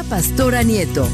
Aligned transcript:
Pastora 0.00 0.62
Nieto. 0.62 1.06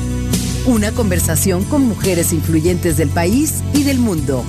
Una 0.67 0.93
conversación 0.93 1.65
con 1.65 1.83
mujeres 1.87 2.33
influyentes 2.33 2.97
del 2.97 3.09
país 3.09 3.63
y 3.75 3.83
del 3.83 3.99
mundo. 3.99 4.45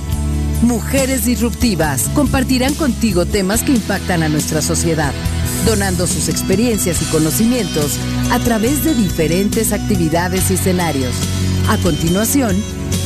Mujeres 0.62 1.24
disruptivas 1.24 2.08
compartirán 2.14 2.74
contigo 2.74 3.26
temas 3.26 3.62
que 3.62 3.72
impactan 3.72 4.22
a 4.22 4.28
nuestra 4.28 4.62
sociedad, 4.62 5.12
donando 5.66 6.06
sus 6.06 6.28
experiencias 6.28 7.02
y 7.02 7.06
conocimientos 7.06 7.98
a 8.30 8.38
través 8.38 8.84
de 8.84 8.94
diferentes 8.94 9.72
actividades 9.72 10.50
y 10.50 10.54
escenarios. 10.54 11.14
A 11.68 11.76
continuación, 11.78 12.56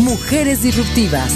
Mujeres 0.01 0.63
disruptivas. 0.63 1.33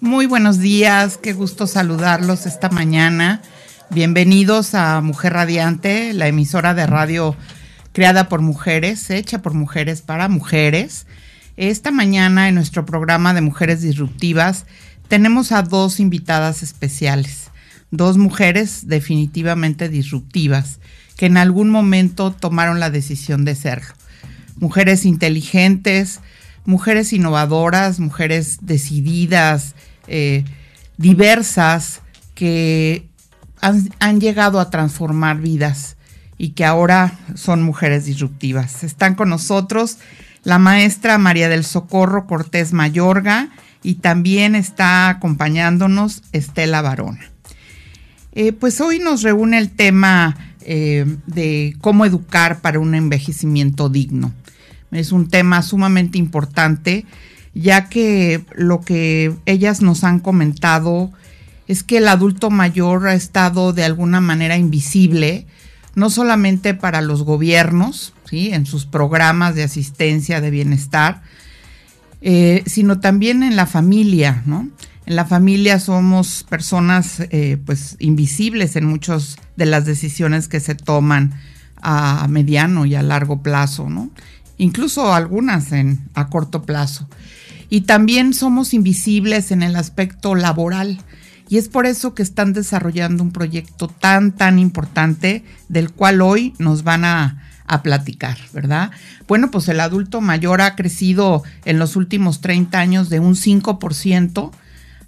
Muy 0.00 0.26
buenos 0.26 0.58
días, 0.58 1.18
qué 1.18 1.32
gusto 1.32 1.66
saludarlos 1.66 2.46
esta 2.46 2.68
mañana. 2.68 3.42
Bienvenidos 3.90 4.74
a 4.74 5.00
Mujer 5.00 5.32
Radiante, 5.32 6.12
la 6.12 6.28
emisora 6.28 6.74
de 6.74 6.86
radio 6.86 7.34
creada 7.92 8.28
por 8.28 8.42
mujeres, 8.42 9.08
hecha 9.08 9.40
por 9.40 9.54
mujeres 9.54 10.02
para 10.02 10.28
mujeres. 10.28 11.06
Esta 11.56 11.90
mañana 11.90 12.48
en 12.48 12.54
nuestro 12.54 12.84
programa 12.84 13.32
de 13.32 13.40
Mujeres 13.40 13.80
Disruptivas 13.80 14.66
tenemos 15.08 15.52
a 15.52 15.62
dos 15.62 16.00
invitadas 16.00 16.62
especiales, 16.62 17.50
dos 17.90 18.18
mujeres 18.18 18.88
definitivamente 18.88 19.88
disruptivas 19.88 20.80
que 21.16 21.24
en 21.24 21.38
algún 21.38 21.70
momento 21.70 22.30
tomaron 22.30 22.80
la 22.80 22.90
decisión 22.90 23.46
de 23.46 23.54
serlo. 23.54 23.94
Mujeres 24.56 25.06
inteligentes, 25.06 26.20
mujeres 26.66 27.14
innovadoras, 27.14 28.00
mujeres 28.00 28.58
decididas, 28.60 29.74
eh, 30.08 30.44
diversas, 30.98 32.02
que 32.34 33.07
han, 33.60 34.20
llegado 34.20 34.60
a 34.60 34.70
transformar 34.70 35.38
vidas 35.40 35.96
y 36.36 36.50
que 36.50 36.64
ahora 36.64 37.18
son 37.34 37.62
mujeres 37.62 38.04
disruptivas. 38.04 38.84
Están 38.84 39.14
con 39.14 39.28
nosotros 39.28 39.98
la 40.44 40.58
maestra 40.58 41.18
María 41.18 41.48
del 41.48 41.64
Socorro 41.64 42.26
Cortés 42.26 42.72
Mayorga 42.72 43.50
y 43.82 43.96
también 43.96 44.54
está 44.54 45.08
acompañándonos 45.08 46.22
Estela 46.32 46.82
Barona. 46.82 47.30
Eh, 48.32 48.52
pues 48.52 48.80
hoy 48.80 48.98
nos 48.98 49.22
reúne 49.22 49.58
el 49.58 49.70
tema 49.70 50.36
eh, 50.60 51.04
de 51.26 51.76
cómo 51.80 52.04
educar 52.04 52.60
para 52.60 52.78
un 52.78 52.94
envejecimiento 52.94 53.88
digno. 53.88 54.32
Es 54.90 55.12
un 55.12 55.28
tema 55.28 55.62
sumamente 55.62 56.18
importante, 56.18 57.04
ya 57.54 57.88
que 57.88 58.44
lo 58.54 58.80
que 58.80 59.34
ellas 59.46 59.82
nos 59.82 60.04
han 60.04 60.20
comentado 60.20 61.10
es 61.68 61.82
que 61.82 61.98
el 61.98 62.08
adulto 62.08 62.50
mayor 62.50 63.06
ha 63.06 63.14
estado 63.14 63.72
de 63.72 63.84
alguna 63.84 64.20
manera 64.20 64.56
invisible, 64.56 65.46
no 65.94 66.10
solamente 66.10 66.74
para 66.74 67.02
los 67.02 67.22
gobiernos, 67.22 68.14
¿sí? 68.24 68.50
en 68.52 68.66
sus 68.66 68.86
programas 68.86 69.54
de 69.54 69.62
asistencia, 69.62 70.40
de 70.40 70.50
bienestar, 70.50 71.22
eh, 72.20 72.64
sino 72.66 72.98
también 72.98 73.42
en 73.42 73.54
la 73.54 73.66
familia, 73.66 74.42
¿no? 74.44 74.68
En 75.06 75.16
la 75.16 75.24
familia 75.24 75.78
somos 75.80 76.44
personas 76.48 77.20
eh, 77.30 77.56
pues 77.64 77.96
invisibles 77.98 78.76
en 78.76 78.84
muchas 78.84 79.36
de 79.56 79.64
las 79.64 79.86
decisiones 79.86 80.48
que 80.48 80.60
se 80.60 80.74
toman 80.74 81.32
a 81.80 82.26
mediano 82.28 82.84
y 82.84 82.94
a 82.94 83.02
largo 83.02 83.42
plazo, 83.42 83.88
¿no? 83.88 84.10
Incluso 84.58 85.14
algunas 85.14 85.72
en, 85.72 86.00
a 86.14 86.26
corto 86.26 86.62
plazo. 86.62 87.08
Y 87.70 87.82
también 87.82 88.34
somos 88.34 88.74
invisibles 88.74 89.50
en 89.50 89.62
el 89.62 89.76
aspecto 89.76 90.34
laboral. 90.34 90.98
Y 91.48 91.56
es 91.56 91.68
por 91.68 91.86
eso 91.86 92.14
que 92.14 92.22
están 92.22 92.52
desarrollando 92.52 93.22
un 93.22 93.32
proyecto 93.32 93.88
tan, 93.88 94.32
tan 94.32 94.58
importante 94.58 95.44
del 95.68 95.90
cual 95.90 96.20
hoy 96.20 96.54
nos 96.58 96.84
van 96.84 97.04
a, 97.04 97.44
platicar, 97.82 98.38
¿verdad? 98.54 98.92
Bueno, 99.26 99.50
pues 99.50 99.68
el 99.68 99.80
adulto 99.80 100.22
mayor 100.22 100.62
ha 100.62 100.74
crecido 100.74 101.42
en 101.66 101.78
los 101.78 101.96
últimos 101.96 102.40
30 102.40 102.78
años 102.78 103.10
de 103.10 103.20
un 103.20 103.34
5% 103.34 104.50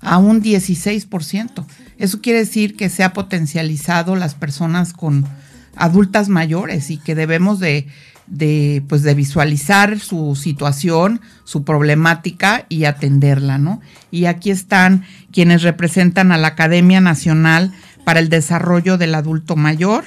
a 0.03 0.19
un 0.19 0.43
16%. 0.43 1.65
Eso 1.97 2.21
quiere 2.21 2.41
decir 2.41 2.77
que 2.77 2.91
se 2.91 3.03
ha 3.03 3.15
potencializado 3.15 4.15
las 4.15 4.35
personas 4.35 4.93
con 4.93 5.27
adultas 5.75 6.29
mayores 6.29 6.91
y 6.91 6.99
que 6.99 7.15
debemos 7.15 7.61
de 7.61 7.87
de, 8.31 8.83
pues 8.89 9.03
de 9.03 9.15
visualizar 9.15 9.99
su 9.99 10.37
situación, 10.37 11.21
su 11.45 11.65
problemática 11.65 12.65
y 12.69 12.85
atenderla, 12.85 13.59
¿no? 13.59 13.81
Y 14.11 14.27
aquí 14.27 14.51
están 14.51 15.05
quienes 15.33 15.63
representan 15.63 16.33
a 16.33 16.39
la 16.39 16.49
Academia 16.49 17.01
Nacional 17.01 17.73
para 18.05 18.21
el 18.21 18.29
Desarrollo 18.29 18.97
del 18.97 19.15
Adulto 19.15 19.57
Mayor 19.57 20.05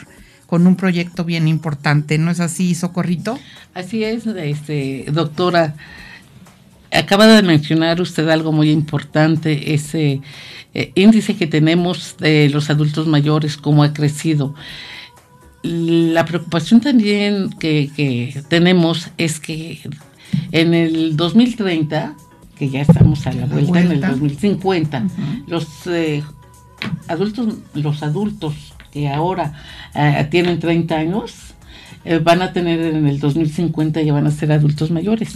con 0.48 0.68
un 0.68 0.76
proyecto 0.76 1.26
bien 1.26 1.48
importante, 1.48 2.18
¿no 2.18 2.32
es 2.32 2.40
así, 2.40 2.76
Socorrito? 2.76 3.40
Así 3.74 4.04
es, 4.04 4.26
este, 4.26 5.06
doctora. 5.12 5.76
Acaba 6.92 7.28
de 7.28 7.42
mencionar 7.42 8.00
usted 8.00 8.30
algo 8.30 8.52
muy 8.52 8.70
importante, 8.70 9.74
ese 9.74 10.22
eh, 10.76 10.92
índice 10.96 11.36
que 11.36 11.48
tenemos 11.48 12.18
de 12.20 12.50
los 12.50 12.70
adultos 12.70 13.08
mayores, 13.08 13.58
cómo 13.58 13.84
ha 13.84 13.94
crecido 13.94 14.54
la 15.64 16.26
preocupación 16.26 16.82
también 16.82 17.50
que, 17.58 18.44
tenemos 18.50 19.10
es 19.18 19.40
que 19.40 19.80
en 20.52 20.74
el 20.74 21.16
2030, 21.16 22.16
que 22.58 22.70
ya 22.70 22.82
estamos 22.82 23.26
a 23.26 23.34
la 23.34 23.46
vuelta, 23.46 23.80
en 23.80 23.92
el 23.94 24.02
2050, 24.02 25.08
los 25.48 25.88
eh, 25.88 26.22
adultos, 27.08 27.56
los 27.74 28.04
adultos 28.04 28.74
que 28.92 29.10
ahora 29.10 29.54
eh, 29.96 30.28
tienen 30.30 30.60
30 30.60 30.96
años, 30.96 31.34
eh, 32.06 32.20
van 32.20 32.42
a 32.42 32.52
tener 32.52 32.82
en 32.82 33.08
el 33.08 33.20
2050 33.20 34.02
ya 34.02 34.12
van 34.12 34.28
a 34.28 34.32
ser 34.32 34.52
adultos 34.52 34.92
mayores. 34.92 35.34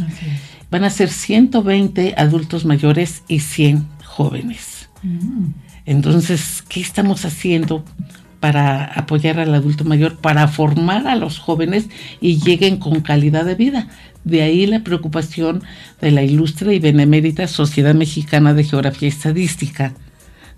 Van 0.69 0.83
a 0.83 0.89
ser 0.89 1.09
120 1.09 2.15
adultos 2.17 2.65
mayores 2.65 3.23
y 3.29 3.39
100 3.39 3.87
jóvenes. 4.03 4.89
Mm. 5.01 5.45
Entonces, 5.85 6.61
¿qué 6.67 6.81
estamos 6.81 7.23
haciendo 7.23 7.85
para 8.39 8.85
apoyar 8.85 9.39
al 9.39 9.53
adulto 9.53 9.83
mayor, 9.83 10.17
para 10.17 10.47
formar 10.47 11.07
a 11.07 11.15
los 11.15 11.39
jóvenes 11.39 11.89
y 12.21 12.39
lleguen 12.39 12.77
con 12.77 13.01
calidad 13.01 13.45
de 13.45 13.55
vida. 13.55 13.87
De 14.23 14.41
ahí 14.41 14.65
la 14.65 14.83
preocupación 14.83 15.63
de 16.01 16.11
la 16.11 16.23
ilustre 16.23 16.75
y 16.75 16.79
benemérita 16.79 17.47
Sociedad 17.47 17.95
Mexicana 17.95 18.53
de 18.53 18.63
Geografía 18.63 19.07
y 19.07 19.11
Estadística 19.11 19.93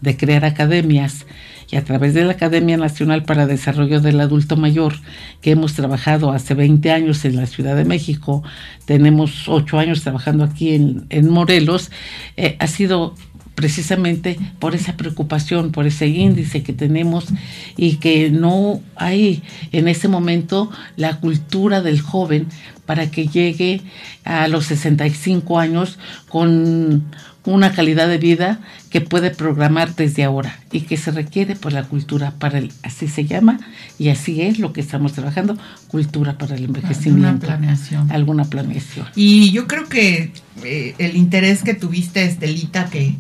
de 0.02 0.18
crear 0.18 0.46
academias 0.46 1.26
y 1.72 1.76
a 1.76 1.84
través 1.84 2.14
de 2.14 2.26
la 2.26 2.32
Academia 2.32 2.78
Nacional 2.78 3.24
para 3.24 3.46
Desarrollo 3.46 4.02
del 4.02 4.20
Adulto 4.20 4.58
Mayor, 4.58 4.96
que 5.42 5.52
hemos 5.52 5.74
trabajado 5.74 6.32
hace 6.32 6.56
20 6.56 6.92
años 6.92 7.24
en 7.26 7.36
la 7.36 7.46
Ciudad 7.46 7.76
de 7.76 7.86
México, 7.86 8.44
tenemos 8.86 9.48
8 9.48 9.78
años 9.78 10.02
trabajando 10.02 10.44
aquí 10.44 10.74
en, 10.74 11.30
Morelos, 11.30 11.92
eh, 12.38 12.56
ha 12.60 12.68
sido 12.68 13.14
precisamente 13.60 14.40
por 14.58 14.74
esa 14.74 14.96
preocupación, 14.96 15.74
por 15.74 15.86
ese 15.86 16.08
índice 16.08 16.64
que 16.64 16.72
tenemos 16.72 17.26
y 17.76 17.98
que 17.98 18.32
no 18.32 18.80
hay 18.96 19.44
en 19.74 19.90
ese 19.90 20.08
momento 20.08 20.72
la 20.96 21.20
cultura 21.20 21.82
del 21.82 22.00
joven 22.00 22.48
para 22.86 23.12
que 23.12 23.28
llegue 23.28 23.82
a 24.24 24.48
los 24.48 24.68
65 24.68 25.60
años 25.60 26.00
con 26.30 27.04
una 27.44 27.74
calidad 27.74 28.08
de 28.08 28.18
vida 28.18 28.62
que 28.90 29.02
puede 29.02 29.30
programar 29.30 29.94
desde 29.94 30.24
ahora 30.24 30.58
y 30.72 30.82
que 30.82 30.96
se 30.96 31.12
requiere 31.12 31.58
por 31.58 31.74
la 31.74 31.84
cultura 31.84 32.32
para 32.40 32.60
el, 32.60 32.72
así 32.84 33.10
se 33.10 33.26
llama 33.26 33.60
y 33.98 34.08
así 34.08 34.42
es 34.42 34.58
lo 34.58 34.72
que 34.72 34.80
estamos 34.80 35.12
trabajando, 35.12 35.58
cultura 35.90 36.38
para 36.38 36.56
el 36.56 36.64
envejecimiento. 36.64 37.28
Alguna 37.28 37.58
planeación. 37.58 38.12
Alguna 38.12 38.46
planeación. 38.46 39.08
Y 39.16 39.52
yo 39.52 39.68
creo 39.68 39.90
que 39.90 40.32
eh, 40.64 40.96
el 40.98 41.18
interés 41.18 41.62
que 41.64 41.74
tuviste, 41.74 42.24
Estelita, 42.24 42.86
que 42.86 43.16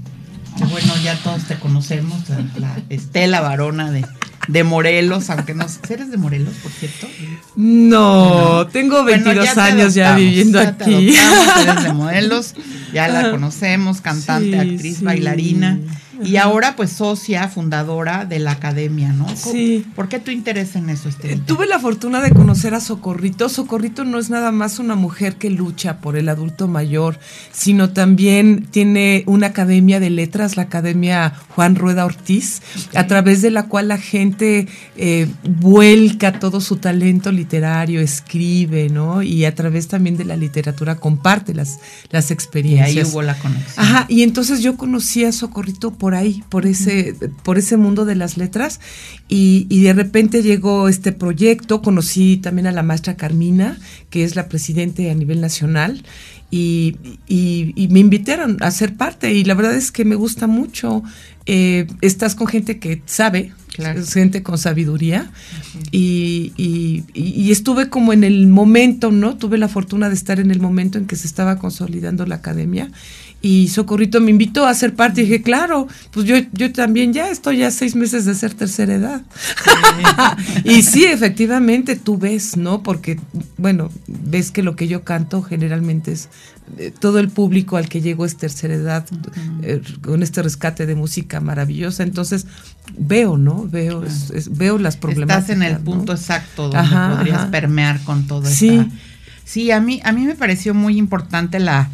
bueno, 0.67 0.93
ya 1.03 1.15
todos 1.23 1.43
te 1.43 1.55
conocemos, 1.55 2.23
la 2.57 2.75
Estela 2.89 3.41
Varona 3.41 3.91
de, 3.91 4.05
de 4.47 4.63
Morelos, 4.63 5.29
aunque 5.29 5.53
no 5.53 5.65
eres 5.89 6.11
de 6.11 6.17
Morelos, 6.17 6.53
por 6.61 6.71
cierto. 6.71 7.07
No, 7.55 8.67
tengo 8.67 9.03
22 9.03 9.57
años 9.57 9.93
ya 9.93 10.15
viviendo 10.15 10.59
aquí. 10.59 11.15
eres 11.61 11.83
de 11.83 11.93
Morelos, 11.93 12.55
ya 12.93 13.07
la 13.07 13.31
conocemos, 13.31 14.01
cantante, 14.01 14.59
actriz, 14.59 15.01
bailarina. 15.01 15.79
Y 16.23 16.37
ahora 16.37 16.75
pues 16.75 16.91
socia, 16.91 17.47
fundadora 17.47 18.25
de 18.25 18.39
la 18.39 18.51
academia, 18.51 19.13
¿no? 19.13 19.27
Sí. 19.35 19.85
¿Por 19.95 20.09
qué 20.09 20.19
tu 20.19 20.31
interés 20.31 20.75
en 20.75 20.89
eso, 20.89 21.09
Estelita? 21.09 21.45
Tuve 21.45 21.65
la 21.65 21.79
fortuna 21.79 22.21
de 22.21 22.31
conocer 22.31 22.73
a 22.73 22.79
Socorrito. 22.79 23.49
Socorrito 23.49 24.03
no 24.03 24.19
es 24.19 24.29
nada 24.29 24.51
más 24.51 24.79
una 24.79 24.95
mujer 24.95 25.35
que 25.35 25.49
lucha 25.49 25.99
por 25.99 26.17
el 26.17 26.29
adulto 26.29 26.67
mayor, 26.67 27.19
sino 27.51 27.91
también 27.91 28.67
tiene 28.69 29.23
una 29.25 29.47
academia 29.47 29.99
de 29.99 30.09
letras, 30.09 30.57
la 30.57 30.63
Academia 30.63 31.33
Juan 31.55 31.75
Rueda 31.75 32.05
Ortiz, 32.05 32.61
a 32.93 33.07
través 33.07 33.41
de 33.41 33.51
la 33.51 33.63
cual 33.63 33.87
la 33.87 33.97
gente 33.97 34.67
eh, 34.97 35.27
vuelca 35.43 36.39
todo 36.39 36.61
su 36.61 36.77
talento 36.77 37.31
literario, 37.31 38.01
escribe, 38.01 38.89
¿no? 38.89 39.23
Y 39.23 39.45
a 39.45 39.55
través 39.55 39.87
también 39.87 40.17
de 40.17 40.25
la 40.25 40.35
literatura 40.35 40.95
comparte 40.95 41.53
las, 41.53 41.79
las 42.11 42.31
experiencias 42.31 42.49
experiencias. 42.49 42.95
Y 42.95 42.99
ahí 42.99 43.05
hubo 43.05 43.21
la 43.21 43.37
conexión. 43.37 43.85
Ajá, 43.85 44.05
y 44.07 44.23
entonces 44.23 44.61
yo 44.61 44.77
conocí 44.77 45.23
a 45.23 45.31
Socorrito 45.31 45.91
por 45.91 46.08
ahí, 46.15 46.43
por 46.49 46.65
ese, 46.65 47.15
por 47.43 47.57
ese 47.57 47.77
mundo 47.77 48.05
de 48.05 48.15
las 48.15 48.37
letras, 48.37 48.79
y, 49.27 49.67
y, 49.69 49.81
de 49.81 49.93
repente 49.93 50.41
llegó 50.41 50.89
este 50.89 51.11
proyecto, 51.11 51.81
conocí 51.81 52.37
también 52.37 52.67
a 52.67 52.71
la 52.71 52.83
maestra 52.83 53.15
Carmina, 53.15 53.77
que 54.09 54.23
es 54.23 54.35
la 54.35 54.47
presidente 54.49 55.09
a 55.11 55.15
nivel 55.15 55.41
nacional, 55.41 56.03
y, 56.51 56.95
y, 57.27 57.87
me 57.89 57.99
invitaron 57.99 58.57
a 58.61 58.71
ser 58.71 58.95
parte, 58.95 59.33
y 59.33 59.43
la 59.43 59.53
verdad 59.53 59.75
es 59.75 59.91
que 59.91 60.05
me 60.05 60.15
gusta 60.15 60.47
mucho. 60.47 61.03
Eh, 61.45 61.87
estás 62.01 62.35
con 62.35 62.47
gente 62.47 62.79
que 62.79 63.01
sabe, 63.05 63.53
gente 64.11 64.43
con 64.43 64.57
sabiduría, 64.57 65.31
y, 65.91 66.53
y, 66.57 67.51
estuve 67.51 67.89
como 67.89 68.13
en 68.13 68.23
el 68.23 68.47
momento, 68.47 69.11
¿no? 69.11 69.37
Tuve 69.37 69.57
la 69.57 69.67
fortuna 69.67 70.09
de 70.09 70.15
estar 70.15 70.39
en 70.39 70.49
el 70.49 70.59
momento 70.59 70.97
en 70.97 71.05
que 71.05 71.15
se 71.15 71.27
estaba 71.27 71.57
consolidando 71.59 72.25
la 72.25 72.35
academia 72.35 72.91
y 73.41 73.69
Socorrito 73.69 74.19
me 74.19 74.31
invitó 74.31 74.65
a 74.65 74.73
ser 74.73 74.95
parte 74.95 75.21
y 75.21 75.23
dije, 75.23 75.41
claro, 75.41 75.87
pues 76.11 76.25
yo, 76.25 76.35
yo 76.51 76.73
también 76.73 77.13
ya 77.13 77.29
estoy 77.29 77.63
a 77.63 77.71
seis 77.71 77.95
meses 77.95 78.25
de 78.25 78.35
ser 78.35 78.53
tercera 78.53 78.95
edad. 78.95 79.21
y 80.65 80.81
sí, 80.81 81.05
efectivamente, 81.05 81.95
tú 81.95 82.17
ves, 82.17 82.57
¿no? 82.57 82.83
Porque, 82.83 83.17
bueno, 83.57 83.91
ves 84.07 84.51
que 84.51 84.61
lo 84.61 84.75
que 84.75 84.89
yo 84.89 85.03
canto 85.03 85.41
generalmente 85.41 86.11
es 86.11 86.27
eh, 86.77 86.91
todo 86.97 87.19
el 87.19 87.29
público 87.29 87.77
al 87.77 87.87
que 87.87 88.01
llego 88.01 88.25
es 88.25 88.35
tercera 88.35 88.73
edad, 88.73 89.05
eh, 89.63 89.81
con 90.01 90.21
este 90.21 90.43
rescate 90.43 90.85
de 90.85 90.95
música 90.95 91.39
maravillosa. 91.39 92.03
Entonces, 92.03 92.45
veo, 92.97 93.37
¿no? 93.37 93.67
Veo, 93.69 94.03
veo 94.51 94.77
las 94.77 94.97
problemáticas. 94.97 95.43
Estás 95.43 95.55
en 95.55 95.63
el 95.63 95.77
punto 95.77 96.11
exacto 96.11 96.69
donde 96.69 97.15
podrías 97.15 97.45
permear 97.45 98.01
con 98.01 98.27
todo 98.27 98.45
sí. 98.45 98.85
Sí, 99.45 99.71
a 99.71 99.79
mí, 99.79 99.99
a 100.03 100.11
mí 100.11 100.25
me 100.25 100.35
pareció 100.35 100.75
muy 100.75 100.97
importante 100.97 101.59
la, 101.59 101.89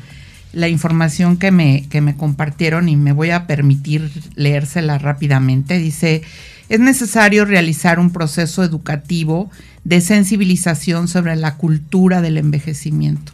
la 0.55 0.69
información 0.69 1.37
que 1.37 1.51
me, 1.51 1.85
que 1.89 2.01
me 2.01 2.15
compartieron 2.15 2.87
y 2.87 2.95
me 2.95 3.11
voy 3.11 3.31
a 3.31 3.45
permitir 3.45 4.09
leérsela 4.35 4.97
rápidamente. 4.97 5.77
Dice, 5.77 6.23
es 6.69 6.79
necesario 6.79 7.43
realizar 7.45 7.99
un 7.99 8.11
proceso 8.11 8.63
educativo 8.63 9.51
de 9.83 9.99
sensibilización 9.99 11.09
sobre 11.09 11.35
la 11.35 11.57
cultura 11.57 12.21
del 12.21 12.37
envejecimiento. 12.37 13.33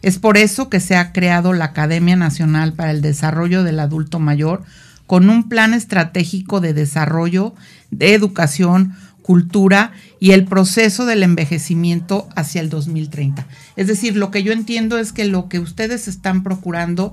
Es 0.00 0.18
por 0.18 0.38
eso 0.38 0.70
que 0.70 0.80
se 0.80 0.96
ha 0.96 1.12
creado 1.12 1.52
la 1.52 1.66
Academia 1.66 2.16
Nacional 2.16 2.72
para 2.72 2.90
el 2.90 3.02
Desarrollo 3.02 3.62
del 3.62 3.78
Adulto 3.78 4.18
Mayor 4.18 4.64
con 5.06 5.28
un 5.28 5.50
plan 5.50 5.74
estratégico 5.74 6.60
de 6.60 6.72
desarrollo, 6.72 7.54
de 7.90 8.14
educación, 8.14 8.96
cultura 9.22 9.92
y 10.20 10.32
el 10.32 10.44
proceso 10.44 11.06
del 11.06 11.22
envejecimiento 11.22 12.28
hacia 12.36 12.60
el 12.60 12.68
2030. 12.68 13.46
Es 13.76 13.86
decir, 13.86 14.16
lo 14.16 14.30
que 14.30 14.42
yo 14.42 14.52
entiendo 14.52 14.98
es 14.98 15.12
que 15.12 15.24
lo 15.24 15.48
que 15.48 15.60
ustedes 15.60 16.08
están 16.08 16.42
procurando 16.42 17.12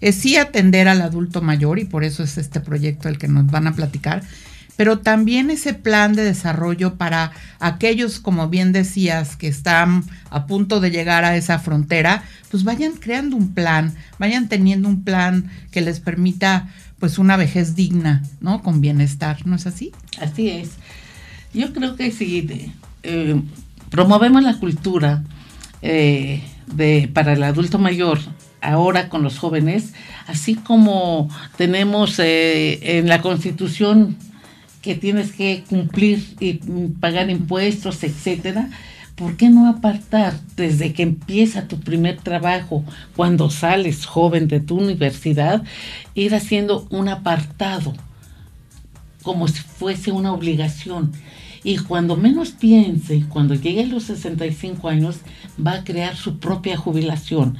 es 0.00 0.16
sí 0.16 0.36
atender 0.36 0.88
al 0.88 1.02
adulto 1.02 1.42
mayor 1.42 1.78
y 1.78 1.84
por 1.84 2.04
eso 2.04 2.22
es 2.22 2.38
este 2.38 2.60
proyecto 2.60 3.08
el 3.08 3.18
que 3.18 3.28
nos 3.28 3.46
van 3.46 3.66
a 3.66 3.74
platicar, 3.74 4.22
pero 4.76 5.00
también 5.00 5.50
ese 5.50 5.74
plan 5.74 6.14
de 6.14 6.24
desarrollo 6.24 6.94
para 6.94 7.32
aquellos, 7.58 8.18
como 8.18 8.48
bien 8.48 8.72
decías, 8.72 9.36
que 9.36 9.46
están 9.46 10.04
a 10.30 10.46
punto 10.46 10.80
de 10.80 10.90
llegar 10.90 11.24
a 11.24 11.36
esa 11.36 11.58
frontera, 11.58 12.24
pues 12.50 12.64
vayan 12.64 12.92
creando 12.92 13.36
un 13.36 13.52
plan, 13.52 13.94
vayan 14.18 14.48
teniendo 14.48 14.88
un 14.88 15.04
plan 15.04 15.50
que 15.70 15.82
les 15.82 16.00
permita 16.00 16.70
pues 16.98 17.18
una 17.18 17.36
vejez 17.36 17.74
digna, 17.74 18.22
¿no? 18.40 18.62
Con 18.62 18.80
bienestar, 18.80 19.46
¿no 19.46 19.56
es 19.56 19.66
así? 19.66 19.92
Así 20.18 20.48
es. 20.48 20.70
Yo 21.52 21.72
creo 21.72 21.96
que 21.96 22.12
si 22.12 22.48
eh, 23.02 23.40
promovemos 23.90 24.42
la 24.42 24.58
cultura 24.58 25.24
eh, 25.82 26.42
de, 26.66 27.10
para 27.12 27.32
el 27.32 27.42
adulto 27.42 27.78
mayor 27.78 28.18
ahora 28.60 29.08
con 29.08 29.22
los 29.22 29.38
jóvenes, 29.38 29.92
así 30.26 30.54
como 30.54 31.28
tenemos 31.56 32.18
eh, 32.18 32.98
en 32.98 33.08
la 33.08 33.20
Constitución 33.20 34.16
que 34.80 34.94
tienes 34.94 35.32
que 35.32 35.64
cumplir 35.68 36.36
y 36.38 36.54
pagar 37.00 37.30
impuestos, 37.30 38.02
etcétera, 38.04 38.70
¿por 39.16 39.36
qué 39.36 39.50
no 39.50 39.68
apartar 39.68 40.38
desde 40.56 40.92
que 40.92 41.02
empieza 41.02 41.68
tu 41.68 41.80
primer 41.80 42.18
trabajo, 42.18 42.84
cuando 43.16 43.50
sales 43.50 44.06
joven 44.06 44.46
de 44.46 44.60
tu 44.60 44.78
universidad, 44.78 45.64
ir 46.14 46.34
haciendo 46.34 46.86
un 46.90 47.08
apartado 47.08 47.92
como 49.22 49.48
si 49.48 49.60
fuese 49.60 50.12
una 50.12 50.32
obligación? 50.32 51.12
Y 51.62 51.78
cuando 51.78 52.16
menos 52.16 52.50
piense, 52.52 53.24
cuando 53.28 53.54
llegue 53.54 53.82
a 53.82 53.86
los 53.86 54.04
65 54.04 54.88
años, 54.88 55.18
va 55.64 55.74
a 55.74 55.84
crear 55.84 56.16
su 56.16 56.38
propia 56.38 56.76
jubilación. 56.76 57.58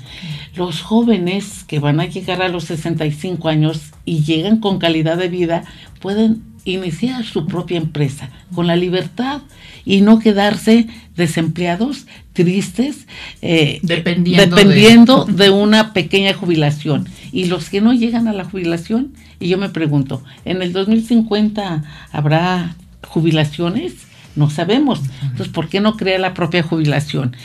Los 0.54 0.80
jóvenes 0.80 1.64
que 1.64 1.78
van 1.78 2.00
a 2.00 2.06
llegar 2.06 2.42
a 2.42 2.48
los 2.48 2.64
65 2.64 3.48
años 3.48 3.92
y 4.04 4.22
llegan 4.22 4.58
con 4.58 4.78
calidad 4.78 5.18
de 5.18 5.28
vida, 5.28 5.64
pueden 6.00 6.42
iniciar 6.64 7.24
su 7.24 7.46
propia 7.46 7.78
empresa 7.78 8.30
con 8.54 8.66
la 8.66 8.76
libertad 8.76 9.42
y 9.84 10.02
no 10.02 10.18
quedarse 10.18 10.86
desempleados, 11.16 12.06
tristes, 12.32 13.06
eh, 13.42 13.80
dependiendo, 13.82 15.24
de... 15.24 15.50
una 15.50 15.92
pequeña 15.92 16.34
jubilación. 16.34 17.08
Y 17.32 17.46
los 17.46 17.70
que 17.70 17.80
no 17.80 17.92
llegan 17.92 18.28
a 18.28 18.32
la 18.32 18.44
jubilación, 18.44 19.14
y 19.38 19.48
yo 19.48 19.58
me 19.58 19.68
pregunto, 19.68 20.22
¿en 20.44 20.62
el 20.62 20.72
2050 20.72 21.82
habrá 22.12 22.76
jubilaciones? 23.06 23.94
No 24.36 24.50
sabemos. 24.50 25.00
Entonces, 25.22 25.48
¿por 25.48 25.68
qué 25.68 25.80
no 25.80 25.96
crea 25.96 26.18
la 26.18 26.34
propia 26.34 26.62
jubilación? 26.62 27.36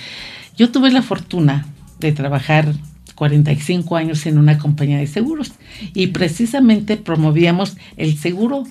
Yo 0.57 0.71
tuve 0.71 0.91
la 0.91 1.01
fortuna 1.01 1.65
de 1.99 2.11
trabajar 2.11 2.73
45 3.15 3.95
años 3.95 4.25
en 4.25 4.37
una 4.37 4.57
compañía 4.57 4.97
de 4.97 5.07
seguros 5.07 5.53
y 5.93 6.07
precisamente 6.07 6.97
promovíamos 6.97 7.77
el 7.97 8.17
seguro 8.17 8.65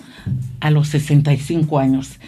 a 0.61 0.71
los 0.71 0.89
65 0.89 1.79
años. 1.79 2.19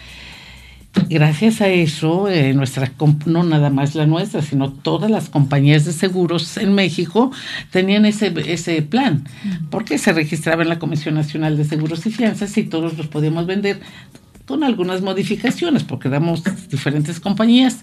Gracias 1.09 1.61
a 1.61 1.67
eso, 1.67 2.27
eh, 2.27 2.53
nuestra, 2.55 2.91
no 3.25 3.43
nada 3.43 3.69
más 3.69 3.93
la 3.93 4.07
nuestra, 4.07 4.41
sino 4.41 4.71
todas 4.71 5.11
las 5.11 5.29
compañías 5.29 5.85
de 5.85 5.93
seguros 5.93 6.57
en 6.57 6.73
México 6.73 7.31
tenían 7.71 8.05
ese, 8.05 8.33
ese 8.47 8.81
plan, 8.81 9.23
porque 9.69 9.99
se 9.99 10.11
registraba 10.11 10.63
en 10.63 10.69
la 10.69 10.79
Comisión 10.79 11.13
Nacional 11.13 11.55
de 11.55 11.65
Seguros 11.65 12.05
y 12.07 12.11
Fianzas 12.11 12.57
y 12.57 12.63
todos 12.63 12.97
los 12.97 13.07
podíamos 13.07 13.45
vender 13.45 13.79
con 14.47 14.63
algunas 14.63 15.01
modificaciones, 15.01 15.83
porque 15.83 16.09
damos 16.09 16.41
diferentes 16.69 17.19
compañías. 17.19 17.79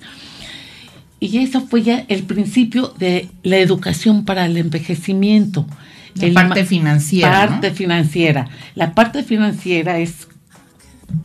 Y 1.20 1.38
eso 1.38 1.61
fue 1.61 1.82
ya 1.82 2.05
el 2.08 2.25
principio 2.25 2.93
de 2.99 3.28
la 3.43 3.58
educación 3.58 4.25
para 4.25 4.46
el 4.46 4.56
envejecimiento. 4.56 5.66
La 6.14 6.32
parte 6.32 6.64
financiera. 6.64 7.49
Parte 7.49 7.70
financiera. 7.70 8.49
La 8.75 8.94
parte 8.94 9.22
financiera 9.22 9.99
es 9.99 10.28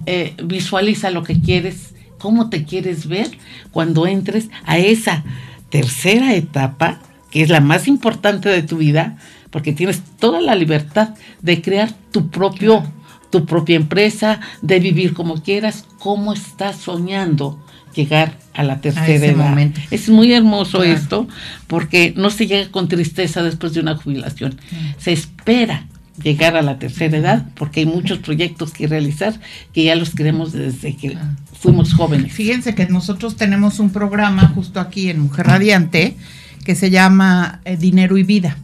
eh, 0.05 0.34
visualiza 0.43 1.10
lo 1.10 1.24
que 1.24 1.39
quieres, 1.39 1.93
cómo 2.17 2.50
te 2.50 2.63
quieres 2.63 3.08
ver 3.08 3.29
cuando 3.72 4.08
entres 4.08 4.50
a 4.65 4.77
esa 4.77 5.24
tercera 5.69 6.36
etapa, 6.36 7.00
que 7.31 7.41
es 7.41 7.50
la 7.50 7.62
más 7.62 7.88
importante 7.88 8.50
de 8.50 8.63
tu 8.63 8.77
vida, 8.77 9.17
porque 9.51 9.74
tienes 9.74 10.01
toda 10.19 10.41
la 10.41 10.55
libertad 10.55 11.15
de 11.41 11.62
crear 11.62 11.91
tu 12.12 12.29
propio 12.29 12.84
tu 13.29 13.45
propia 13.45 13.75
empresa, 13.75 14.39
de 14.62 14.79
vivir 14.79 15.13
como 15.13 15.41
quieras, 15.41 15.86
cómo 16.00 16.33
estás 16.33 16.77
soñando 16.77 17.59
llegar 17.95 18.38
a 18.53 18.63
la 18.63 18.81
tercera 18.81 19.25
edad. 19.25 19.71
Es 19.91 20.09
muy 20.09 20.33
hermoso 20.33 20.83
esto 20.83 21.27
porque 21.67 22.13
no 22.15 22.29
se 22.29 22.48
llega 22.48 22.71
con 22.71 22.88
tristeza 22.88 23.43
después 23.43 23.74
de 23.74 23.81
una 23.81 23.95
jubilación. 23.95 24.59
Se 24.98 25.12
espera 25.12 25.86
llegar 26.21 26.55
a 26.57 26.62
la 26.62 26.77
tercera 26.79 27.17
edad 27.17 27.45
porque 27.55 27.81
hay 27.81 27.86
muchos 27.86 28.19
proyectos 28.19 28.71
que 28.71 28.88
realizar 28.88 29.39
que 29.74 29.83
ya 29.83 29.95
los 29.95 30.12
queremos 30.12 30.51
desde 30.51 30.95
que 30.95 31.17
fuimos 31.59 31.93
jóvenes. 31.93 32.33
Fíjense 32.33 32.75
que 32.75 32.88
nosotros 32.88 33.36
tenemos 33.36 33.79
un 33.79 33.91
programa 33.91 34.48
justo 34.50 34.79
aquí 34.79 35.09
en 35.09 35.19
Mujer 35.21 35.48
Radiante 35.48 36.15
que 36.65 36.75
se 36.75 36.89
llama 36.89 37.62
eh, 37.65 37.77
Dinero 37.77 38.17
y 38.17 38.24
Vida. 38.24 38.57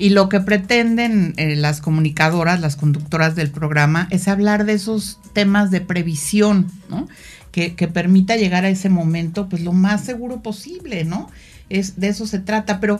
Y 0.00 0.08
lo 0.08 0.30
que 0.30 0.40
pretenden 0.40 1.34
eh, 1.36 1.56
las 1.56 1.82
comunicadoras, 1.82 2.58
las 2.58 2.74
conductoras 2.74 3.36
del 3.36 3.50
programa, 3.50 4.08
es 4.10 4.28
hablar 4.28 4.64
de 4.64 4.72
esos 4.72 5.18
temas 5.34 5.70
de 5.70 5.82
previsión, 5.82 6.68
¿no? 6.88 7.06
Que, 7.52 7.70
permita 7.92 8.36
llegar 8.36 8.64
a 8.64 8.70
ese 8.70 8.88
momento, 8.88 9.50
pues 9.50 9.62
lo 9.62 9.74
más 9.74 10.02
seguro 10.02 10.40
posible, 10.40 11.04
¿no? 11.04 11.28
Es, 11.68 12.00
de 12.00 12.08
eso 12.08 12.26
se 12.26 12.38
trata, 12.38 12.80
pero 12.80 12.98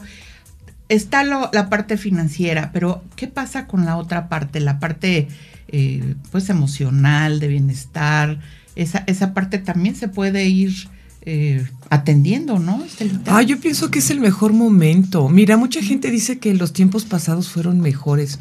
está 0.90 1.24
la 1.24 1.70
parte 1.70 1.96
financiera, 1.96 2.70
pero 2.70 3.02
¿qué 3.16 3.28
pasa 3.28 3.66
con 3.66 3.86
la 3.86 3.96
otra 3.96 4.28
parte? 4.28 4.60
La 4.60 4.78
parte, 4.78 5.26
eh, 5.68 6.16
pues, 6.30 6.50
emocional, 6.50 7.40
de 7.40 7.48
bienestar, 7.48 8.40
esa, 8.76 9.04
esa 9.06 9.32
parte 9.32 9.56
también 9.56 9.96
se 9.96 10.08
puede 10.08 10.44
ir 10.48 10.74
eh, 11.22 11.66
atendiendo, 11.90 12.58
¿no? 12.58 12.82
Ah, 13.26 13.42
yo 13.42 13.58
pienso 13.60 13.90
que 13.90 13.98
es 13.98 14.10
el 14.10 14.20
mejor 14.20 14.52
momento. 14.52 15.28
Mira, 15.28 15.56
mucha 15.56 15.82
gente 15.82 16.10
dice 16.10 16.38
que 16.38 16.54
los 16.54 16.72
tiempos 16.72 17.04
pasados 17.04 17.48
fueron 17.50 17.80
mejores, 17.80 18.38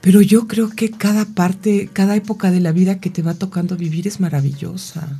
pero 0.00 0.22
yo 0.22 0.46
creo 0.46 0.70
que 0.70 0.90
cada 0.90 1.26
parte, 1.26 1.90
cada 1.92 2.16
época 2.16 2.50
de 2.50 2.60
la 2.60 2.72
vida 2.72 2.98
que 2.98 3.10
te 3.10 3.22
va 3.22 3.34
tocando 3.34 3.76
vivir 3.76 4.06
es 4.06 4.20
maravillosa, 4.20 5.18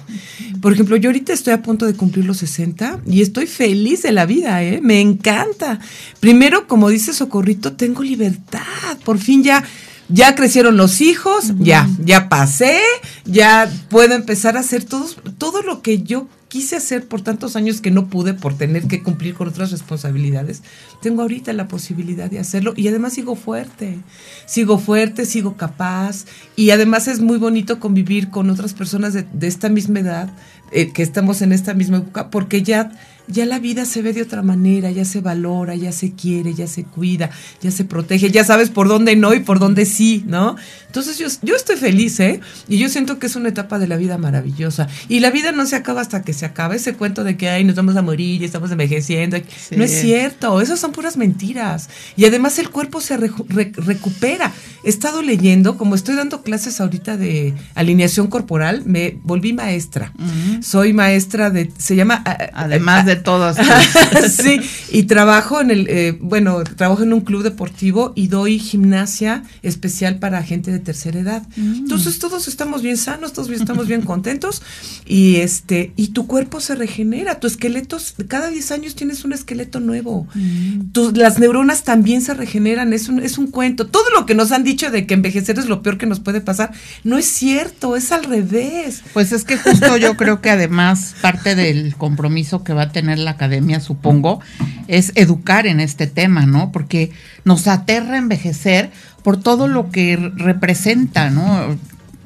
Por 0.63 0.73
ejemplo, 0.73 0.97
yo 0.97 1.11
ahorita 1.11 1.33
estoy 1.33 1.53
a 1.53 1.63
punto 1.63 1.85
de 1.85 1.95
cumplir 1.95 2.25
los 2.25 2.39
60 2.39 3.01
y 3.07 3.21
estoy 3.21 3.47
feliz 3.47 4.03
de 4.03 4.13
la 4.13 4.25
vida, 4.25 4.63
¿eh? 4.63 4.81
Me 4.83 5.01
encanta. 5.01 5.81
Primero, 6.21 6.67
como 6.67 6.89
dice 6.89 7.13
Socorrito, 7.13 7.75
tengo 7.75 8.03
libertad. 8.03 8.63
Por 9.05 9.19
fin 9.19 9.43
ya 9.43 9.63
ya 10.09 10.35
crecieron 10.35 10.77
los 10.77 11.01
hijos, 11.01 11.53
ya, 11.59 11.89
ya 11.99 12.29
pasé, 12.29 12.79
ya 13.25 13.71
puedo 13.89 14.15
empezar 14.15 14.57
a 14.57 14.61
hacer 14.61 14.85
todo, 14.85 15.07
todo 15.39 15.63
lo 15.63 15.81
que 15.81 16.03
yo 16.03 16.29
quise 16.55 16.77
hacer 16.77 17.09
por 17.09 17.21
tantos 17.21 17.57
años 17.57 17.81
que 17.81 17.91
no 17.91 18.07
pude 18.07 18.33
por 18.33 18.57
tener 18.57 18.87
que 18.87 19.03
cumplir 19.03 19.35
con 19.35 19.49
otras 19.49 19.73
responsabilidades. 19.73 20.63
Tengo 21.03 21.23
ahorita 21.23 21.53
la 21.53 21.67
posibilidad 21.67 22.31
de 22.31 22.39
hacerlo 22.39 22.75
y 22.77 22.87
además 22.87 23.15
sigo 23.15 23.35
fuerte, 23.35 23.99
sigo 24.47 24.79
fuerte, 24.79 25.27
sigo 25.27 25.57
capaz 25.57 26.27
y 26.55 26.71
además 26.71 27.09
es 27.09 27.19
muy 27.21 27.39
bonito 27.39 27.81
convivir 27.81 28.31
con 28.31 28.51
otras 28.51 28.73
personas 28.73 29.15
de, 29.15 29.27
esta 29.49 29.69
misma 29.69 29.99
edad, 29.99 30.33
eh, 30.71 30.93
que 30.93 31.03
estamos 31.03 31.43
en 31.43 31.53
esta 31.53 31.75
misma 31.75 31.97
época, 31.97 32.31
porque 32.31 32.63
ya 32.63 32.93
ya 33.27 33.47
la 33.47 33.59
vida 33.59 33.85
se 33.85 34.03
ve 34.03 34.13
de 34.13 34.23
otra 34.23 34.43
manera, 34.43 34.91
ya 34.91 35.05
se 35.05 35.21
valora, 35.21 35.75
ya 35.75 35.93
se 35.93 36.13
quiere, 36.13 36.55
ya 36.55 36.67
se 36.67 36.85
cuida, 36.85 37.31
ya 37.61 37.71
se 37.71 37.85
protege, 37.85 38.31
ya 38.31 38.45
sabes 38.45 38.71
por 38.71 38.89
dónde 38.89 39.17
no 39.17 39.35
y 39.35 39.41
por 39.41 39.59
dónde 39.59 39.87
sí, 39.87 40.25
¿no? 40.27 40.57
Entonces 40.87 41.19
yo, 41.19 41.27
yo 41.43 41.57
estoy 41.57 41.77
feliz, 41.77 42.21
¿eh? 42.21 42.41
Y 42.69 42.79
yo 42.79 42.89
siento 42.89 43.19
que 43.19 43.27
es 43.27 43.35
una 43.35 43.49
etapa 43.49 43.79
de 43.81 43.89
la 43.89 43.97
vida 43.97 44.17
maravillosa. 44.17 44.87
Y 45.09 45.21
la 45.21 45.31
vida 45.31 45.51
no 45.51 45.67
se 45.67 45.75
acaba 45.75 46.01
hasta 46.01 46.23
que 46.23 46.33
se 46.33 46.47
acaba. 46.47 46.77
Ese 46.77 46.95
cuento 46.95 47.25
de 47.25 47.37
que, 47.37 47.49
ay, 47.49 47.65
nos 47.65 47.75
vamos 47.75 47.97
a 47.97 48.03
morir 48.03 48.43
y 48.43 48.45
estamos 48.45 48.71
envejeciendo. 48.71 49.37
No 49.77 49.83
es 49.83 49.91
cierto, 49.91 50.61
esas 50.61 50.79
son 50.79 50.93
puras 50.93 51.17
mentiras. 51.17 51.89
Y 52.17 52.27
además 52.27 52.61
el 52.61 52.71
cuerpo 52.71 53.01
se 53.01 53.17
recupera. 53.17 54.53
He 54.85 54.89
estado 54.89 55.23
leyendo, 55.23 55.77
como 55.77 55.97
estoy 55.97 56.15
dando 56.15 56.43
clases 56.43 56.81
ahorita 56.81 57.17
de 57.17 57.55
alineación 57.75 58.29
corporal, 58.29 58.83
me 58.87 59.19
volví 59.25 59.53
maestra. 59.53 60.13
Soy 60.61 60.93
maestra 60.93 61.51
de, 61.51 61.73
se 61.77 61.97
llama... 61.97 62.23
Además 62.53 63.07
de 63.07 63.14
todas. 63.17 63.57
sí, 64.37 64.61
y 64.91 65.05
trabajo 65.05 65.61
en 65.61 65.71
el, 65.71 65.87
eh, 65.89 66.17
bueno, 66.21 66.63
trabajo 66.65 67.03
en 67.03 67.13
un 67.13 67.21
club 67.21 67.43
deportivo 67.43 68.13
y 68.15 68.29
doy 68.29 68.59
gimnasia 68.59 69.45
especial 69.63 70.19
para 70.19 70.43
gente 70.43 70.71
de 70.71 70.79
tercera 70.79 71.21
edad. 71.21 71.43
Mm. 71.57 71.75
Entonces 71.75 72.19
todos 72.19 72.49
estamos 72.49 72.83
bien 72.83 72.97
sanos, 72.97 73.33
todos 73.33 73.51
estamos 73.51 73.87
bien 73.87 74.03
contentos 74.03 74.63
y 75.07 75.37
este 75.37 75.93
y 75.97 76.09
tu 76.09 76.27
cuerpo 76.27 76.61
se 76.61 76.75
regenera, 76.75 77.41
tu 77.41 77.47
esqueleto 77.47 77.99
cada 78.29 78.49
10 78.49 78.71
años 78.73 78.95
tienes 78.95 79.25
un 79.25 79.33
esqueleto 79.33 79.81
nuevo. 79.81 80.27
Mm. 80.35 80.91
las 81.15 81.39
neuronas 81.39 81.85
también 81.85 82.23
se 82.23 82.35
regeneran, 82.35 82.93
es 82.93 83.09
un 83.09 83.21
es 83.21 83.39
un 83.39 83.49
cuento. 83.49 83.87
Todo 83.87 84.11
lo 84.11 84.27
que 84.27 84.35
nos 84.35 84.53
han 84.53 84.65
dicho 84.65 84.91
de 84.91 85.07
que 85.07 85.15
envejecer 85.15 85.59
es 85.59 85.67
lo 85.67 85.83
peor 85.83 85.99
que 85.99 86.07
nos 86.07 86.21
puede 86.21 86.41
pasar, 86.41 86.73
no 87.05 87.19
es 87.19 87.27
cierto, 87.27 87.97
es 87.97 88.13
al 88.13 88.25
revés. 88.25 89.03
Pues 89.13 89.33
es 89.33 89.45
que 89.45 89.57
justo 89.57 89.97
yo 89.97 90.17
creo 90.17 90.41
que 90.41 90.51
además 90.51 91.15
parte 91.21 91.55
del 91.55 91.95
compromiso 91.97 92.65
que 92.65 92.73
va 92.73 92.83
a 92.83 92.93
tener 92.93 93.04
la 93.05 93.33
academia, 93.33 93.81
supongo, 93.81 94.41
es 94.89 95.13
educar 95.15 95.67
en 95.67 95.81
este 95.81 96.07
tema, 96.07 96.47
¿no? 96.47 96.73
Porque 96.73 97.11
nos 97.45 97.67
aterra 97.69 98.17
envejecer 98.17 98.91
por 99.23 99.41
todo 99.41 99.69
lo 99.69 99.91
que 99.91 100.17
representa, 100.17 101.31
¿no? 101.31 101.77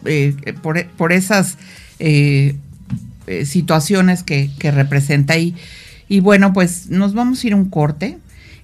Eh, 0.04 0.34
por, 0.62 1.12
esas 1.12 1.58
eh, 1.98 2.56
eh, 3.26 3.44
situaciones 3.46 4.22
que, 4.22 4.50
representa. 4.62 5.36
Y, 5.36 5.54
y 6.08 6.20
bueno, 6.20 6.52
pues 6.52 6.88
nos 6.88 7.14
vamos 7.14 7.42
a 7.42 7.46
ir 7.46 7.52
a 7.52 7.56
un 7.56 7.68
corte 7.68 8.18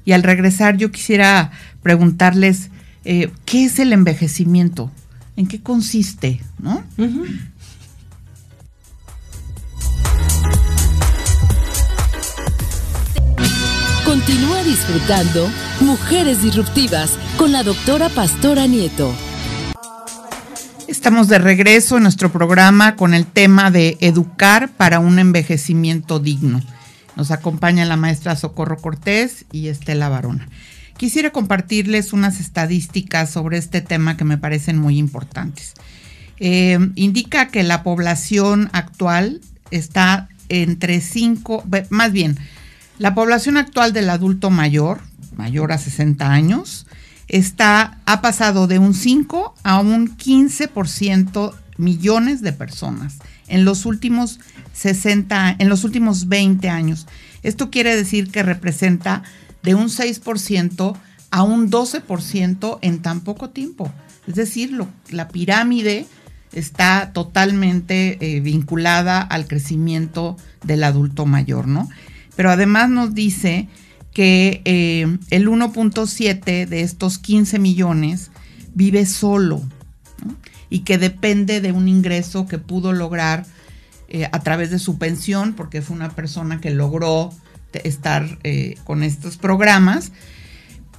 y 0.05 0.13
al 0.13 0.23
regresar 0.23 0.77
yo 0.77 0.91
quisiera 0.91 1.51
preguntarles, 1.83 2.71
¿qué 3.05 3.65
es 3.65 3.79
el 3.79 3.93
envejecimiento? 3.93 4.91
¿En 5.37 5.47
qué 5.47 5.61
consiste? 5.61 6.41
¿no? 6.59 6.83
Continúa 14.35 14.65
disfrutando 14.65 15.49
Mujeres 15.81 16.43
Disruptivas 16.43 17.13
con 17.37 17.53
la 17.53 17.63
doctora 17.63 18.09
Pastora 18.09 18.67
Nieto. 18.67 19.15
Estamos 20.89 21.29
de 21.29 21.39
regreso 21.39 21.99
en 21.99 22.03
nuestro 22.03 22.33
programa 22.33 22.97
con 22.97 23.15
el 23.15 23.27
tema 23.27 23.71
de 23.71 23.97
educar 24.01 24.71
para 24.71 24.99
un 24.99 25.21
envejecimiento 25.21 26.19
digno. 26.19 26.61
Nos 27.15 27.31
acompaña 27.31 27.85
la 27.85 27.97
maestra 27.97 28.35
Socorro 28.35 28.79
Cortés 28.79 29.45
y 29.53 29.69
Estela 29.69 30.09
Barona. 30.09 30.49
Quisiera 30.97 31.31
compartirles 31.31 32.13
unas 32.13 32.41
estadísticas 32.41 33.31
sobre 33.31 33.59
este 33.59 33.83
tema 33.83 34.17
que 34.17 34.25
me 34.25 34.37
parecen 34.37 34.81
muy 34.81 34.99
importantes. 34.99 35.75
Eh, 36.41 36.81
indica 36.97 37.47
que 37.47 37.63
la 37.63 37.85
población 37.85 38.69
actual 38.73 39.41
está 39.71 40.29
entre 40.49 41.01
5, 41.01 41.63
más 41.91 42.11
bien, 42.11 42.37
la 43.05 43.15
población 43.15 43.59
actual 43.59 43.93
del 43.93 44.09
adulto 44.09 44.49
mayor, 44.49 45.03
mayor 45.37 45.73
a 45.73 45.77
60 45.77 46.33
años, 46.33 46.87
está, 47.29 47.99
ha 48.07 48.23
pasado 48.23 48.67
de 48.67 48.79
un 48.79 48.95
5 48.95 49.55
a 49.63 49.79
un 49.79 50.17
15% 50.17 51.55
millones 51.77 52.41
de 52.41 52.55
personas 52.55 53.19
en 53.47 53.67
los 53.67 53.85
últimos 53.85 54.41
60, 54.73 55.57
en 55.59 55.69
los 55.69 55.85
últimos 55.85 56.29
20 56.29 56.71
años. 56.71 57.07
Esto 57.43 57.69
quiere 57.71 57.95
decir 57.95 58.31
que 58.31 58.43
representa 58.43 59.23
de 59.63 59.75
un 59.75 59.89
6% 59.89 60.97
a 61.31 61.43
un 61.43 61.71
12% 61.71 62.79
en 62.81 63.03
tan 63.03 63.21
poco 63.21 63.51
tiempo. 63.51 63.93
Es 64.27 64.37
decir, 64.37 64.83
la 65.11 65.29
pirámide 65.29 66.07
está 66.53 67.11
totalmente 67.13 68.17
eh, 68.23 68.41
vinculada 68.41 69.21
al 69.21 69.47
crecimiento 69.47 70.39
del 70.65 70.85
adulto 70.85 71.27
mayor, 71.27 71.69
¿no? 71.69 71.91
Pero 72.37 72.51
además 72.51 72.91
nos 72.91 73.15
dice 73.15 73.69
que 74.13 74.63
eh, 74.65 75.19
el 75.31 75.49
1.7 75.49 76.67
de 76.67 76.81
estos 76.81 77.19
15 77.19 77.59
millones 77.59 78.31
vive 78.75 79.07
solo 79.07 79.63
y 80.71 80.81
que 80.81 80.99
depende 80.99 81.61
de 81.61 81.73
un 81.73 81.89
ingreso 81.89 82.47
que 82.47 82.59
pudo 82.59 82.93
lograr 82.93 83.45
eh, 84.09 84.29
a 84.31 84.41
través 84.41 84.71
de 84.71 84.79
su 84.79 84.99
pensión, 84.99 85.55
porque 85.55 85.83
fue 85.83 85.97
una 85.97 86.11
persona 86.11 86.61
que 86.61 86.71
logró 86.71 87.33
estar 87.73 88.39
eh, 88.45 88.77
con 88.85 89.03
estos 89.03 89.37
programas, 89.37 90.13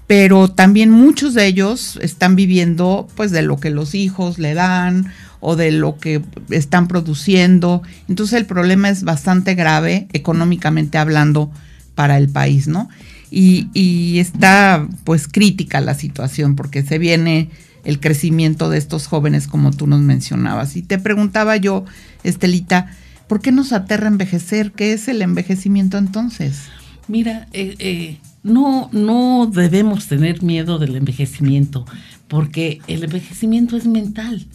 pero 0.07 0.49
también 0.49 0.91
muchos 0.91 1.33
de 1.33 1.47
ellos 1.47 1.97
están 2.01 2.35
viviendo 2.35 3.07
pues 3.15 3.31
de 3.31 3.41
lo 3.41 3.57
que 3.57 3.69
los 3.69 3.95
hijos 3.95 4.37
le 4.37 4.53
dan 4.53 5.11
o 5.47 5.55
de 5.55 5.71
lo 5.71 5.97
que 5.97 6.23
están 6.49 6.87
produciendo. 6.87 7.83
Entonces 8.09 8.39
el 8.39 8.47
problema 8.47 8.89
es 8.89 9.03
bastante 9.03 9.53
grave 9.53 10.07
económicamente 10.11 10.97
hablando 10.97 11.51
para 11.93 12.17
el 12.17 12.29
país, 12.29 12.67
¿no? 12.67 12.89
Y, 13.29 14.17
está 14.17 14.87
pues 15.03 15.27
crítica 15.27 15.81
la 15.81 15.93
situación 15.93 16.55
porque 16.55 16.81
se 16.81 16.97
viene 16.97 17.49
el 17.83 17.99
crecimiento 17.99 18.69
de 18.69 18.79
estos 18.79 19.05
jóvenes 19.05 19.47
como 19.47 19.71
tú 19.71 19.85
nos 19.85 20.01
mencionabas. 20.01 20.75
Y 20.77 20.81
te 20.81 20.97
preguntaba 20.97 21.57
yo, 21.57 21.85
Estelita, 22.23 22.91
¿por 23.27 23.39
qué 23.39 23.51
nos 23.51 23.71
aterra 23.71 24.07
envejecer? 24.07 24.71
¿Qué 24.71 24.93
es 24.93 25.07
el 25.07 25.21
envejecimiento 25.21 25.99
entonces? 25.99 26.61
Mira, 27.07 27.47
eh, 27.53 27.75
eh, 27.77 28.17
no, 28.41 28.89
no 28.93 29.45
debemos 29.53 30.07
tener 30.07 30.41
miedo 30.41 30.79
del 30.79 30.95
envejecimiento, 30.95 31.85
porque 32.27 32.81
el 32.87 33.03
envejecimiento 33.03 33.77
es 33.77 33.85
mental. 33.85 34.47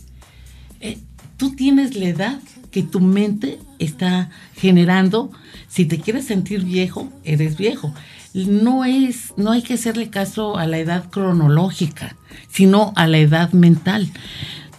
Eh, 0.81 0.99
tú 1.37 1.55
tienes 1.55 1.95
la 1.95 2.09
edad 2.09 2.41
que 2.71 2.83
tu 2.83 3.01
mente 3.01 3.59
está 3.79 4.31
generando. 4.57 5.31
Si 5.69 5.85
te 5.85 5.99
quieres 5.99 6.27
sentir 6.27 6.65
viejo, 6.65 7.09
eres 7.25 7.57
viejo. 7.57 7.95
No 8.33 8.85
es, 8.85 9.35
no 9.37 9.51
hay 9.51 9.63
que 9.63 9.75
hacerle 9.75 10.09
caso 10.09 10.57
a 10.57 10.67
la 10.67 10.79
edad 10.79 11.11
cronológica, 11.11 12.17
sino 12.49 12.93
a 12.97 13.07
la 13.07 13.19
edad 13.19 13.53
mental. 13.53 14.11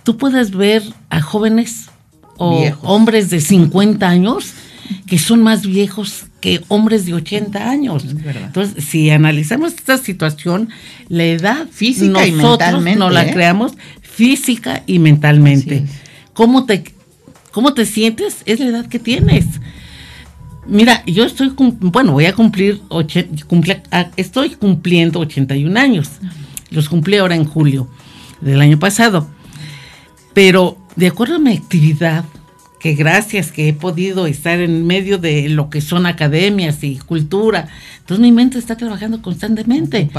Tú 0.04 0.18
puedes 0.18 0.52
ver 0.52 0.84
a 1.10 1.22
jóvenes 1.22 1.90
o 2.38 2.64
hombres 2.82 3.30
de 3.30 3.40
50 3.40 4.08
años 4.08 4.54
que 5.06 5.18
son 5.18 5.42
más 5.44 5.66
viejos 5.66 6.26
que 6.40 6.62
hombres 6.68 7.06
de 7.06 7.14
80 7.14 7.70
años. 7.70 8.04
Entonces, 8.06 8.84
si 8.84 9.10
analizamos 9.10 9.74
esta 9.74 9.98
situación, 9.98 10.70
la 11.08 11.24
edad 11.26 11.68
física 11.72 12.26
y 12.26 12.32
mentalmente, 12.32 13.00
no 13.00 13.10
la 13.10 13.26
¿eh? 13.26 13.32
creamos 13.32 13.74
física 14.12 14.84
y 14.86 15.00
mentalmente. 15.00 15.86
¿Cómo 16.34 16.66
te, 16.66 16.84
¿Cómo 17.52 17.74
te 17.74 17.86
sientes? 17.86 18.44
Es 18.46 18.60
la 18.60 18.68
edad 18.68 18.86
que 18.88 19.00
tienes. 19.00 19.46
Mira, 20.68 21.04
yo 21.06 21.26
estoy, 21.26 21.54
bueno, 21.58 22.14
voy 22.14 22.26
a 22.26 22.34
cumplir, 22.34 22.82
ah, 23.92 24.10
estoy 24.16 24.52
cumpliendo 24.52 25.20
81 25.20 25.80
años. 25.80 26.10
Los 26.70 26.88
cumplí 26.88 27.18
ahora 27.18 27.36
en 27.36 27.46
julio 27.46 27.88
del 28.42 28.62
año 28.62 28.80
pasado. 28.80 29.28
Pero 30.34 30.78
de 30.96 31.08
acuerdo 31.08 31.36
a 31.36 31.40
mi 31.40 31.54
actividad 31.54 32.26
que 32.82 32.96
gracias 32.96 33.52
que 33.52 33.70
he 33.70 33.74
podido 33.74 34.26
estar 34.26 34.60
en 34.60 34.88
medio 34.88 35.20
de 35.20 35.50
lo 35.50 35.70
que 35.70 35.82
son 35.82 36.08
academias 36.08 36.84
y 36.84 36.98
cultura, 36.98 37.68
entonces 38.00 38.20
mi 38.20 38.32
mente 38.32 38.58
está 38.58 38.76
trabajando 38.76 39.22
constantemente. 39.22 40.10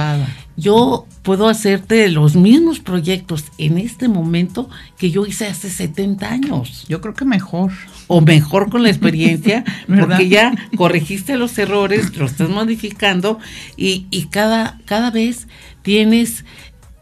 Yo 0.56 1.06
puedo 1.22 1.48
hacerte 1.48 2.08
los 2.08 2.36
mismos 2.36 2.78
proyectos 2.78 3.46
en 3.58 3.78
este 3.78 4.06
momento 4.06 4.70
que 4.96 5.10
yo 5.10 5.26
hice 5.26 5.48
hace 5.48 5.70
70 5.70 6.30
años. 6.30 6.86
Yo 6.88 7.00
creo 7.00 7.14
que 7.14 7.24
mejor. 7.24 7.72
O 8.06 8.20
mejor 8.20 8.70
con 8.70 8.84
la 8.84 8.90
experiencia, 8.90 9.64
porque 9.88 10.28
ya 10.28 10.54
corregiste 10.76 11.36
los 11.36 11.58
errores, 11.58 12.16
lo 12.16 12.26
estás 12.26 12.48
modificando 12.48 13.38
y, 13.76 14.06
y 14.10 14.26
cada, 14.26 14.78
cada 14.84 15.10
vez 15.10 15.48
tienes, 15.82 16.44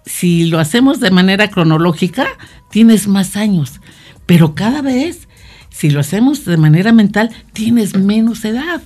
si 0.07 0.47
lo 0.47 0.59
hacemos 0.59 1.01
de 1.01 1.11
manera 1.11 1.49
cronológica, 1.49 2.29
tienes 2.71 3.09
más 3.09 3.37
años, 3.37 3.81
pero 4.25 4.55
cada 4.55 4.83
vez 4.83 5.29
si 5.71 5.91
lo 5.91 6.01
hacemos 6.01 6.45
de 6.45 6.57
manera 6.57 6.93
mental, 6.93 7.31
tienes 7.53 7.97
menos 7.97 8.45
edad. 8.45 8.83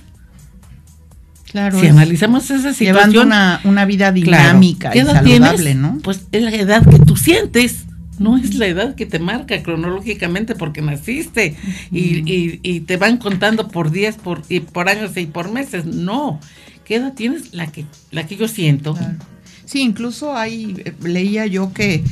Claro. 1.51 1.79
Si 1.79 1.87
analizamos 1.87 2.49
esa 2.51 2.73
situación. 2.73 2.95
Llevando 2.95 3.21
una, 3.21 3.61
una 3.63 3.85
vida 3.85 4.11
dinámica 4.11 4.91
y 4.95 5.01
saludable, 5.01 5.75
¿no? 5.75 5.99
Pues 6.03 6.27
es 6.31 6.43
la 6.43 6.51
edad 6.51 6.85
que 6.87 6.99
tú 6.99 7.15
sientes. 7.15 7.85
No 8.17 8.37
es 8.37 8.55
la 8.55 8.67
edad 8.67 8.95
que 8.95 9.05
te 9.05 9.19
marca 9.19 9.61
cronológicamente 9.61 10.55
porque 10.55 10.81
naciste 10.81 11.57
y, 11.91 12.59
y, 12.63 12.79
te 12.81 12.95
van 12.95 13.17
contando 13.17 13.67
por 13.67 13.91
días, 13.91 14.15
por, 14.15 14.41
y 14.47 14.61
por 14.61 14.87
años 14.87 15.17
y 15.17 15.25
por 15.25 15.51
meses. 15.51 15.85
No. 15.85 16.39
¿Qué 16.85 16.95
edad 16.95 17.13
tienes? 17.13 17.53
La 17.53 17.67
que, 17.67 17.85
la 18.11 18.25
que 18.25 18.37
yo 18.37 18.47
siento. 18.47 18.97
Sí, 19.65 19.81
incluso 19.81 20.35
ahí 20.35 20.75
eh, 20.85 20.93
leía 21.03 21.45
yo 21.45 21.73
que 21.73 22.03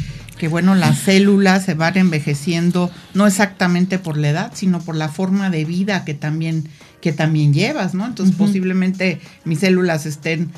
que 0.43 0.49
bueno, 0.49 0.75
las 0.75 0.99
células 0.99 1.63
se 1.63 1.73
van 1.73 1.97
envejeciendo 1.97 2.91
no 3.13 3.27
exactamente 3.27 3.97
por 3.97 4.17
la 4.17 4.29
edad, 4.29 4.51
sino 4.53 4.81
por 4.81 4.97
la 4.97 5.07
forma 5.07 5.49
de 5.49 5.63
vida 5.63 6.03
que 6.03 6.13
también, 6.15 6.67
que 6.99 7.13
también 7.13 7.53
llevas, 7.53 7.93
¿no? 7.93 8.05
Entonces 8.05 8.35
posiblemente 8.35 9.21
mis 9.45 9.59
células 9.59 10.05
estén 10.05 10.51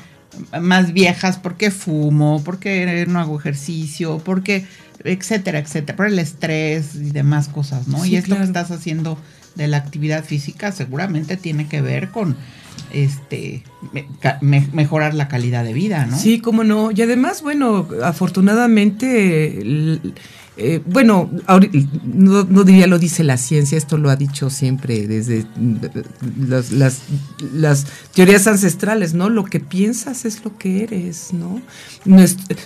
más 0.60 0.92
viejas 0.92 1.38
porque 1.38 1.70
fumo, 1.70 2.42
porque 2.44 3.06
no 3.06 3.20
hago 3.20 3.38
ejercicio, 3.38 4.20
porque, 4.24 4.66
etcétera, 5.04 5.60
etcétera, 5.60 5.94
por 5.94 6.06
el 6.06 6.18
estrés 6.18 6.96
y 6.96 7.10
demás 7.10 7.46
cosas, 7.46 7.86
¿no? 7.86 8.04
y 8.04 8.16
esto 8.16 8.36
que 8.36 8.42
estás 8.42 8.72
haciendo 8.72 9.16
de 9.54 9.68
la 9.68 9.76
actividad 9.76 10.24
física 10.24 10.72
seguramente 10.72 11.36
tiene 11.36 11.68
que 11.68 11.80
ver 11.80 12.08
con 12.08 12.36
este 12.92 13.62
mejorar 14.40 15.14
la 15.14 15.28
calidad 15.28 15.64
de 15.64 15.72
vida, 15.72 16.06
¿no? 16.06 16.18
Sí, 16.18 16.40
cómo 16.40 16.64
no. 16.64 16.90
Y 16.90 17.02
además, 17.02 17.42
bueno, 17.42 17.86
afortunadamente, 18.02 20.00
eh, 20.58 20.80
bueno, 20.86 21.30
no, 22.02 22.64
diría 22.64 22.86
lo 22.86 22.98
dice 22.98 23.22
la 23.22 23.36
ciencia, 23.36 23.76
esto 23.76 23.98
lo 23.98 24.08
ha 24.08 24.16
dicho 24.16 24.48
siempre 24.48 25.06
desde 25.06 25.44
las, 26.38 26.70
las, 27.52 27.86
teorías 28.14 28.46
ancestrales, 28.46 29.12
¿no? 29.12 29.28
Lo 29.28 29.44
que 29.44 29.60
piensas 29.60 30.24
es 30.24 30.42
lo 30.44 30.56
que 30.56 30.82
eres, 30.82 31.34
¿no? 31.34 31.60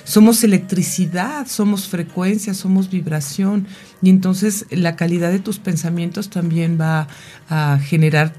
somos 0.04 0.44
electricidad, 0.44 1.48
somos 1.48 1.88
frecuencia, 1.88 2.54
somos 2.54 2.90
vibración, 2.90 3.66
y 4.02 4.10
entonces 4.10 4.66
la 4.70 4.94
calidad 4.94 5.32
de 5.32 5.40
tus 5.40 5.58
pensamientos 5.58 6.30
también 6.30 6.78
va 6.80 7.08
a 7.48 7.78
generar 7.82 8.34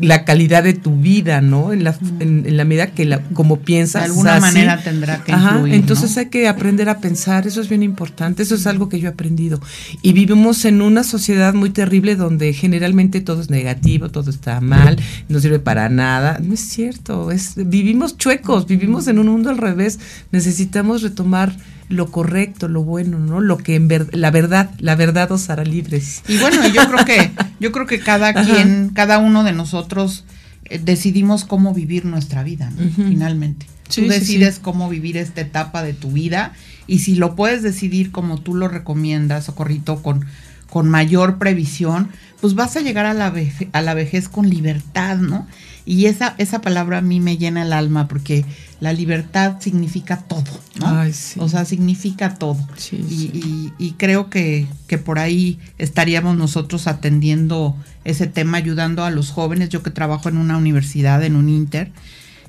la 0.00 0.24
calidad 0.24 0.62
de 0.64 0.74
tu 0.74 0.96
vida, 0.96 1.40
¿no? 1.40 1.72
En 1.72 1.84
la, 1.84 1.96
en, 2.20 2.56
la 2.56 2.64
medida 2.64 2.88
que 2.88 3.04
la, 3.04 3.20
como 3.20 3.60
piensas. 3.60 4.02
De 4.02 4.06
alguna 4.06 4.40
manera 4.40 4.82
tendrá 4.82 5.22
que 5.24 5.32
Ajá, 5.32 5.62
Entonces 5.66 6.16
hay 6.16 6.26
que 6.26 6.48
aprender 6.48 6.88
a 6.88 6.98
pensar, 6.98 7.46
eso 7.46 7.60
es 7.60 7.68
bien 7.68 7.82
importante, 7.82 8.42
eso 8.42 8.54
es 8.54 8.66
algo 8.66 8.88
que 8.88 9.00
yo 9.00 9.08
he 9.08 9.12
aprendido. 9.12 9.60
Y 10.02 10.12
vivimos 10.12 10.64
en 10.64 10.82
una 10.82 11.04
sociedad 11.04 11.54
muy 11.54 11.70
terrible 11.70 12.16
donde 12.16 12.52
generalmente 12.52 13.20
todo 13.20 13.40
es 13.40 13.50
negativo, 13.50 14.08
todo 14.10 14.30
está 14.30 14.60
mal, 14.60 14.96
no 15.28 15.40
sirve 15.40 15.58
para 15.58 15.88
nada. 15.88 16.38
No 16.42 16.54
es 16.54 16.60
cierto, 16.60 17.30
es, 17.30 17.54
vivimos 17.56 18.16
chuecos, 18.16 18.66
vivimos 18.66 19.08
en 19.08 19.18
un 19.18 19.28
mundo 19.28 19.50
al 19.50 19.58
revés, 19.58 19.98
necesitamos 20.32 21.02
retomar 21.02 21.54
lo 21.90 22.10
correcto, 22.10 22.68
lo 22.68 22.82
bueno, 22.82 23.18
¿no? 23.18 23.40
Lo 23.40 23.58
que 23.58 23.74
en 23.74 23.88
ver, 23.88 24.08
la 24.16 24.30
verdad, 24.30 24.70
la 24.78 24.94
verdad 24.94 25.30
os 25.32 25.50
hará 25.50 25.64
libres. 25.64 26.22
Y 26.28 26.38
bueno, 26.38 26.66
yo 26.68 26.88
creo 26.88 27.04
que 27.04 27.32
yo 27.60 27.72
creo 27.72 27.86
que 27.86 28.00
cada 28.00 28.32
quien, 28.32 28.90
cada 28.94 29.18
uno 29.18 29.42
de 29.42 29.52
nosotros 29.52 30.24
eh, 30.64 30.80
decidimos 30.82 31.44
cómo 31.44 31.74
vivir 31.74 32.04
nuestra 32.04 32.44
vida, 32.44 32.70
¿no? 32.70 32.90
finalmente. 32.94 33.66
tú 33.92 34.02
decides 34.02 34.60
cómo 34.60 34.88
vivir 34.88 35.16
esta 35.16 35.40
etapa 35.40 35.82
de 35.82 35.92
tu 35.92 36.12
vida 36.12 36.52
y 36.86 37.00
si 37.00 37.16
lo 37.16 37.34
puedes 37.34 37.62
decidir 37.62 38.12
como 38.12 38.40
tú 38.40 38.54
lo 38.54 38.68
recomiendas, 38.68 39.44
Socorrito, 39.44 40.00
con 40.00 40.24
con 40.70 40.88
mayor 40.88 41.38
previsión, 41.38 42.10
pues 42.40 42.54
vas 42.54 42.76
a 42.76 42.80
llegar 42.80 43.04
a 43.04 43.14
la, 43.14 43.34
a 43.72 43.82
la 43.82 43.94
vejez 43.94 44.28
con 44.28 44.48
libertad, 44.48 45.18
¿no? 45.18 45.46
Y 45.84 46.06
esa, 46.06 46.34
esa 46.38 46.60
palabra 46.60 46.98
a 46.98 47.02
mí 47.02 47.20
me 47.20 47.36
llena 47.36 47.62
el 47.62 47.72
alma 47.72 48.06
porque 48.06 48.44
la 48.80 48.92
libertad 48.92 49.56
significa 49.60 50.18
todo, 50.18 50.44
¿no? 50.78 51.02
O 51.38 51.48
sea, 51.48 51.64
significa 51.64 52.34
todo. 52.34 52.58
y, 52.92 53.94
creo 53.96 54.30
que, 54.30 54.68
por 55.04 55.18
ahí 55.18 55.58
estaríamos 55.78 56.36
nosotros 56.36 56.86
atendiendo 56.86 57.76
ese 58.04 58.26
tema, 58.26 58.58
ayudando 58.58 59.04
a 59.04 59.10
los 59.10 59.30
jóvenes. 59.30 59.68
Yo 59.68 59.82
que 59.82 59.90
trabajo 59.90 60.28
en 60.28 60.36
una 60.36 60.56
universidad, 60.56 61.24
en 61.24 61.34
un 61.34 61.48
inter, 61.48 61.90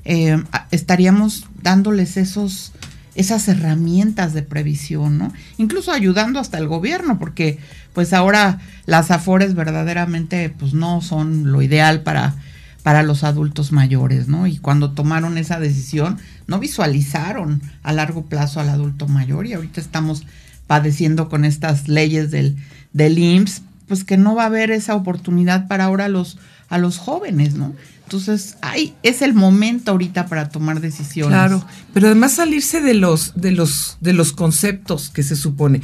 eh, 0.04 0.42
estaríamos 0.70 1.46
dándoles 1.62 2.16
esos 2.16 2.72
esas 3.14 3.48
herramientas 3.48 4.32
de 4.32 4.42
previsión, 4.42 5.18
¿no? 5.18 5.32
Incluso 5.58 5.92
ayudando 5.92 6.40
hasta 6.40 6.58
el 6.58 6.68
gobierno, 6.68 7.18
porque 7.18 7.58
pues 7.92 8.12
ahora 8.12 8.60
las 8.86 9.10
afores 9.10 9.54
verdaderamente 9.54 10.48
pues 10.50 10.72
no 10.72 11.00
son 11.02 11.52
lo 11.52 11.62
ideal 11.62 12.02
para 12.02 12.34
para 12.82 13.02
los 13.02 13.22
adultos 13.22 13.72
mayores, 13.72 14.28
¿no? 14.28 14.46
Y 14.46 14.58
cuando 14.58 14.90
tomaron 14.90 15.38
esa 15.38 15.60
decisión, 15.60 16.18
no 16.46 16.58
visualizaron 16.58 17.62
a 17.82 17.92
largo 17.92 18.26
plazo 18.26 18.60
al 18.60 18.68
adulto 18.68 19.06
mayor 19.06 19.46
y 19.46 19.52
ahorita 19.52 19.80
estamos 19.80 20.24
padeciendo 20.66 21.28
con 21.28 21.44
estas 21.44 21.88
leyes 21.88 22.30
del, 22.30 22.56
del 22.92 23.18
IMSS, 23.18 23.62
pues 23.86 24.04
que 24.04 24.16
no 24.16 24.34
va 24.34 24.44
a 24.44 24.46
haber 24.46 24.70
esa 24.70 24.94
oportunidad 24.94 25.68
para 25.68 25.84
ahora 25.84 26.08
los, 26.08 26.38
a 26.68 26.78
los 26.78 26.98
jóvenes, 26.98 27.54
¿no? 27.54 27.74
Entonces, 28.12 28.58
ay, 28.60 28.94
es 29.02 29.22
el 29.22 29.32
momento 29.32 29.92
ahorita 29.92 30.26
para 30.26 30.50
tomar 30.50 30.80
decisiones. 30.80 31.30
Claro, 31.34 31.64
pero 31.94 32.08
además 32.08 32.32
salirse 32.32 32.82
de 32.82 32.92
los, 32.92 33.32
de 33.34 33.52
los, 33.52 33.96
de 34.00 34.12
los 34.12 34.32
conceptos 34.32 35.08
que 35.08 35.22
se 35.22 35.34
supone 35.34 35.80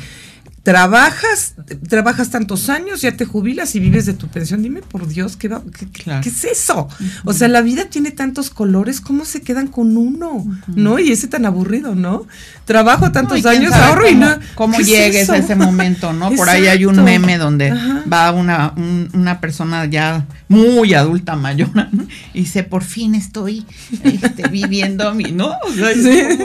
trabajas, 0.68 1.54
trabajas 1.88 2.28
tantos 2.28 2.68
años, 2.68 3.00
ya 3.00 3.16
te 3.16 3.24
jubilas 3.24 3.74
y 3.74 3.80
vives 3.80 4.04
de 4.04 4.12
tu 4.12 4.28
pensión. 4.28 4.62
Dime, 4.62 4.82
por 4.82 5.08
Dios, 5.08 5.38
¿qué, 5.38 5.48
qué, 5.48 6.28
es 6.28 6.44
eso? 6.44 6.90
O 7.24 7.32
sea, 7.32 7.48
la 7.48 7.62
vida 7.62 7.86
tiene 7.86 8.10
tantos 8.10 8.50
colores, 8.50 9.00
¿cómo 9.00 9.24
se 9.24 9.40
quedan 9.40 9.68
con 9.68 9.96
uno? 9.96 10.44
¿No? 10.66 10.98
Y 10.98 11.10
ese 11.10 11.26
tan 11.26 11.46
aburrido, 11.46 11.94
¿no? 11.94 12.26
Trabajo 12.66 13.10
tantos 13.12 13.46
años, 13.46 13.72
ahorro 13.72 14.10
y 14.10 14.14
no. 14.14 14.28
¿Cómo 14.56 14.78
llegues 14.80 15.30
a 15.30 15.38
ese 15.38 15.54
momento, 15.54 16.12
no? 16.12 16.30
Por 16.36 16.50
ahí 16.50 16.66
hay 16.66 16.84
un 16.84 17.02
meme 17.02 17.38
donde 17.38 17.72
va 18.12 18.30
una, 18.32 18.74
una 19.14 19.40
persona 19.40 19.86
ya 19.86 20.26
muy 20.48 20.94
adulta, 20.94 21.36
mayor, 21.36 21.70
y 22.34 22.40
dice, 22.40 22.62
por 22.62 22.82
fin 22.82 23.14
estoy 23.14 23.66
este, 24.02 24.48
viviendo 24.50 25.14
mi, 25.14 25.24
¿no? 25.24 25.54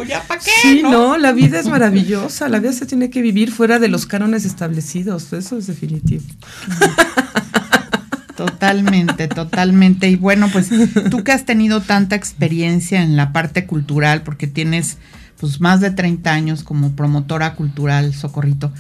¿ya 0.08 0.24
para 0.24 0.40
qué? 0.40 0.52
Sí, 0.62 0.82
¿no? 0.84 1.18
la 1.18 1.32
vida 1.32 1.60
es 1.60 1.68
maravillosa, 1.68 2.50
la 2.50 2.60
vida 2.60 2.74
se 2.74 2.86
tiene 2.86 3.10
que 3.10 3.22
vivir 3.22 3.52
fuera 3.52 3.80
de 3.80 3.88
los 3.88 4.06
cánones 4.14 4.46
establecidos, 4.46 5.34
eso 5.34 5.58
es 5.58 5.66
definitivo. 5.66 6.24
Totalmente, 8.38 9.28
totalmente. 9.28 10.08
Y 10.10 10.18
bueno, 10.18 10.50
pues 10.52 10.70
tú 11.10 11.24
que 11.24 11.32
has 11.32 11.46
tenido 11.46 11.82
tanta 11.82 12.16
experiencia 12.16 13.02
en 13.02 13.16
la 13.16 13.32
parte 13.32 13.66
cultural, 13.66 14.22
porque 14.22 14.46
tienes 14.46 14.98
pues 15.40 15.62
más 15.62 15.82
de 15.82 15.90
30 15.90 16.32
años 16.32 16.64
como 16.64 16.96
promotora 16.96 17.56
cultural, 17.56 18.14
Socorrito, 18.14 18.72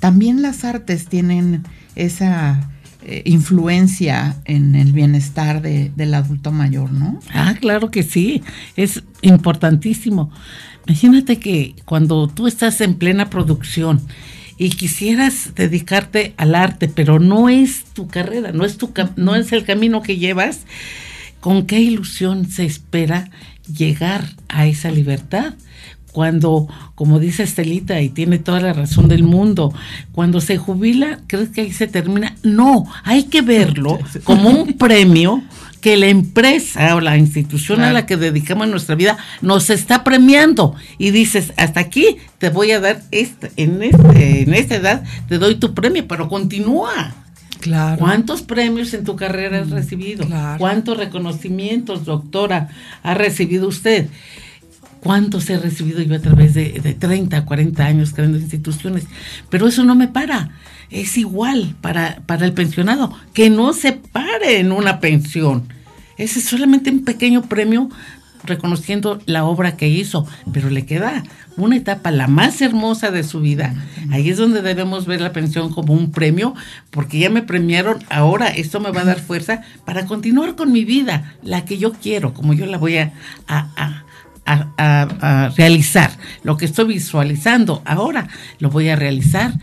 también 0.00 0.42
las 0.42 0.64
artes 0.64 1.06
tienen 1.06 1.62
esa 1.96 2.70
eh, 3.02 3.22
influencia 3.24 4.36
en 4.44 4.74
el 4.74 4.92
bienestar 4.92 5.62
del 5.62 6.14
adulto 6.14 6.50
mayor, 6.52 6.92
¿no? 6.92 7.20
Ah, 7.32 7.54
claro 7.58 7.90
que 7.90 8.02
sí, 8.02 8.42
es 8.76 9.02
importantísimo. 9.22 10.30
Imagínate 10.86 11.38
que 11.38 11.74
cuando 11.86 12.28
tú 12.28 12.46
estás 12.46 12.82
en 12.82 12.94
plena 12.94 13.30
producción 13.30 14.02
y 14.56 14.70
quisieras 14.70 15.54
dedicarte 15.54 16.34
al 16.36 16.54
arte, 16.54 16.88
pero 16.88 17.18
no 17.18 17.48
es 17.48 17.84
tu 17.84 18.06
carrera, 18.06 18.52
no 18.52 18.64
es, 18.64 18.76
tu, 18.76 18.92
no 19.16 19.34
es 19.34 19.52
el 19.52 19.64
camino 19.64 20.02
que 20.02 20.16
llevas, 20.16 20.60
¿con 21.40 21.66
qué 21.66 21.80
ilusión 21.80 22.48
se 22.48 22.64
espera 22.64 23.30
llegar 23.66 24.24
a 24.48 24.66
esa 24.66 24.90
libertad? 24.90 25.54
Cuando, 26.12 26.68
como 26.94 27.18
dice 27.18 27.42
Estelita, 27.42 28.00
y 28.00 28.08
tiene 28.08 28.38
toda 28.38 28.60
la 28.60 28.72
razón 28.72 29.08
del 29.08 29.24
mundo, 29.24 29.74
cuando 30.12 30.40
se 30.40 30.58
jubila, 30.58 31.18
¿crees 31.26 31.48
que 31.48 31.62
ahí 31.62 31.72
se 31.72 31.88
termina? 31.88 32.36
No, 32.44 32.86
hay 33.02 33.24
que 33.24 33.42
verlo 33.42 33.98
como 34.24 34.50
un 34.50 34.74
premio 34.74 35.42
que 35.84 35.98
la 35.98 36.06
empresa 36.06 36.96
o 36.96 37.00
la 37.02 37.18
institución 37.18 37.82
a 37.82 37.92
la 37.92 38.06
que 38.06 38.16
dedicamos 38.16 38.66
nuestra 38.68 38.94
vida 38.94 39.18
nos 39.42 39.68
está 39.68 40.02
premiando 40.02 40.74
y 40.96 41.10
dices, 41.10 41.52
hasta 41.58 41.80
aquí 41.80 42.16
te 42.38 42.48
voy 42.48 42.70
a 42.70 42.80
dar, 42.80 43.02
este, 43.10 43.52
en, 43.58 43.82
este, 43.82 44.44
en 44.44 44.54
esta 44.54 44.76
edad 44.76 45.04
te 45.28 45.36
doy 45.36 45.56
tu 45.56 45.74
premio, 45.74 46.08
pero 46.08 46.30
continúa. 46.30 47.14
Claro. 47.60 47.98
¿Cuántos 47.98 48.40
premios 48.40 48.94
en 48.94 49.04
tu 49.04 49.14
carrera 49.14 49.60
has 49.60 49.68
mm, 49.68 49.74
recibido? 49.74 50.26
Claro. 50.26 50.58
¿Cuántos 50.58 50.96
reconocimientos, 50.96 52.06
doctora, 52.06 52.70
ha 53.02 53.12
recibido 53.12 53.68
usted? 53.68 54.08
¿Cuántos 55.00 55.50
he 55.50 55.58
recibido 55.58 56.00
yo 56.00 56.14
a 56.14 56.20
través 56.20 56.54
de, 56.54 56.80
de 56.82 56.94
30, 56.94 57.44
40 57.44 57.84
años 57.84 58.14
creando 58.14 58.38
instituciones? 58.38 59.04
Pero 59.50 59.68
eso 59.68 59.84
no 59.84 59.94
me 59.94 60.08
para. 60.08 60.48
Es 60.88 61.18
igual 61.18 61.76
para, 61.82 62.22
para 62.24 62.46
el 62.46 62.54
pensionado, 62.54 63.12
que 63.34 63.50
no 63.50 63.74
se 63.74 63.92
pare 63.92 64.60
en 64.60 64.72
una 64.72 64.98
pensión. 65.00 65.73
Ese 66.16 66.38
es 66.38 66.44
solamente 66.46 66.90
un 66.90 67.04
pequeño 67.04 67.42
premio 67.42 67.88
reconociendo 68.44 69.20
la 69.26 69.44
obra 69.44 69.76
que 69.76 69.88
hizo, 69.88 70.26
pero 70.52 70.70
le 70.70 70.84
queda 70.84 71.24
una 71.56 71.76
etapa 71.76 72.10
la 72.10 72.26
más 72.26 72.60
hermosa 72.60 73.10
de 73.10 73.22
su 73.24 73.40
vida. 73.40 73.74
Ahí 74.10 74.28
es 74.28 74.36
donde 74.36 74.60
debemos 74.60 75.06
ver 75.06 75.20
la 75.20 75.32
pensión 75.32 75.72
como 75.72 75.94
un 75.94 76.10
premio, 76.10 76.54
porque 76.90 77.18
ya 77.18 77.30
me 77.30 77.42
premiaron, 77.42 78.04
ahora 78.10 78.48
esto 78.48 78.80
me 78.80 78.90
va 78.90 79.00
a 79.00 79.06
dar 79.06 79.20
fuerza 79.20 79.62
para 79.84 80.06
continuar 80.06 80.56
con 80.56 80.72
mi 80.72 80.84
vida, 80.84 81.34
la 81.42 81.64
que 81.64 81.78
yo 81.78 81.92
quiero, 81.92 82.34
como 82.34 82.52
yo 82.52 82.66
la 82.66 82.76
voy 82.76 82.98
a, 82.98 83.12
a, 83.46 84.04
a 84.46 85.50
realizar. 85.56 86.10
Lo 86.42 86.56
que 86.56 86.66
estoy 86.66 86.86
visualizando 86.86 87.82
ahora 87.86 88.28
lo 88.58 88.68
voy 88.68 88.88
a 88.88 88.96
realizar 88.96 89.54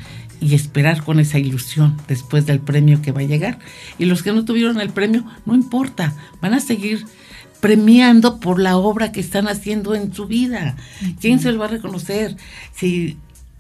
y 0.42 0.56
esperar 0.56 1.04
con 1.04 1.20
esa 1.20 1.40
ilusión 1.40 1.96
después 2.08 2.46
del 2.46 2.60
premio 2.60 3.02
que 3.02 3.12
va 3.12 3.22
a 3.22 3.26
llegar. 3.26 3.60
Y 3.98 4.06
los 4.06 4.24
que 4.24 4.34
no 4.34 4.44
tuvieron 4.44 4.82
el 4.82 4.90
premio, 4.90 5.24
no 5.46 5.54
importa, 5.54 6.16
van 6.42 6.56
a 6.56 6.60
seguir 6.60 7.06
premiando 7.62 8.40
por 8.40 8.60
la 8.60 8.76
obra 8.76 9.12
que 9.12 9.20
están 9.20 9.48
haciendo 9.48 9.94
en 9.94 10.14
su 10.14 10.26
vida. 10.26 10.76
¿Quién 11.22 11.40
se 11.40 11.52
lo 11.52 11.60
va 11.60 11.66
a 11.66 11.70
reconocer? 11.70 12.36
Si 12.74 13.18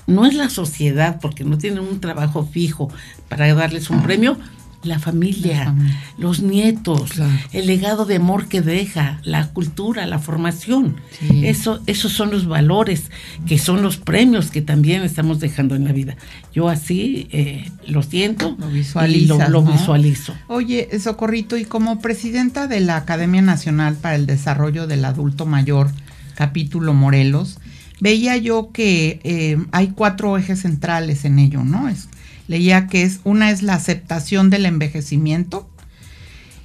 no 0.08 0.26
es 0.26 0.34
la 0.34 0.50
sociedad, 0.50 1.20
porque 1.22 1.44
no 1.44 1.60
tienen 1.60 1.82
un 1.82 2.02
trabajo 2.02 2.46
fijo 2.52 2.90
para 3.30 3.54
darles 3.54 3.92
un 3.92 4.02
premio, 4.02 4.38
la 4.84 5.00
familia, 5.00 5.76
los 6.18 6.42
nietos, 6.42 7.12
el 7.54 7.68
legado 7.68 8.06
de 8.06 8.16
amor 8.16 8.48
que 8.48 8.62
deja, 8.62 9.20
la 9.24 9.48
cultura, 9.50 10.06
la 10.08 10.20
formación. 10.20 10.96
Eso, 11.44 11.82
esos 11.86 12.12
son 12.12 12.32
los 12.32 12.48
valores, 12.48 13.12
que 13.46 13.60
son 13.60 13.82
los 13.82 13.98
premios 13.98 14.50
que 14.52 14.62
también 14.62 15.04
estamos 15.04 15.40
dejando 15.40 15.76
en 15.76 15.86
la 15.86 15.92
vida. 15.92 16.16
Yo 16.54 16.70
así 16.70 17.28
eh, 17.32 17.70
lo 17.88 18.02
siento 18.02 18.58
lo, 18.60 19.08
y 19.08 19.26
lo, 19.26 19.64
visualizo. 19.64 20.34
Oye, 20.48 20.90
Socorrito, 21.00 21.58
y 21.58 21.66
como 21.66 22.00
presidenta 22.00 22.68
de 22.68 22.80
la 22.80 22.98
Academia 22.98 23.42
Nacional 23.42 23.96
para 23.96 24.16
el 24.16 24.26
Desarrollo 24.26 24.88
del 24.88 25.06
Adulto 25.06 25.46
Mayor, 25.46 25.92
capítulo 26.36 26.94
Morelos, 26.94 27.60
veía 28.00 28.36
yo 28.38 28.72
que 28.74 29.20
eh, 29.24 29.58
hay 29.72 29.90
cuatro 29.90 30.38
ejes 30.38 30.62
centrales 30.62 31.24
en 31.24 31.40
ello, 31.40 31.64
¿no? 31.64 31.88
Es, 31.88 32.10
leía 32.52 32.88
que 32.88 33.04
es 33.04 33.22
una 33.24 33.50
es 33.50 33.62
la 33.62 33.76
aceptación 33.76 34.50
del 34.50 34.66
envejecimiento, 34.66 35.70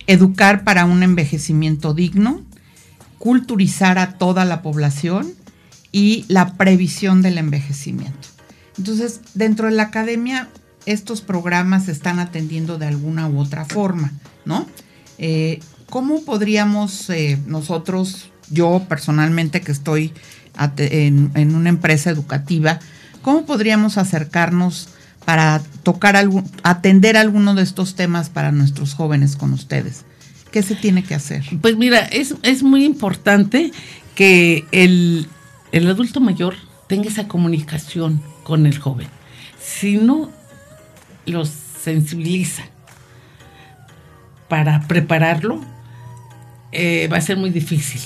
educar 0.08 0.64
para 0.64 0.84
un 0.84 1.04
envejecimiento 1.04 1.94
digno, 1.94 2.42
culturizar 3.18 3.96
a 3.98 4.18
toda 4.18 4.44
la 4.44 4.62
población 4.62 5.32
y 5.92 6.24
la 6.26 6.54
previsión 6.54 7.22
del 7.22 7.38
envejecimiento. 7.38 8.28
Entonces, 8.76 9.20
dentro 9.34 9.66
de 9.68 9.74
la 9.74 9.84
academia, 9.84 10.48
estos 10.86 11.20
programas 11.20 11.84
se 11.84 11.92
están 11.92 12.18
atendiendo 12.18 12.78
de 12.78 12.86
alguna 12.86 13.28
u 13.28 13.38
otra 13.38 13.64
forma, 13.64 14.12
¿no? 14.44 14.66
Eh, 15.18 15.60
¿Cómo 15.88 16.24
podríamos 16.24 17.08
eh, 17.10 17.38
nosotros, 17.46 18.32
yo 18.50 18.84
personalmente 18.88 19.60
que 19.60 19.70
estoy 19.70 20.12
en, 20.78 21.30
en, 21.34 21.54
una 21.54 21.68
empresa 21.68 22.10
educativa, 22.10 22.80
cómo 23.22 23.46
podríamos 23.46 23.98
acercarnos 23.98 24.88
para 25.26 25.60
tocar 25.82 26.16
algún, 26.16 26.50
atender 26.62 27.16
alguno 27.18 27.54
de 27.54 27.62
estos 27.62 27.96
temas 27.96 28.30
para 28.30 28.52
nuestros 28.52 28.94
jóvenes 28.94 29.36
con 29.36 29.52
ustedes? 29.52 30.06
¿Qué 30.50 30.62
se 30.62 30.76
tiene 30.76 31.02
que 31.02 31.14
hacer? 31.14 31.44
Pues 31.60 31.76
mira, 31.76 31.98
es, 31.98 32.36
es 32.42 32.62
muy 32.62 32.84
importante 32.84 33.72
que 34.14 34.64
el, 34.72 35.26
el 35.72 35.90
adulto 35.90 36.20
mayor 36.20 36.54
tenga 36.86 37.08
esa 37.08 37.28
comunicación 37.28 38.22
con 38.44 38.64
el 38.64 38.78
joven. 38.78 39.08
Si 39.60 39.96
no 39.96 40.30
los 41.26 41.50
sensibiliza 41.82 42.62
para 44.48 44.86
prepararlo, 44.86 45.60
eh, 46.70 47.08
va 47.12 47.16
a 47.16 47.20
ser 47.20 47.36
muy 47.36 47.50
difícil. 47.50 48.00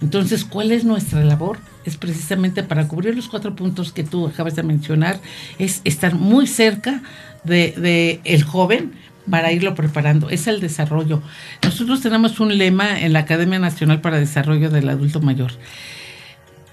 Entonces, 0.00 0.44
¿cuál 0.44 0.72
es 0.72 0.84
nuestra 0.84 1.24
labor? 1.24 1.58
Es 1.84 1.96
precisamente 1.96 2.62
para 2.62 2.88
cubrir 2.88 3.14
los 3.14 3.28
cuatro 3.28 3.54
puntos 3.54 3.92
que 3.92 4.04
tú 4.04 4.26
acabas 4.26 4.56
de 4.56 4.62
mencionar, 4.62 5.20
es 5.58 5.80
estar 5.84 6.14
muy 6.14 6.46
cerca 6.46 7.02
de, 7.44 8.20
el 8.24 8.42
joven 8.42 8.92
para 9.30 9.52
irlo 9.52 9.74
preparando. 9.74 10.30
Es 10.30 10.46
el 10.46 10.60
desarrollo. 10.60 11.22
Nosotros 11.62 12.00
tenemos 12.00 12.40
un 12.40 12.56
lema 12.56 13.00
en 13.00 13.12
la 13.12 13.20
Academia 13.20 13.58
Nacional 13.58 14.00
para 14.00 14.18
Desarrollo 14.18 14.70
del 14.70 14.88
Adulto 14.88 15.20
Mayor. 15.20 15.52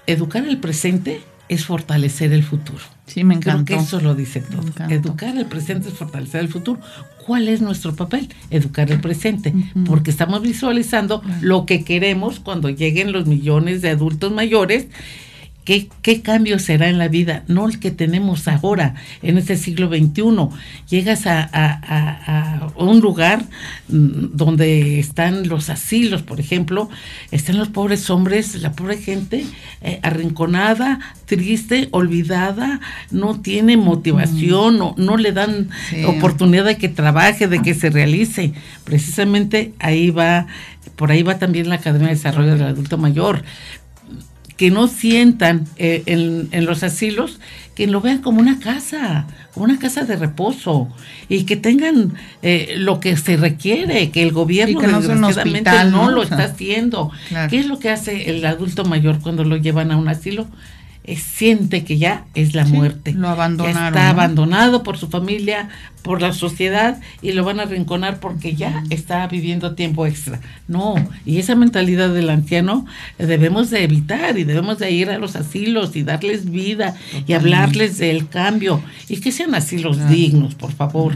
Educar 0.06 0.44
el 0.46 0.58
presente 0.58 1.22
es 1.48 1.64
fortalecer 1.66 2.32
el 2.32 2.42
futuro. 2.42 2.82
Sí, 3.06 3.24
me 3.24 3.34
encanta. 3.34 3.64
Creo 3.64 3.78
que 3.78 3.84
eso 3.84 4.00
lo 4.00 4.14
dice 4.14 4.40
todo. 4.40 4.62
Educar 4.88 5.36
el 5.36 5.46
presente 5.46 5.88
es 5.88 5.94
fortalecer 5.94 6.40
el 6.40 6.48
futuro. 6.48 6.80
¿Cuál 7.26 7.48
es 7.48 7.60
nuestro 7.60 7.94
papel? 7.94 8.28
Educar 8.50 8.90
el 8.90 9.00
presente, 9.00 9.54
porque 9.86 10.10
estamos 10.10 10.42
visualizando 10.42 11.22
lo 11.40 11.66
que 11.66 11.84
queremos 11.84 12.40
cuando 12.40 12.68
lleguen 12.68 13.12
los 13.12 13.26
millones 13.26 13.82
de 13.82 13.90
adultos 13.90 14.32
mayores 14.32 14.88
¿Qué, 15.64 16.22
cambio 16.22 16.58
será 16.58 16.88
en 16.88 16.98
la 16.98 17.06
vida? 17.06 17.44
No 17.46 17.68
el 17.68 17.78
que 17.78 17.92
tenemos 17.92 18.48
ahora, 18.48 18.96
en 19.22 19.38
este 19.38 19.56
siglo 19.56 19.88
XXI. 19.88 20.48
Llegas 20.88 21.22
a, 21.26 22.70
un 22.76 23.00
lugar 23.00 23.44
mm, 23.88 24.34
donde 24.34 24.98
están 24.98 25.48
los 25.48 25.70
asilos, 25.70 26.22
por 26.22 26.40
ejemplo, 26.40 26.90
están 27.30 27.58
los 27.58 27.68
pobres 27.68 28.10
hombres, 28.10 28.60
la 28.60 28.72
pobre 28.72 28.98
gente 28.98 29.46
eh, 29.82 30.00
arrinconada, 30.02 30.98
triste, 31.26 31.88
olvidada, 31.92 32.80
no 33.12 33.40
tiene 33.40 33.76
motivación, 33.76 34.78
no, 34.78 34.94
no 34.98 35.16
le 35.16 35.30
dan 35.30 35.68
oportunidad 36.06 36.64
de 36.64 36.76
que 36.76 36.88
trabaje, 36.88 37.46
de 37.46 37.62
que 37.62 37.74
se 37.74 37.88
realice. 37.90 38.52
Precisamente 38.82 39.74
ahí 39.78 40.10
va, 40.10 40.48
por 40.96 41.12
ahí 41.12 41.22
va 41.22 41.38
también 41.38 41.68
la 41.68 41.76
Academia 41.76 42.08
de 42.08 42.14
Desarrollo 42.14 42.56
del 42.56 42.66
Adulto 42.66 42.98
Mayor 42.98 43.44
que 44.56 44.70
no 44.70 44.88
sientan 44.88 45.64
eh, 45.76 46.02
en, 46.06 46.64
los 46.66 46.82
asilos, 46.82 47.40
que 47.74 47.86
lo 47.86 48.00
vean 48.00 48.18
como 48.18 48.40
una 48.40 48.58
casa, 48.60 49.26
como 49.52 49.64
una 49.64 49.78
casa 49.78 50.04
de 50.04 50.16
reposo 50.16 50.88
y 51.28 51.44
que 51.44 51.56
tengan 51.56 52.14
eh, 52.42 52.74
lo 52.76 53.00
que 53.00 53.16
se 53.16 53.36
requiere, 53.36 54.10
que 54.10 54.22
el 54.22 54.32
gobierno 54.32 54.80
no, 54.82 55.00
no, 55.00 55.84
¿no? 55.90 56.10
lo 56.10 56.22
está 56.22 56.44
haciendo. 56.44 57.10
¿Qué 57.48 57.58
es 57.58 57.66
lo 57.66 57.78
que 57.78 57.90
hace 57.90 58.30
el 58.30 58.44
adulto 58.44 58.84
mayor 58.84 59.20
cuando 59.20 59.44
lo 59.44 59.56
llevan 59.56 59.90
a 59.90 59.96
un 59.96 60.08
asilo? 60.08 60.46
Siente 61.16 61.84
que 61.84 61.98
ya 61.98 62.24
es 62.34 62.54
la 62.54 62.64
muerte. 62.64 63.12
Lo 63.12 63.28
abandonaron. 63.28 63.88
está 63.88 64.10
abandonado 64.10 64.82
por 64.82 64.98
su 64.98 65.08
familia, 65.08 65.68
por 66.02 66.22
la 66.22 66.32
sociedad 66.32 67.00
y 67.20 67.32
lo 67.32 67.44
van 67.44 67.60
a 67.60 67.64
rinconar 67.64 68.20
porque 68.20 68.54
ya 68.54 68.84
está 68.90 69.26
viviendo 69.26 69.74
tiempo 69.74 70.06
extra. 70.06 70.40
No, 70.68 70.94
y 71.26 71.38
esa 71.38 71.54
mentalidad 71.54 72.12
del 72.14 72.30
anciano 72.30 72.86
eh, 73.18 73.26
debemos 73.26 73.70
de 73.70 73.84
evitar 73.84 74.38
y 74.38 74.44
debemos 74.44 74.78
de 74.78 74.90
ir 74.90 75.10
a 75.10 75.18
los 75.18 75.34
asilos 75.36 75.96
y 75.96 76.02
darles 76.04 76.50
vida 76.50 76.94
y 77.26 77.32
hablarles 77.32 77.98
del 77.98 78.28
cambio 78.28 78.82
y 79.08 79.20
que 79.20 79.32
sean 79.32 79.54
asilos 79.54 80.08
dignos, 80.08 80.54
por 80.54 80.72
favor 80.72 81.14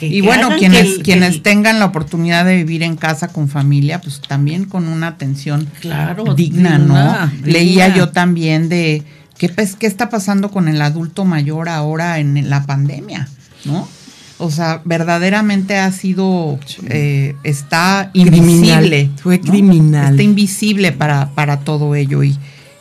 y 0.00 0.20
bueno, 0.20 0.50
quienes, 0.58 0.98
quienes 0.98 1.42
tengan 1.42 1.78
la 1.78 1.86
oportunidad 1.86 2.44
de 2.44 2.56
vivir 2.56 2.82
en 2.82 2.96
casa 2.96 3.28
con 3.28 3.48
familia, 3.48 4.00
pues 4.00 4.20
también 4.26 4.64
con 4.64 4.88
una 4.88 5.08
atención 5.08 5.68
claro, 5.80 6.34
digna, 6.34 6.78
¿no? 6.78 7.30
Leía 7.44 7.94
yo 7.94 8.08
también 8.10 8.68
de 8.68 9.02
qué, 9.38 9.48
pues, 9.48 9.76
qué 9.76 9.86
está 9.86 10.08
pasando 10.08 10.50
con 10.50 10.68
el 10.68 10.80
adulto 10.80 11.24
mayor 11.24 11.68
ahora 11.68 12.18
en 12.18 12.48
la 12.48 12.64
pandemia, 12.64 13.28
¿no? 13.64 13.88
O 14.38 14.50
sea, 14.50 14.82
verdaderamente 14.84 15.78
ha 15.78 15.90
sido, 15.92 16.58
eh, 16.88 17.34
está 17.42 18.10
invisible. 18.12 19.10
Fue 19.22 19.40
criminal. 19.40 20.12
Está 20.12 20.22
invisible 20.22 20.92
para, 20.92 21.30
para 21.30 21.60
todo 21.60 21.94
ello 21.94 22.22
y, 22.22 22.36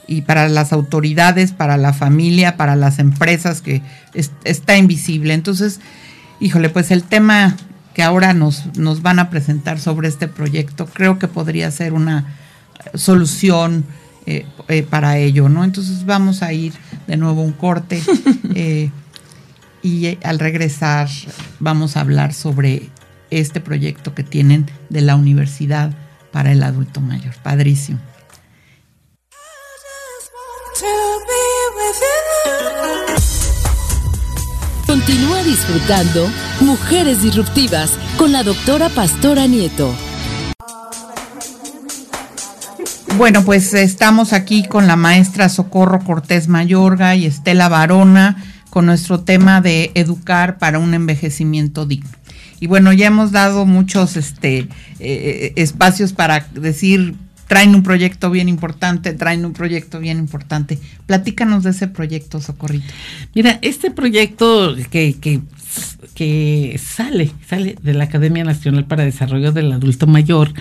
y 0.06 0.22
para 0.22 0.50
las 0.50 0.74
autoridades, 0.74 1.54
para 1.54 1.78
la 1.78 1.94
familia, 1.94 2.58
para 2.58 2.76
las 2.76 3.00
empresas, 3.00 3.62
que 3.62 3.82
está 4.44 4.78
invisible. 4.78 5.34
Entonces, 5.34 5.80
híjole, 6.40 6.70
pues 6.70 6.92
el 6.92 7.04
tema 7.04 7.56
que 7.94 8.04
ahora 8.04 8.34
nos, 8.34 8.76
nos 8.78 9.02
van 9.02 9.20
a 9.20 9.30
presentar 9.30 9.80
sobre 9.80 10.10
este 10.10 10.28
proyecto 10.28 10.86
creo 10.86 11.18
que 11.18 11.28
podría 11.28 11.72
ser 11.72 11.94
una 11.94 12.36
solución 12.94 13.86
eh, 14.26 14.46
eh, 14.68 14.84
para 14.84 15.18
ello, 15.18 15.50
¿no? 15.50 15.64
Entonces 15.64 16.06
vamos 16.06 16.42
a 16.42 16.52
ir 16.52 16.74
de 17.08 17.16
nuevo 17.16 17.42
a 17.42 17.46
un 17.46 17.54
corte 17.54 18.02
eh, 18.56 18.90
y 19.84 20.18
al 20.24 20.40
regresar 20.40 21.08
vamos 21.60 21.96
a 21.96 22.02
hablar 22.02 22.34
sobre 22.34 22.90
este 23.30 23.60
proyecto 23.60 24.16
que 24.16 24.24
tienen 24.24 24.66
de 24.90 25.02
la 25.02 25.16
Universidad 25.16 25.92
para 26.32 26.52
el 26.52 26.64
Adulto 26.64 27.02
Mayor. 27.02 27.36
Padrísimo. 27.44 28.00
Continúa 34.88 35.42
disfrutando 35.44 36.30
Mujeres 36.62 37.24
Disruptivas 37.24 37.92
con 38.18 38.32
la 38.32 38.44
doctora 38.44 38.90
Pastora 38.90 39.48
Nieto. 39.48 39.92
Bueno, 43.18 43.44
pues 43.44 43.74
estamos 43.74 44.32
aquí 44.32 44.64
con 44.68 44.86
la 44.86 44.96
maestra 44.96 45.50
Socorro 45.50 46.02
Cortés 46.04 46.48
Mayorga 46.48 47.16
y 47.16 47.26
Estela 47.26 47.68
Barona 47.68 48.44
con 48.70 48.86
nuestro 48.86 49.22
tema 49.22 49.60
de 49.60 49.92
educar 49.96 50.60
para 50.60 50.78
un 50.78 50.94
envejecimiento 50.94 51.88
digno. 51.88 52.12
Y 52.60 52.68
bueno, 52.68 52.94
ya 52.94 53.08
hemos 53.08 53.32
dado 53.32 53.66
muchos 53.66 54.18
este, 54.18 54.68
eh, 55.00 55.54
espacios 55.56 56.14
para 56.14 56.48
decir, 56.54 57.16
traen 57.48 57.76
un 57.76 57.84
proyecto 57.84 58.30
bien 58.32 58.50
importante, 58.50 59.14
traen 59.14 59.46
un 59.46 59.54
proyecto 59.54 60.00
bien 60.00 60.18
importante. 60.18 60.80
Platícanos 61.06 61.64
de 61.64 61.72
ese 61.72 61.88
proyecto, 61.88 62.42
Socorrito. 62.42 62.94
Mira, 63.34 63.60
este 63.62 63.92
proyecto 63.92 64.76
que, 64.90 65.16
que 65.20 65.42
que 66.14 66.80
sale, 66.84 67.32
sale 67.48 67.76
de 67.82 67.94
la 67.94 68.06
Academia 68.06 68.44
Nacional 68.44 68.86
para 68.86 69.04
Desarrollo 69.04 69.52
del 69.52 69.72
Adulto 69.72 70.08
Mayor. 70.08 70.54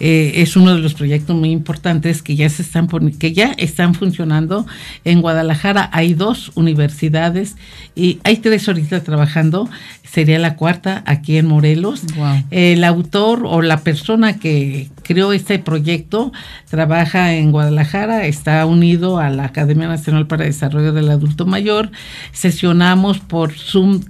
Eh, 0.00 0.42
es 0.42 0.56
uno 0.56 0.74
de 0.74 0.80
los 0.80 0.94
proyectos 0.94 1.34
muy 1.36 1.50
importantes 1.50 2.22
que 2.22 2.36
ya 2.36 2.48
se 2.48 2.62
están 2.62 2.88
que 3.18 3.32
ya 3.32 3.52
están 3.58 3.94
funcionando 3.94 4.66
en 5.04 5.20
Guadalajara. 5.20 5.90
Hay 5.92 6.14
dos 6.14 6.52
universidades 6.54 7.56
y 7.96 8.20
hay 8.22 8.36
tres 8.36 8.68
ahorita 8.68 9.02
trabajando. 9.02 9.68
Sería 10.04 10.38
la 10.38 10.56
cuarta 10.56 11.02
aquí 11.06 11.36
en 11.36 11.46
Morelos. 11.46 12.02
El 12.50 12.84
autor 12.84 13.42
o 13.44 13.60
la 13.60 13.80
persona 13.80 14.38
que 14.38 14.88
creó 15.02 15.32
este 15.32 15.58
proyecto 15.58 16.32
trabaja 16.70 17.34
en 17.34 17.50
Guadalajara, 17.50 18.26
está 18.26 18.64
unido 18.66 19.18
a 19.18 19.30
la 19.30 19.44
Academia 19.44 19.88
Nacional 19.88 20.26
para 20.26 20.44
Desarrollo 20.44 20.92
del 20.92 21.10
Adulto 21.10 21.44
Mayor. 21.44 21.90
Sesionamos 22.32 23.18
por 23.18 23.52
Zoom 23.52 24.00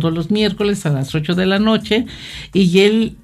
todos 0.00 0.14
los 0.14 0.30
miércoles 0.30 0.86
a 0.86 0.90
las 0.90 1.14
8 1.14 1.34
de 1.34 1.46
la 1.46 1.58
noche 1.58 2.06
y 2.52 2.80
él 2.80 3.16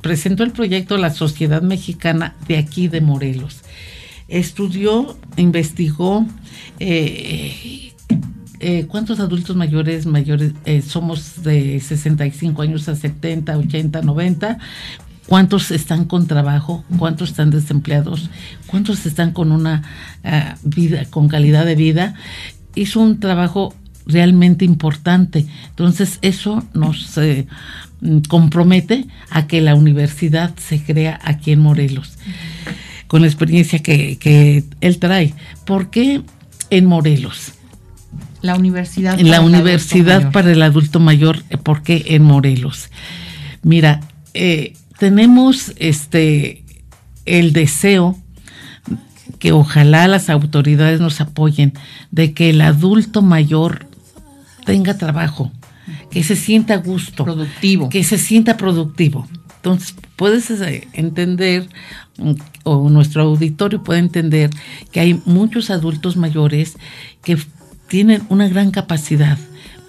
presentó 0.00 0.44
el 0.44 0.52
proyecto 0.52 0.96
La 0.98 1.10
Sociedad 1.10 1.62
Mexicana 1.62 2.34
de 2.46 2.58
aquí 2.58 2.88
de 2.88 3.00
Morelos. 3.00 3.62
Estudió, 4.28 5.16
investigó 5.36 6.26
eh, 6.78 7.92
eh, 8.60 8.86
cuántos 8.86 9.20
adultos 9.20 9.54
mayores 9.54 10.06
mayores 10.06 10.52
eh, 10.64 10.82
somos 10.82 11.42
de 11.42 11.78
65 11.80 12.62
años 12.62 12.88
a 12.88 12.96
70, 12.96 13.58
80, 13.58 14.02
90, 14.02 14.58
cuántos 15.26 15.70
están 15.70 16.04
con 16.04 16.26
trabajo, 16.26 16.84
cuántos 16.98 17.30
están 17.30 17.50
desempleados, 17.50 18.30
cuántos 18.66 19.04
están 19.06 19.32
con 19.32 19.52
una 19.52 19.82
ah, 20.24 20.56
vida, 20.62 21.04
con 21.10 21.28
calidad 21.28 21.66
de 21.66 21.74
vida. 21.74 22.14
Hizo 22.74 23.00
un 23.00 23.20
trabajo 23.20 23.74
realmente 24.06 24.64
importante. 24.64 25.46
Entonces 25.68 26.18
eso 26.22 26.64
nos 26.74 27.16
eh, 27.18 27.46
compromete 28.28 29.06
a 29.30 29.46
que 29.46 29.60
la 29.60 29.74
universidad 29.74 30.54
se 30.56 30.82
crea 30.82 31.18
aquí 31.22 31.52
en 31.52 31.60
Morelos, 31.60 32.16
con 33.06 33.22
la 33.22 33.28
experiencia 33.28 33.80
que, 33.80 34.64
él 34.80 34.98
trae. 34.98 35.34
¿Por 35.64 35.90
qué 35.90 36.22
en 36.70 36.86
Morelos? 36.86 37.52
La 38.42 38.54
universidad. 38.54 39.18
La 39.18 39.40
universidad 39.40 40.30
para 40.30 40.52
el 40.52 40.62
adulto 40.62 41.00
mayor, 41.00 41.42
¿por 41.62 41.82
qué 41.82 42.04
en 42.08 42.22
Morelos? 42.22 42.90
Mira, 43.62 44.00
eh, 44.34 44.74
tenemos 44.98 45.72
este 45.76 46.62
el 47.24 47.52
deseo 47.52 48.16
que 49.38 49.52
ojalá 49.52 50.08
las 50.08 50.30
autoridades 50.30 51.00
nos 51.00 51.20
apoyen 51.20 51.72
de 52.10 52.32
que 52.32 52.50
el 52.50 52.60
adulto 52.60 53.22
mayor 53.22 53.85
tenga 54.66 54.98
trabajo, 54.98 55.50
que 56.10 56.22
se 56.22 56.36
sienta 56.36 56.74
a 56.74 56.78
gusto. 56.78 57.24
Productivo. 57.24 57.88
Que 57.88 58.04
se 58.04 58.18
sienta 58.18 58.58
productivo. 58.58 59.26
Entonces, 59.56 59.94
puedes 60.16 60.50
eh, 60.50 60.86
entender, 60.92 61.68
mm, 62.18 62.32
o 62.64 62.90
nuestro 62.90 63.22
auditorio 63.22 63.82
puede 63.82 64.00
entender, 64.00 64.50
que 64.92 65.00
hay 65.00 65.22
muchos 65.24 65.70
adultos 65.70 66.16
mayores 66.16 66.76
que 67.22 67.38
tienen 67.88 68.22
una 68.28 68.48
gran 68.48 68.70
capacidad. 68.70 69.38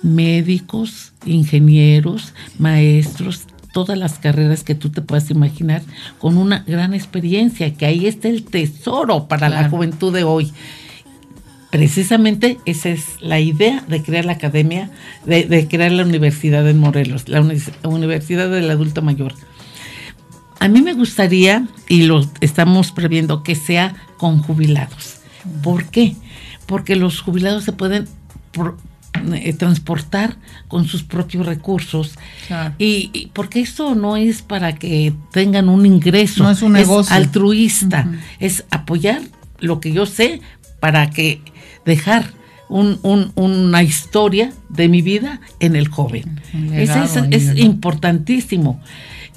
Médicos, 0.04 1.14
ingenieros, 1.26 2.34
maestros, 2.60 3.48
todas 3.74 3.98
las 3.98 4.20
carreras 4.20 4.64
que 4.64 4.76
tú 4.76 4.90
te 4.90 5.02
puedas 5.02 5.30
imaginar, 5.32 5.82
con 6.20 6.38
una 6.38 6.64
gran 6.68 6.94
experiencia, 6.94 7.74
que 7.74 7.86
ahí 7.88 8.06
está 8.06 8.28
el 8.28 8.44
tesoro 8.44 9.28
para 9.28 9.50
la 9.50 9.70
juventud 9.70 10.14
de 10.14 10.24
hoy 10.24 10.52
precisamente 11.78 12.58
esa 12.66 12.90
es 12.90 13.22
la 13.22 13.40
idea 13.40 13.84
de 13.88 14.02
crear 14.02 14.26
la 14.26 14.32
academia, 14.32 14.90
de, 15.28 15.68
crear 15.70 15.92
la 15.92 16.04
universidad 16.04 16.68
en 16.68 16.80
Morelos, 16.80 17.30
la, 17.30 17.40
Universidad 17.84 18.50
del 18.50 18.72
Adulto 18.72 19.04
Mayor. 19.04 19.36
A 20.60 20.68
mí 20.70 20.82
me 20.82 20.94
gustaría, 20.94 21.68
y 21.88 22.08
lo 22.08 22.28
estamos 22.42 22.92
previendo, 22.92 23.44
que 23.44 23.54
sea 23.54 23.94
con 24.18 24.42
jubilados. 24.42 25.18
¿Por 25.62 25.86
qué? 25.86 26.16
Porque 26.66 26.96
los 26.96 27.22
jubilados 27.22 27.64
se 27.64 27.74
pueden 27.74 28.08
eh, 29.36 29.54
transportar 29.54 30.38
con 30.68 30.88
sus 30.88 31.04
propios 31.04 31.46
recursos. 31.46 32.16
Y, 32.80 33.30
porque 33.34 33.60
esto 33.60 33.94
no 33.94 34.18
es 34.18 34.42
para 34.42 34.74
que 34.74 35.14
tengan 35.32 35.70
un 35.70 35.86
ingreso, 35.86 36.42
no 36.42 36.50
es 36.50 36.64
un 36.64 36.74
negocio. 36.74 37.16
altruista, 37.16 38.12
es 38.40 38.66
apoyar 38.72 39.22
lo 39.60 39.80
que 39.80 39.92
yo 39.92 40.08
sé 40.08 40.42
para 40.80 41.12
que 41.12 41.40
dejar 41.88 42.34
una 42.70 43.82
historia 43.82 44.52
de 44.68 44.90
mi 44.90 45.02
vida 45.02 45.40
en 45.62 45.76
el 45.76 45.88
joven. 45.88 46.42
Eso 46.74 47.26
es, 47.32 47.58
importantísimo. 47.58 48.82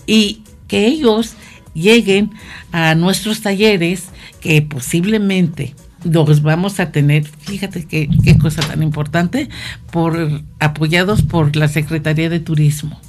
Y 0.07 0.43
que 0.67 0.87
ellos 0.87 1.35
lleguen 1.73 2.33
a 2.73 2.97
nuestros 2.97 3.41
talleres 3.41 4.09
que 4.41 4.61
posiblemente 4.63 5.75
los 6.03 6.43
vamos 6.43 6.81
a 6.81 6.91
tener, 6.91 7.25
fíjate 7.25 7.85
qué, 7.85 8.09
qué 8.25 8.37
cosa 8.37 8.63
tan 8.63 8.83
importante, 8.83 9.49
por 9.93 10.43
apoyados 10.59 11.23
por 11.23 11.55
la 11.55 11.69
Secretaría 11.69 12.29
de 12.29 12.41
Turismo. 12.41 13.01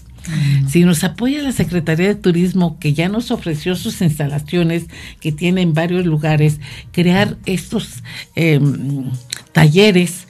Si 0.67 0.83
nos 0.83 1.03
apoya 1.03 1.41
la 1.41 1.51
Secretaría 1.51 2.07
de 2.07 2.15
Turismo, 2.15 2.77
que 2.79 2.93
ya 2.93 3.09
nos 3.09 3.31
ofreció 3.31 3.75
sus 3.75 4.01
instalaciones, 4.01 4.85
que 5.19 5.31
tiene 5.31 5.61
en 5.61 5.73
varios 5.73 6.05
lugares, 6.05 6.59
crear 6.91 7.37
estos 7.45 8.03
em, 8.35 9.09
talleres, 9.51 10.27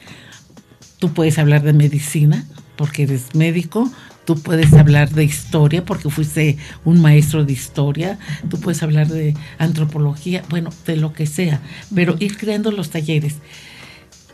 tú 0.99 1.13
puedes 1.13 1.37
hablar 1.37 1.63
de 1.63 1.73
medicina, 1.73 2.45
porque 2.75 3.03
eres 3.03 3.35
médico, 3.35 3.91
tú 4.25 4.39
puedes 4.39 4.73
hablar 4.73 5.09
de 5.09 5.23
historia, 5.23 5.83
porque 5.83 6.09
fuiste 6.09 6.57
un 6.85 7.01
maestro 7.01 7.43
de 7.43 7.53
historia, 7.53 8.17
tú 8.49 8.59
puedes 8.59 8.81
hablar 8.83 9.07
de 9.07 9.35
antropología, 9.57 10.43
bueno, 10.49 10.69
de 10.85 10.95
lo 10.95 11.13
que 11.13 11.25
sea, 11.25 11.61
pero 11.93 12.15
ir 12.19 12.37
creando 12.37 12.71
los 12.71 12.89
talleres. 12.89 13.35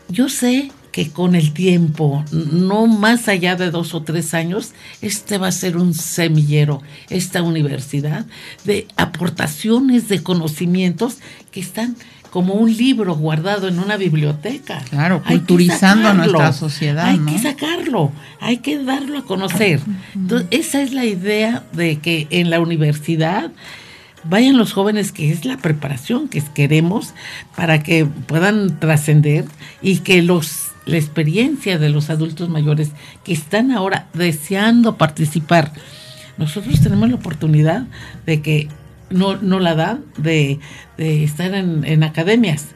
Yo 0.08 0.28
sé 0.28 0.70
que 0.92 1.10
con 1.10 1.34
el 1.34 1.52
tiempo, 1.52 2.24
no 2.32 2.86
más 2.86 3.28
allá 3.28 3.56
de 3.56 3.70
dos 3.70 3.94
o 3.94 4.02
tres 4.02 4.34
años, 4.34 4.72
este 5.00 5.38
va 5.38 5.48
a 5.48 5.52
ser 5.52 5.76
un 5.76 5.94
semillero, 5.94 6.82
esta 7.10 7.42
universidad, 7.42 8.26
de 8.64 8.86
aportaciones 8.96 10.08
de 10.08 10.22
conocimientos 10.22 11.18
que 11.50 11.60
están 11.60 11.96
como 12.30 12.54
un 12.54 12.76
libro 12.76 13.14
guardado 13.14 13.68
en 13.68 13.78
una 13.78 13.96
biblioteca. 13.96 14.82
Claro, 14.90 15.22
culturizando 15.26 16.08
a 16.08 16.14
nuestra 16.14 16.52
sociedad. 16.52 17.06
Hay 17.06 17.18
que 17.18 17.38
sacarlo, 17.38 18.12
hay 18.40 18.58
que 18.58 18.82
darlo 18.82 19.18
a 19.18 19.24
conocer. 19.24 19.80
Entonces, 20.14 20.48
esa 20.50 20.82
es 20.82 20.92
la 20.92 21.04
idea 21.04 21.64
de 21.72 21.98
que 21.98 22.26
en 22.30 22.50
la 22.50 22.60
universidad 22.60 23.50
vayan 24.24 24.58
los 24.58 24.72
jóvenes, 24.72 25.12
que 25.12 25.32
es 25.32 25.44
la 25.44 25.56
preparación 25.56 26.28
que 26.28 26.42
queremos 26.54 27.14
para 27.56 27.82
que 27.82 28.04
puedan 28.04 28.78
trascender 28.78 29.46
y 29.80 29.98
que 29.98 30.22
los 30.22 30.67
la 30.88 30.96
experiencia 30.96 31.78
de 31.78 31.90
los 31.90 32.08
adultos 32.08 32.48
mayores 32.48 32.92
que 33.22 33.34
están 33.34 33.70
ahora 33.72 34.08
deseando 34.14 34.96
participar. 34.96 35.72
Nosotros 36.38 36.80
tenemos 36.80 37.10
la 37.10 37.16
oportunidad 37.16 37.86
de 38.24 38.40
que 38.40 38.68
no, 39.10 39.36
no 39.36 39.60
la 39.60 39.74
dan 39.74 40.04
de, 40.16 40.58
estar 40.96 41.52
en, 41.52 41.84
en 41.84 42.02
academias. 42.02 42.68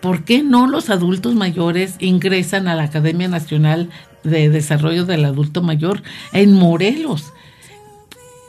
¿Por 0.00 0.24
qué 0.24 0.42
no 0.42 0.66
los 0.66 0.90
adultos 0.90 1.36
mayores 1.36 1.94
ingresan 2.00 2.66
a 2.66 2.74
la 2.74 2.84
Academia 2.84 3.28
Nacional 3.28 3.88
de 4.24 4.50
Desarrollo 4.50 5.04
del 5.04 5.24
Adulto 5.24 5.62
Mayor 5.62 6.02
en 6.32 6.54
Morelos? 6.54 7.32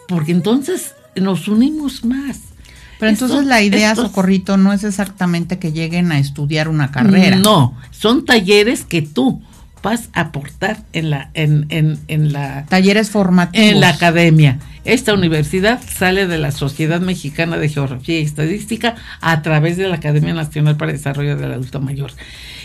Porque 0.07 0.31
entonces 0.31 0.95
nos 1.15 1.47
unimos 1.47 2.03
más 2.03 2.52
pero 2.99 3.09
entonces 3.09 3.45
la 3.45 3.61
idea, 3.61 3.95
Socorrito, 3.95 4.57
no 4.57 4.73
es 4.73 4.83
exactamente 4.83 5.59
que 5.59 5.71
lleguen 5.71 6.11
a 6.11 6.19
estudiar 6.19 6.67
una 6.67 6.91
carrera. 6.91 7.37
No, 7.37 7.77
son 7.91 8.25
talleres 8.25 8.85
que 8.85 9.01
tú 9.01 9.41
vas 9.81 10.09
a 10.13 10.21
aportar 10.21 10.83
en 10.93 11.09
la, 11.09 11.29
en, 11.33 11.65
en, 11.69 11.99
en 12.07 12.31
la 12.31 12.65
talleres 12.67 13.09
formativos. 13.09 13.67
En 13.67 13.81
la 13.81 13.89
academia. 13.89 14.59
Esta 14.85 15.13
universidad 15.13 15.81
sale 15.85 16.27
de 16.27 16.37
la 16.37 16.51
Sociedad 16.51 17.01
Mexicana 17.01 17.57
de 17.57 17.69
Geografía 17.69 18.19
y 18.19 18.23
Estadística 18.23 18.95
a 19.21 19.41
través 19.41 19.77
de 19.77 19.87
la 19.87 19.95
Academia 19.95 20.33
Nacional 20.33 20.77
para 20.77 20.91
el 20.91 20.97
Desarrollo 20.97 21.37
del 21.37 21.51
Adulto 21.53 21.79
Mayor. 21.79 22.11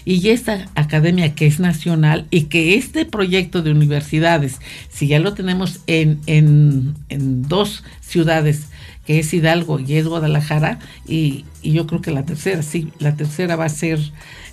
Y 0.05 0.29
esta 0.31 0.67
academia 0.75 1.35
que 1.35 1.47
es 1.47 1.61
nacional 1.61 2.27
y 2.31 2.43
que 2.43 2.77
este 2.77 3.05
proyecto 3.05 3.63
de 3.63 3.73
universidades, 3.73 4.59
si 4.91 5.07
ya 5.07 5.19
lo 5.19 5.35
tenemos 5.35 5.81
en, 5.87 6.21
en, 6.27 6.95
en 7.09 7.43
dos 7.43 7.85
ciudades, 8.01 8.69
que 9.09 9.21
es 9.21 9.33
Hidalgo 9.33 9.81
y 9.81 9.95
es 9.95 10.07
Guadalajara, 10.07 10.81
y, 11.07 11.47
y, 11.63 11.73
yo 11.73 11.87
creo 11.87 12.03
que 12.03 12.11
la 12.11 12.27
tercera, 12.27 12.61
sí, 12.61 12.93
la 12.99 13.17
tercera 13.17 13.57
va 13.57 13.65
a 13.65 13.71
ser, 13.71 13.99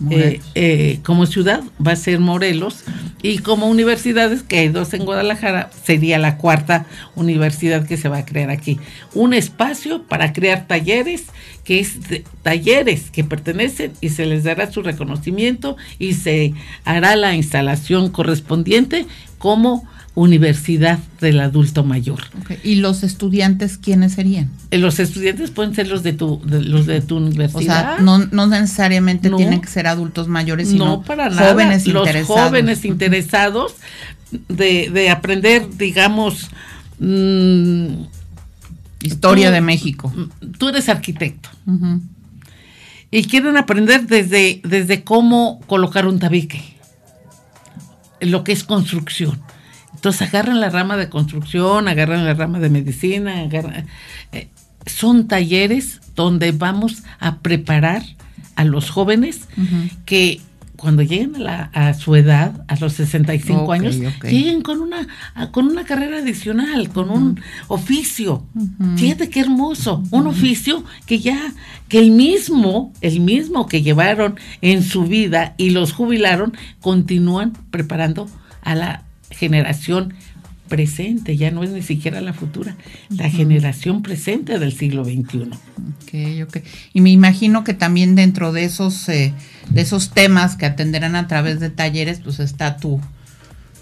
eh, 0.09 0.39
eh, 0.55 0.99
como 1.03 1.25
ciudad, 1.25 1.61
va 1.85 1.91
a 1.91 1.95
ser 1.97 2.21
Morelos, 2.21 2.85
y 3.21 3.39
como 3.39 3.67
universidades, 3.67 4.43
que 4.43 4.59
hay 4.59 4.69
dos 4.69 4.93
en 4.93 5.03
Guadalajara, 5.03 5.71
sería 5.83 6.19
la 6.19 6.37
cuarta 6.37 6.85
universidad 7.15 7.85
que 7.85 7.97
se 7.97 8.07
va 8.07 8.19
a 8.19 8.25
crear 8.25 8.49
aquí. 8.49 8.79
Un 9.13 9.33
espacio 9.33 10.03
para 10.03 10.31
crear 10.31 10.67
talleres, 10.67 11.25
que 11.65 11.81
es 11.81 12.07
de, 12.07 12.23
talleres 12.41 13.11
que 13.11 13.25
pertenecen 13.25 13.91
y 13.99 14.07
se 14.07 14.25
les 14.25 14.45
dará 14.45 14.71
su 14.71 14.81
reconocimiento 14.83 15.75
y 15.99 16.13
se 16.13 16.53
hará 16.85 17.17
la 17.17 17.35
instalación 17.35 18.09
correspondiente 18.09 19.05
como 19.37 19.85
universidad 20.15 20.99
del 21.19 21.41
adulto 21.41 21.83
mayor. 21.83 22.21
Okay. 22.41 22.57
¿Y 22.63 22.75
los 22.75 23.03
estudiantes 23.03 23.77
quiénes 23.77 24.13
serían? 24.13 24.49
Eh, 24.71 24.77
los 24.77 24.99
estudiantes 24.99 25.51
pueden 25.51 25.75
ser 25.75 25.87
los 25.89 26.03
de 26.03 26.13
tu, 26.13 26.41
de, 26.45 26.61
los 26.61 26.85
de 26.85 27.01
tu 27.01 27.17
universidad. 27.17 27.59
O 27.59 27.61
sea, 27.61 27.97
no, 27.99 28.19
no 28.19 28.47
necesariamente 28.47 29.29
no, 29.29 29.37
tienen 29.37 29.59
que 29.59 29.67
ser 29.67 29.87
adultos 29.87 30.27
mayores, 30.29 30.69
sino 30.69 30.85
no 30.85 31.01
para 31.01 31.29
nada. 31.29 31.51
jóvenes 31.51 31.85
los 31.87 32.07
interesados. 32.07 32.41
jóvenes 32.41 32.85
interesados 32.85 33.73
de, 34.47 34.89
de 34.89 35.09
aprender, 35.09 35.67
digamos, 35.77 36.49
mmm, 36.99 37.87
historia 39.01 39.49
tú, 39.49 39.53
de 39.53 39.61
México. 39.61 40.13
Tú 40.57 40.69
eres 40.69 40.87
arquitecto. 40.87 41.49
Uh 41.65 41.71
-huh. 41.73 42.01
Y 43.11 43.23
quieren 43.25 43.57
aprender 43.57 44.07
desde, 44.07 44.61
desde 44.63 45.03
cómo 45.03 45.59
colocar 45.67 46.07
un 46.07 46.19
tabique, 46.19 46.61
lo 48.19 48.43
que 48.43 48.53
es 48.53 48.63
construcción. 48.63 49.41
Entonces 50.05 50.27
agarran 50.27 50.59
la 50.59 50.69
rama 50.69 50.97
de 50.97 51.09
construcción, 51.09 51.87
agarran 51.87 52.25
la 52.25 52.35
rama 52.35 52.59
de 52.59 52.69
medicina, 52.69 53.39
agarran, 53.39 53.87
eh, 54.33 54.49
son 54.85 55.27
talleres 55.27 55.99
donde 56.15 56.51
vamos 56.51 57.01
a 57.19 57.39
preparar 57.39 58.03
a 58.55 58.65
los 58.65 58.91
jóvenes 58.91 59.47
uh 59.57 59.61
-huh. 59.61 59.89
que 60.05 60.41
cuando 60.75 61.01
lleguen 61.01 61.37
a, 61.37 61.39
la, 61.39 61.69
a, 61.73 61.95
su 61.95 62.15
edad, 62.15 62.63
a 62.67 62.75
los 62.75 62.93
65 62.93 63.63
okay, 63.63 63.79
años, 63.79 63.95
okay. 64.15 64.31
lleguen 64.31 64.61
con 64.61 64.79
una, 64.79 65.07
con 65.51 65.65
una 65.65 65.85
carrera 65.85 66.19
adicional, 66.19 66.89
con 66.89 67.09
uh 67.09 67.13
-huh. 67.13 67.17
un 67.17 67.41
oficio. 67.67 68.45
Uh 68.53 68.61
-huh. 68.61 68.97
Fíjate 68.99 69.31
qué 69.31 69.39
hermoso, 69.39 70.03
un 70.11 70.27
oficio 70.27 70.83
que 71.07 71.17
ya, 71.17 71.51
que 71.89 71.97
el 71.97 72.11
mismo, 72.11 72.93
el 73.01 73.21
mismo 73.21 73.65
que 73.65 73.81
llevaron 73.81 74.35
en 74.61 74.83
su 74.83 75.05
vida 75.05 75.55
y 75.57 75.71
los 75.71 75.93
jubilaron, 75.93 76.53
continúan 76.79 77.53
preparando 77.71 78.27
a 78.61 78.75
la 78.75 79.05
generación 79.37 80.13
presente, 80.67 81.37
ya 81.37 81.51
no 81.51 81.63
es 81.63 81.69
ni 81.69 81.81
siquiera 81.81 82.21
la 82.21 82.33
futura, 82.33 82.75
la 83.09 83.25
uh 83.25 83.27
-huh. 83.27 83.31
generación 83.31 84.01
presente 84.01 84.57
del 84.57 84.73
siglo 84.73 85.05
XXI. 85.05 85.49
Ok, 85.51 86.47
ok. 86.47 86.57
Y 86.93 87.01
me 87.01 87.11
imagino 87.11 87.63
que 87.63 87.73
también 87.73 88.15
dentro 88.15 88.51
de 88.51 88.63
esos, 88.63 89.07
eh, 89.09 89.33
de 89.69 89.81
esos 89.81 90.11
temas 90.11 90.55
que 90.55 90.65
atenderán 90.65 91.15
a 91.15 91.27
través 91.27 91.59
de 91.59 91.69
talleres, 91.69 92.19
pues 92.19 92.39
está 92.39 92.77
tu, 92.77 92.99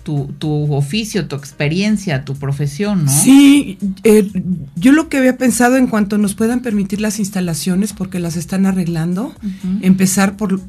tu, 0.03 0.33
tu 0.37 0.73
oficio, 0.73 1.27
tu 1.27 1.37
experiencia, 1.37 2.25
tu 2.25 2.35
profesión, 2.35 3.05
¿no? 3.05 3.11
Sí, 3.11 3.77
eh, 4.03 4.29
yo 4.75 4.91
lo 4.91 5.07
que 5.07 5.17
había 5.17 5.37
pensado 5.37 5.77
en 5.77 5.87
cuanto 5.87 6.17
nos 6.17 6.35
puedan 6.35 6.61
permitir 6.61 6.99
las 6.99 7.19
instalaciones, 7.19 7.93
porque 7.93 8.19
las 8.19 8.35
están 8.35 8.65
arreglando, 8.65 9.27
uh 9.27 9.47
-huh. 9.47 9.79
empezar 9.83 10.35
por 10.35 10.59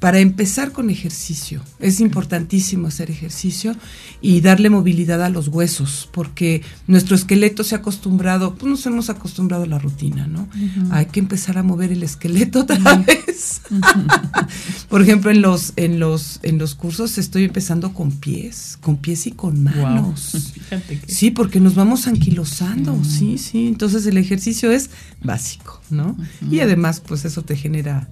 para 0.00 0.18
empezar 0.18 0.72
con 0.72 0.88
ejercicio. 0.88 1.62
Es 1.78 2.00
importantísimo 2.00 2.88
hacer 2.88 3.10
ejercicio 3.10 3.76
y 4.22 4.40
darle 4.40 4.70
movilidad 4.70 5.22
a 5.22 5.28
los 5.28 5.48
huesos, 5.48 6.08
porque 6.10 6.62
nuestro 6.86 7.14
esqueleto 7.14 7.64
se 7.64 7.74
ha 7.74 7.78
acostumbrado, 7.78 8.54
pues 8.54 8.70
nos 8.70 8.86
hemos 8.86 9.10
acostumbrado 9.10 9.64
a 9.64 9.66
la 9.66 9.78
rutina, 9.78 10.26
¿no? 10.26 10.48
Uh 10.54 10.56
-huh. 10.56 10.88
Hay 10.92 11.06
que 11.06 11.20
empezar 11.20 11.58
a 11.58 11.62
mover 11.62 11.92
el 11.92 12.02
esqueleto 12.02 12.60
otra 12.60 12.76
uh 12.76 12.82
-huh. 12.82 13.06
vez. 13.06 13.60
Uh 13.70 13.74
-huh. 13.78 14.48
Por 14.88 15.02
ejemplo, 15.02 15.30
en 15.30 15.42
los, 15.42 15.74
en 15.76 16.00
los, 16.00 16.40
en 16.42 16.56
los 16.56 16.74
cursos 16.74 17.18
estoy 17.18 17.44
empezando 17.44 17.92
con 17.92 18.10
pies, 18.10 18.78
con 18.80 18.96
pies 18.96 19.26
y 19.26 19.32
con 19.32 19.62
manos. 19.62 20.32
Wow. 20.70 20.80
Que... 20.86 21.00
Sí, 21.12 21.30
porque 21.32 21.58
nos 21.58 21.74
vamos 21.74 22.06
anquilosando, 22.06 23.02
sí, 23.04 23.38
sí. 23.38 23.66
Entonces 23.66 24.06
el 24.06 24.16
ejercicio 24.18 24.70
es 24.70 24.90
básico, 25.22 25.80
¿no? 25.90 26.16
Y 26.48 26.60
además, 26.60 27.00
pues 27.00 27.24
eso 27.24 27.42
te 27.42 27.56
genera 27.56 28.08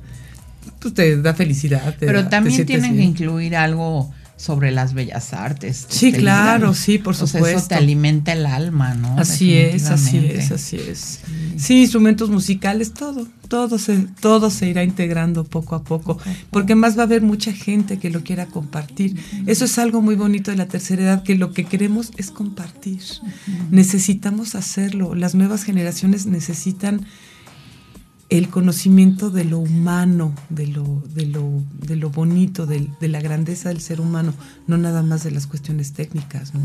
pues 0.81 0.95
te 0.95 1.21
da 1.21 1.35
felicidad. 1.35 1.97
Te 1.97 2.07
Pero 2.07 2.25
da, 2.25 2.31
también 2.31 2.65
tienen 2.67 2.95
bien. 2.95 3.15
que 3.15 3.23
incluir 3.25 3.57
algo 3.57 4.13
sobre 4.39 4.71
las 4.71 4.95
bellas 4.95 5.35
artes. 5.35 5.87
Sí, 5.89 6.13
claro, 6.13 6.73
sí, 6.73 6.99
por 6.99 7.17
supuesto. 7.17 7.49
Eso 7.49 7.69
te 7.69 7.75
alimenta 7.75 8.33
el 8.33 8.47
alma, 8.47 8.95
¿no? 8.95 9.19
Así 9.19 9.55
es, 9.55 9.91
así 9.91 10.19
es, 10.19 10.53
así 10.53 10.77
es. 10.77 11.21
Sí. 11.27 11.59
sí, 11.59 11.81
instrumentos 11.81 12.31
musicales, 12.31 12.95
todo, 12.95 13.27
todo 13.49 13.79
se, 13.81 14.07
todo 14.21 14.51
se 14.51 14.69
irá 14.69 14.85
integrando 14.85 15.43
poco 15.43 15.75
a 15.75 15.83
poco, 15.83 16.19
porque 16.51 16.77
más 16.77 16.97
va 16.97 17.03
a 17.03 17.07
haber 17.07 17.23
mucha 17.23 17.53
gente 17.53 17.99
que 17.99 18.11
lo 18.11 18.23
quiera 18.23 18.47
compartir. 18.47 19.17
Eso 19.47 19.65
es 19.65 19.77
algo 19.77 20.03
muy 20.03 20.15
bonito 20.15 20.53
de 20.53 20.57
la 20.57 20.69
tercera 20.69 21.03
edad, 21.03 21.23
que 21.25 21.35
lo 21.35 21.53
que 21.53 21.65
queremos 21.65 22.13
es 22.17 22.31
compartir. 22.31 23.03
Necesitamos 23.73 24.55
hacerlo. 24.55 25.17
Las 25.17 25.35
nuevas 25.35 25.65
generaciones 25.65 26.27
necesitan 26.27 27.05
el 28.31 28.49
conocimiento 28.49 29.31
de 29.31 29.45
lo 29.45 29.59
humano, 29.59 30.35
de 30.51 30.67
lo, 30.67 31.03
de 31.15 31.27
lo, 31.27 31.63
de 31.81 31.97
lo 31.97 32.11
bonito, 32.11 32.67
de, 32.67 32.89
de, 33.01 33.09
la 33.09 33.21
grandeza 33.21 33.71
del 33.71 33.81
ser 33.81 34.01
humano, 34.01 34.35
no 34.67 34.77
nada 34.77 35.03
más 35.03 35.25
de 35.25 35.31
las 35.31 35.47
cuestiones 35.47 35.93
técnicas. 35.95 36.53
¿no? 36.55 36.61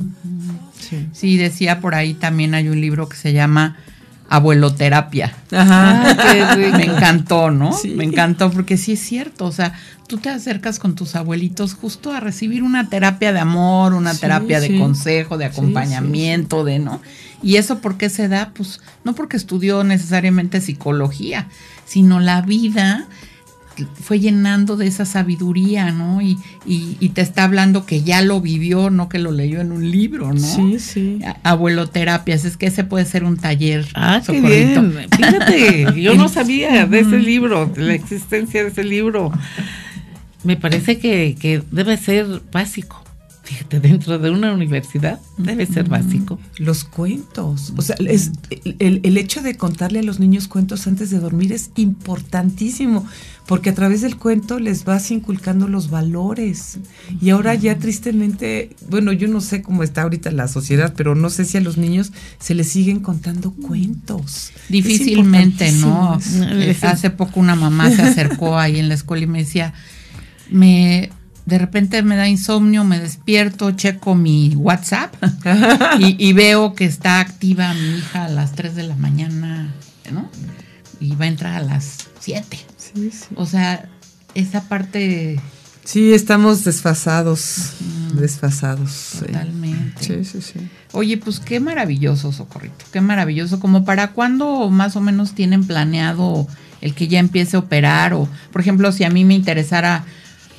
Sí. 0.78 1.08
sí. 1.14 1.38
decía 1.38 1.80
por 1.80 1.96
ahí 1.96 2.16
también 2.16 2.54
hay 2.54 2.68
un 2.68 2.82
libro 2.82 3.08
que 3.08 3.16
se 3.16 3.32
llama 3.32 3.78
Abueloterapia. 4.28 5.34
Ajá. 5.52 6.56
Me 6.78 6.84
encantó, 6.84 7.50
¿no? 7.50 7.72
Sí. 7.72 7.92
Me 7.92 8.04
encantó 8.04 8.52
porque 8.52 8.76
sí 8.76 8.94
es 8.94 9.00
cierto, 9.00 9.46
o 9.46 9.52
sea, 9.54 9.74
tú 10.08 10.18
te 10.18 10.30
acercas 10.30 10.80
con 10.80 10.96
tus 10.96 11.16
abuelitos 11.16 11.76
justo 11.76 12.12
a 12.12 12.20
recibir 12.20 12.64
una 12.64 12.90
terapia 12.90 13.32
de 13.32 13.40
amor, 13.40 13.94
una 13.94 14.14
sí, 14.14 14.22
terapia 14.22 14.60
de 14.60 14.78
consejo, 14.78 15.38
de 15.38 15.46
acompañamiento, 15.46 16.66
de, 16.66 16.80
¿no? 16.80 17.02
¿Y 17.44 17.58
eso 17.58 17.80
por 17.80 17.98
qué 17.98 18.10
se 18.10 18.28
da? 18.30 18.52
Pues 18.54 18.80
no 19.04 19.14
porque 19.14 19.38
estudió 19.38 19.84
necesariamente 19.84 20.62
psicología, 20.62 21.48
sino 21.86 22.20
la 22.20 22.42
vida 22.42 23.08
fue 24.02 24.20
llenando 24.20 24.78
de 24.78 24.88
esa 24.88 25.06
sabiduría, 25.06 25.92
¿no? 25.92 26.22
Y, 26.22 26.38
y, 26.66 26.96
y, 27.00 27.10
te 27.10 27.22
está 27.22 27.46
hablando 27.46 27.86
que 27.86 28.04
ya 28.04 28.22
lo 28.22 28.40
vivió, 28.40 28.90
no 28.90 29.10
que 29.10 29.18
lo 29.18 29.32
leyó 29.32 29.62
en 29.62 29.72
un 29.72 29.90
libro, 29.90 30.32
¿no? 30.32 30.40
Sí, 30.40 30.80
sí. 30.80 31.20
Abueloterapias, 31.44 32.46
es 32.46 32.56
que 32.56 32.68
ese 32.68 32.84
puede 32.84 33.06
ser 33.06 33.24
un 33.24 33.38
taller. 33.38 33.88
Ah, 33.96 34.22
qué 34.26 34.40
bien. 34.40 35.08
Fíjate, 35.16 36.02
yo 36.02 36.14
no 36.16 36.30
sabía 36.30 36.86
de 36.86 37.00
ese 37.00 37.18
libro, 37.18 37.66
de 37.66 37.82
la 37.82 37.94
existencia 37.96 38.64
de 38.64 38.70
ese 38.70 38.84
libro. 38.84 39.32
Me 40.44 40.56
parece 40.56 41.00
que, 41.00 41.36
que 41.40 41.64
debe 41.72 41.98
ser 41.98 42.42
básico 42.52 43.03
fíjate, 43.44 43.82
dentro 43.82 44.18
de 44.20 44.30
una 44.30 44.54
universidad 44.54 45.20
debe 45.38 45.66
ser 45.66 45.90
básico. 45.90 46.40
Los 46.58 46.86
cuentos. 46.86 47.74
O 47.76 47.82
sea, 47.82 47.98
es, 48.00 48.32
el, 48.80 49.02
el, 49.04 49.18
hecho 49.18 49.42
de 49.42 49.56
contarle 49.56 50.00
a 50.00 50.04
los 50.04 50.20
niños 50.20 50.48
cuentos 50.48 50.88
antes 50.88 51.10
de 51.10 51.20
dormir 51.20 51.52
es 51.52 51.72
importantísimo, 51.76 53.06
porque 53.46 53.70
a 53.70 53.76
través 53.76 54.02
del 54.02 54.16
cuento 54.16 54.60
les 54.60 54.86
vas 54.86 55.12
inculcando 55.12 55.68
los 55.68 55.90
valores. 55.90 56.80
Y 57.22 57.32
ahora 57.32 57.54
ya 57.54 57.78
tristemente, 57.78 58.76
bueno, 58.90 59.12
yo 59.12 59.28
no 59.28 59.42
sé 59.42 59.62
cómo 59.62 59.84
está 59.84 60.04
ahorita 60.04 60.32
la 60.32 60.48
sociedad, 60.48 60.94
pero 60.96 61.14
no 61.14 61.30
sé 61.30 61.44
si 61.44 61.58
a 61.58 61.62
los 61.62 61.78
niños 61.78 62.14
se 62.40 62.56
les 62.56 62.70
siguen 62.70 63.02
contando 63.02 63.52
cuentos. 63.52 64.52
Difícilmente, 64.70 65.74
¿no? 65.74 66.18
Hace 66.82 67.10
poco 67.10 67.42
una 67.42 67.56
mamá 67.56 67.92
se 67.92 68.04
acercó 68.04 68.58
ahí 68.58 68.80
en 68.80 68.88
la 68.88 68.96
escuela 68.96 69.26
y 69.26 69.28
me 69.28 69.40
decía, 69.40 69.74
me 70.50 71.10
de 71.46 71.58
repente 71.58 72.02
me 72.04 72.16
da 72.16 72.28
insomnio, 72.28 72.84
me 72.84 73.00
despierto, 73.00 73.72
checo 73.72 74.16
mi 74.16 74.56
WhatsApp 74.56 75.14
y, 76.00 76.16
y, 76.26 76.34
veo 76.34 76.74
que 76.74 76.86
está 76.86 77.20
activa 77.20 77.74
mi 77.74 77.98
hija 77.98 78.26
a 78.26 78.30
las 78.30 78.54
3 78.54 78.76
de 78.76 78.84
la 78.84 78.96
mañana, 78.96 79.74
¿no? 80.12 80.30
Y 81.00 81.16
va 81.16 81.26
a 81.26 81.28
entrar 81.28 81.56
a 81.56 81.66
las 81.66 82.08
7. 82.20 82.58
Sí, 82.78 83.12
sí. 83.12 83.26
O 83.36 83.46
sea, 83.46 83.90
esa 84.36 84.68
parte... 84.70 85.40
Sí, 85.84 86.14
estamos 86.14 86.64
desfasados, 86.64 87.74
desfasados. 88.14 89.18
Totalmente. 89.20 90.02
Sí, 90.02 90.24
sí, 90.24 90.42
sí. 90.42 90.70
Oye, 90.94 91.18
pues 91.18 91.42
qué 91.42 91.60
maravilloso, 91.60 92.32
Socorrito, 92.32 92.86
qué 92.94 93.02
maravilloso. 93.02 93.60
Como 93.60 93.84
para 93.84 94.14
cuándo 94.14 94.70
más 94.70 94.96
o 94.96 95.02
menos 95.02 95.36
tienen 95.36 95.66
planeado 95.66 96.48
el 96.80 96.94
que 96.94 97.10
ya 97.10 97.20
empiece 97.20 97.58
a 97.58 97.60
operar 97.60 98.14
o, 98.14 98.30
por 98.54 98.62
ejemplo, 98.62 98.94
si 98.94 99.04
a 99.04 99.10
mí 99.10 99.26
me 99.26 99.34
interesara 99.34 100.06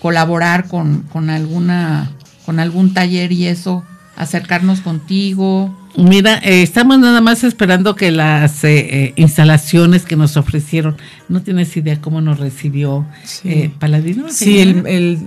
colaborar 0.05 0.69
con, 0.69 1.05
con 1.05 1.31
alguna, 1.31 2.11
con 2.45 2.61
algún 2.61 2.93
taller 2.93 3.33
y 3.33 3.47
eso, 3.47 3.83
acercarnos 4.17 4.83
contigo. 4.83 5.75
Mira, 5.97 6.41
eh, 6.45 6.61
estamos 6.61 6.99
nada 6.99 7.23
más 7.23 7.43
esperando 7.43 7.97
que 7.97 8.11
las 8.11 8.65
eh, 8.65 8.81
eh, 8.81 9.13
instalaciones 9.17 10.05
que 10.05 10.15
nos 10.17 10.37
ofrecieron, 10.37 10.99
no 11.31 11.41
tienes 11.41 11.75
idea 11.79 12.03
cómo 12.03 12.21
nos 12.21 12.39
recibió 12.39 13.07
Sí. 13.25 13.49
eh, 13.49 13.73
Paladino. 13.79 14.29
¿se 14.29 14.45
Sí, 14.45 14.59
el, 14.59 14.87
el, 14.87 15.19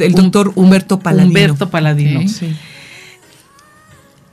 el 0.00 0.12
doctor 0.14 0.52
Humberto 0.54 0.98
Paladino. 0.98 1.28
Humberto 1.28 1.68
Paladino. 1.68 2.26
Sí. 2.26 2.56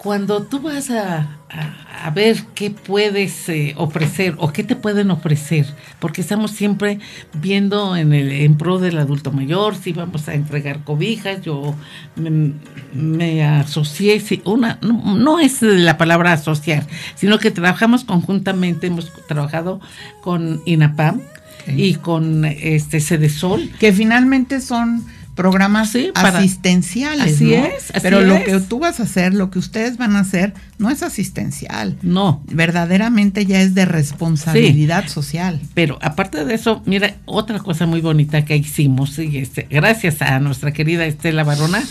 Cuando 0.10 0.42
tú 0.42 0.60
vas 0.60 0.90
a, 0.90 1.18
a- 1.52 2.06
a 2.08 2.10
ver 2.10 2.38
qué 2.56 2.72
puedes 2.72 3.48
eh, 3.48 3.76
ofrecer 3.78 4.34
o 4.40 4.52
qué 4.52 4.64
te 4.64 4.76
pueden 4.76 5.12
ofrecer, 5.12 5.68
porque 6.00 6.22
estamos 6.22 6.50
siempre 6.50 6.98
viendo 7.40 7.96
en, 7.96 8.14
el, 8.14 8.32
en 8.32 8.58
pro 8.58 8.80
del 8.80 8.98
adulto 8.98 9.32
mayor, 9.32 9.76
si 9.76 9.92
vamos 9.94 10.28
a 10.28 10.34
entregar 10.34 10.84
cobijas, 10.84 11.44
yo 11.44 11.76
me, 12.16 12.54
me 12.92 13.44
asocié, 13.46 14.20
si 14.20 14.42
una, 14.46 14.80
no, 14.82 15.16
no 15.16 15.40
es 15.40 15.62
la 15.62 16.00
palabra 16.00 16.34
asociar, 16.34 16.88
sino 17.14 17.38
que 17.38 17.52
trabajamos 17.52 18.04
conjuntamente, 18.04 18.88
hemos 18.88 19.14
trabajado 19.28 19.80
con 20.22 20.64
INAPAM 20.66 21.22
y 21.68 21.94
con 21.94 22.46
este 22.46 23.00
Cedesol. 23.00 23.70
Que 23.80 23.94
finalmente 23.94 24.60
son 24.60 25.06
programas 25.40 25.92
Sí, 25.92 26.12
asistenciales. 26.16 27.36
Así 27.36 27.46
¿no? 27.56 27.66
es, 27.66 27.92
así 27.92 28.00
Pero 28.02 28.22
lo 28.22 28.44
que 28.44 28.60
tú 28.60 28.80
vas 28.80 29.00
a 29.00 29.04
hacer, 29.04 29.34
lo 29.34 29.50
que 29.50 29.60
ustedes 29.60 29.98
van 29.98 30.16
a 30.16 30.20
hacer, 30.20 30.54
no 30.78 30.90
es 30.90 31.02
asistencial. 31.02 31.96
No, 32.02 32.44
Verdaderamente 32.52 33.46
ya 33.46 33.62
es 33.62 33.74
de 33.74 33.86
responsabilidad 33.86 35.08
social. 35.08 35.62
Pero 35.74 35.98
aparte 36.02 36.44
de 36.46 36.54
eso, 36.56 36.82
mira, 36.86 37.16
otra 37.26 37.60
cosa 37.60 37.86
muy 37.86 38.02
bonita 38.02 38.44
que 38.44 38.58
hicimos, 38.58 39.18
y 39.20 39.38
este, 39.38 39.68
gracias 39.70 40.22
a 40.22 40.40
nuestra 40.40 40.72
querida 40.74 41.06
Estela 41.06 41.44
Barona, 41.44 41.82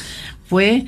fue 0.47 0.85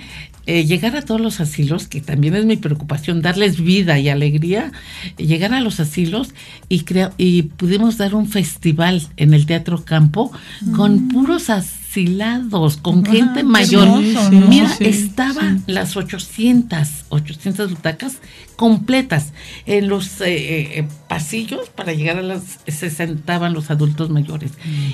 eh, 0.47 0.65
llegar 0.65 0.97
a 0.97 1.03
todos 1.03 1.21
los 1.21 1.41
asilos, 1.41 1.87
que 1.87 2.01
también 2.01 2.35
es 2.35 2.45
mi 2.45 2.57
preocupación, 2.57 3.21
darles 3.23 3.61
vida 3.63 3.99
y 3.99 4.09
alegría, 4.09 4.73
llegar 5.17 5.53
a 5.55 5.61
los 5.61 5.81
asilos 5.81 6.35
y, 6.69 6.81
crea- 6.85 7.13
y 7.19 7.43
pudimos 7.43 7.97
dar 7.99 8.15
un 8.15 8.27
festival 8.29 9.07
en 9.17 9.35
el 9.35 9.47
Teatro 9.47 9.85
Campo 9.85 10.33
con 10.77 11.09
puros 11.09 11.51
asilados, 11.91 12.77
con 12.77 13.05
Ah, 13.07 13.11
gente 13.11 13.43
mayor. 13.43 13.83
hermoso, 13.89 14.31
¿no? 14.31 14.47
Mira, 14.47 14.69
Sí, 14.69 14.85
estaban 14.85 15.63
las 15.67 15.97
800, 15.97 16.89
800 17.09 17.71
butacas 17.71 18.19
completas. 18.57 19.33
En 19.67 19.89
los 19.89 20.21
eh, 20.21 20.79
eh, 20.79 20.89
pasillos, 21.09 21.69
para 21.71 21.93
llegar 21.93 22.19
a 22.19 22.23
las, 22.23 22.61
se 22.69 22.91
sentaban 22.91 23.55
los 23.55 23.71
adultos 23.71 24.09
mayores 24.11 24.53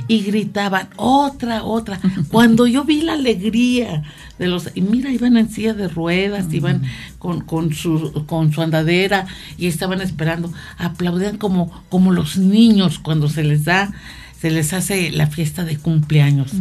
y 0.08 0.20
gritaban, 0.22 0.88
otra, 0.96 1.64
otra. 1.64 2.00
Cuando 2.30 2.66
yo 2.66 2.84
vi 2.84 3.02
la 3.02 3.12
alegría 3.14 4.02
de 4.38 4.46
los, 4.46 4.70
y 4.74 4.80
mira, 4.80 5.10
iban 5.10 5.36
en 5.36 5.50
silla 5.50 5.74
de 5.74 5.88
ruedas, 5.88 6.46
iban 6.52 6.82
con, 7.18 7.40
con, 7.42 7.74
su, 7.74 8.24
con 8.26 8.52
su 8.52 8.62
andadera 8.62 9.26
y 9.58 9.66
estaban 9.66 10.00
esperando, 10.00 10.50
aplaudían 10.78 11.36
como, 11.36 11.70
como 11.90 12.12
los 12.12 12.38
niños 12.38 12.98
cuando 12.98 13.28
se 13.28 13.42
les 13.44 13.64
da, 13.64 13.92
se 14.40 14.50
les 14.50 14.72
hace 14.72 15.10
la 15.10 15.26
fiesta 15.26 15.64
de 15.64 15.76
cumpleaños. 15.76 16.52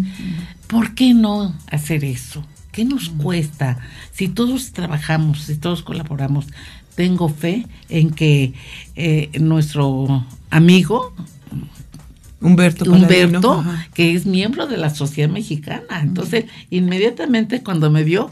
¿Por 0.67 0.95
qué 0.95 1.13
no 1.13 1.55
hacer 1.71 2.03
eso? 2.03 2.45
¿Qué 2.71 2.86
nos 2.86 3.09
cuesta? 3.09 3.78
Si 4.11 4.28
todos 4.28 4.71
trabajamos, 4.71 5.43
si 5.43 5.55
todos 5.55 5.82
colaboramos, 5.84 6.47
tengo 6.95 7.30
fe 7.30 7.67
en 7.89 8.11
que 8.11 8.53
eh, 8.95 9.30
nuestro 9.39 10.26
amigo 10.49 11.13
Humberto 12.41 12.86
Paladino. 12.86 13.26
Humberto, 13.26 13.53
Ajá. 13.59 13.88
que 13.93 14.13
es 14.13 14.26
miembro 14.26 14.67
de 14.67 14.78
la 14.78 14.89
sociedad 14.93 15.30
mexicana, 15.30 16.01
entonces 16.01 16.45
inmediatamente 16.69 17.63
cuando 17.63 17.89
me 17.89 18.03
vio, 18.03 18.32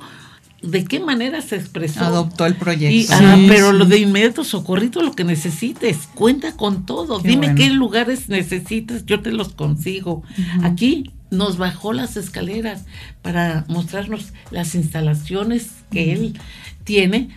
¿de 0.63 0.85
qué 0.85 0.99
manera 0.99 1.41
se 1.41 1.57
expresó? 1.57 2.05
Adoptó 2.05 2.45
el 2.45 2.55
proyecto. 2.55 3.15
Sí, 3.15 3.45
pero 3.47 3.71
sí. 3.71 3.77
lo 3.77 3.85
de 3.85 3.99
inmediato 3.99 4.43
socorrito, 4.43 5.03
lo 5.03 5.11
que 5.11 5.25
necesites, 5.25 6.07
cuenta 6.15 6.53
con 6.53 6.85
todo. 6.85 7.21
Qué 7.21 7.27
Dime 7.27 7.47
bueno. 7.47 7.55
qué 7.55 7.69
lugares 7.69 8.29
necesitas, 8.29 9.05
yo 9.05 9.21
te 9.21 9.31
los 9.31 9.49
consigo. 9.49 10.23
Aquí 10.63 11.11
nos 11.29 11.57
bajó 11.57 11.93
las 11.93 12.15
escaleras 12.15 12.85
para 13.21 13.65
mostrarnos 13.67 14.33
las 14.51 14.73
instalaciones 14.73 15.69
que 15.91 16.13
él 16.13 16.39
tiene. 16.83 17.29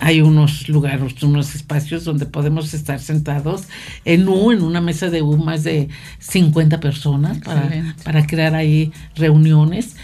Hay 0.00 0.20
unos 0.20 0.68
lugares, 0.68 1.20
unos 1.24 1.56
espacios 1.56 2.04
donde 2.04 2.26
podemos 2.26 2.72
estar 2.72 3.00
sentados 3.00 3.64
en 4.04 4.28
U, 4.28 4.52
en 4.52 4.62
una 4.62 4.80
mesa 4.80 5.10
de 5.10 5.22
U, 5.22 5.36
más 5.36 5.64
de 5.64 5.88
50 6.20 6.78
personas 6.78 7.38
para, 7.38 7.96
para 8.04 8.24
crear 8.24 8.54
ahí 8.54 8.92
reuniones. 9.16 9.96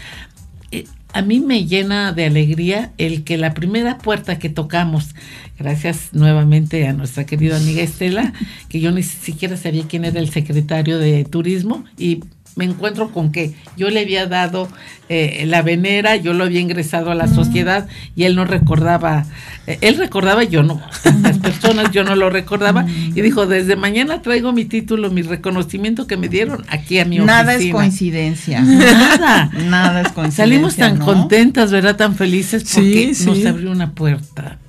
A 1.15 1.21
mí 1.21 1.39
me 1.39 1.63
llena 1.65 2.11
de 2.11 2.25
alegría 2.25 2.91
el 2.97 3.23
que 3.23 3.37
la 3.37 3.53
primera 3.53 3.99
puerta 3.99 4.37
que 4.37 4.49
tocamos, 4.49 5.15
gracias 5.57 6.09
nuevamente 6.11 6.85
a 6.89 6.91
nuestra 6.91 7.25
querida 7.25 7.55
amiga 7.55 7.81
Estela, 7.81 8.33
que 8.67 8.81
yo 8.81 8.91
ni 8.91 9.01
siquiera 9.01 9.55
sabía 9.55 9.87
quién 9.87 10.03
era 10.03 10.19
el 10.19 10.29
secretario 10.29 10.99
de 10.99 11.23
turismo 11.23 11.85
y 11.97 12.19
me 12.55 12.65
encuentro 12.65 13.11
con 13.11 13.31
que 13.31 13.53
yo 13.75 13.89
le 13.89 13.99
había 14.01 14.27
dado 14.27 14.69
eh, 15.09 15.43
la 15.47 15.61
venera, 15.61 16.15
yo 16.15 16.33
lo 16.33 16.45
había 16.45 16.61
ingresado 16.61 17.11
a 17.11 17.15
la 17.15 17.27
sociedad 17.27 17.87
y 18.15 18.23
él 18.23 18.35
no 18.35 18.45
recordaba, 18.45 19.25
eh, 19.67 19.77
él 19.81 19.97
recordaba, 19.97 20.43
yo 20.45 20.63
no, 20.63 20.81
las 21.21 21.37
personas 21.39 21.91
yo 21.91 22.03
no 22.05 22.15
lo 22.15 22.29
recordaba 22.29 22.85
y 22.87 23.21
dijo, 23.21 23.45
desde 23.45 23.75
mañana 23.75 24.21
traigo 24.21 24.53
mi 24.53 24.65
título, 24.65 25.11
mi 25.11 25.21
reconocimiento 25.21 26.07
que 26.07 26.15
me 26.17 26.29
dieron 26.29 26.63
aquí 26.69 26.97
a 26.99 27.05
mi 27.05 27.19
Nada 27.19 27.51
es 27.51 27.57
oficina". 27.57 27.73
coincidencia. 27.75 28.61
Nada. 28.61 29.51
Nada 29.65 30.01
es 30.01 30.11
coincidencia. 30.13 30.43
Salimos 30.45 30.75
tan 30.77 30.99
¿no? 30.99 31.05
contentas, 31.05 31.71
¿verdad? 31.71 31.95
Tan 31.97 32.15
felices 32.15 32.63
porque 32.73 33.13
Sí, 33.13 33.25
nos 33.25 33.45
abrió 33.45 33.69
una 33.71 33.91
puerta. 33.91 34.59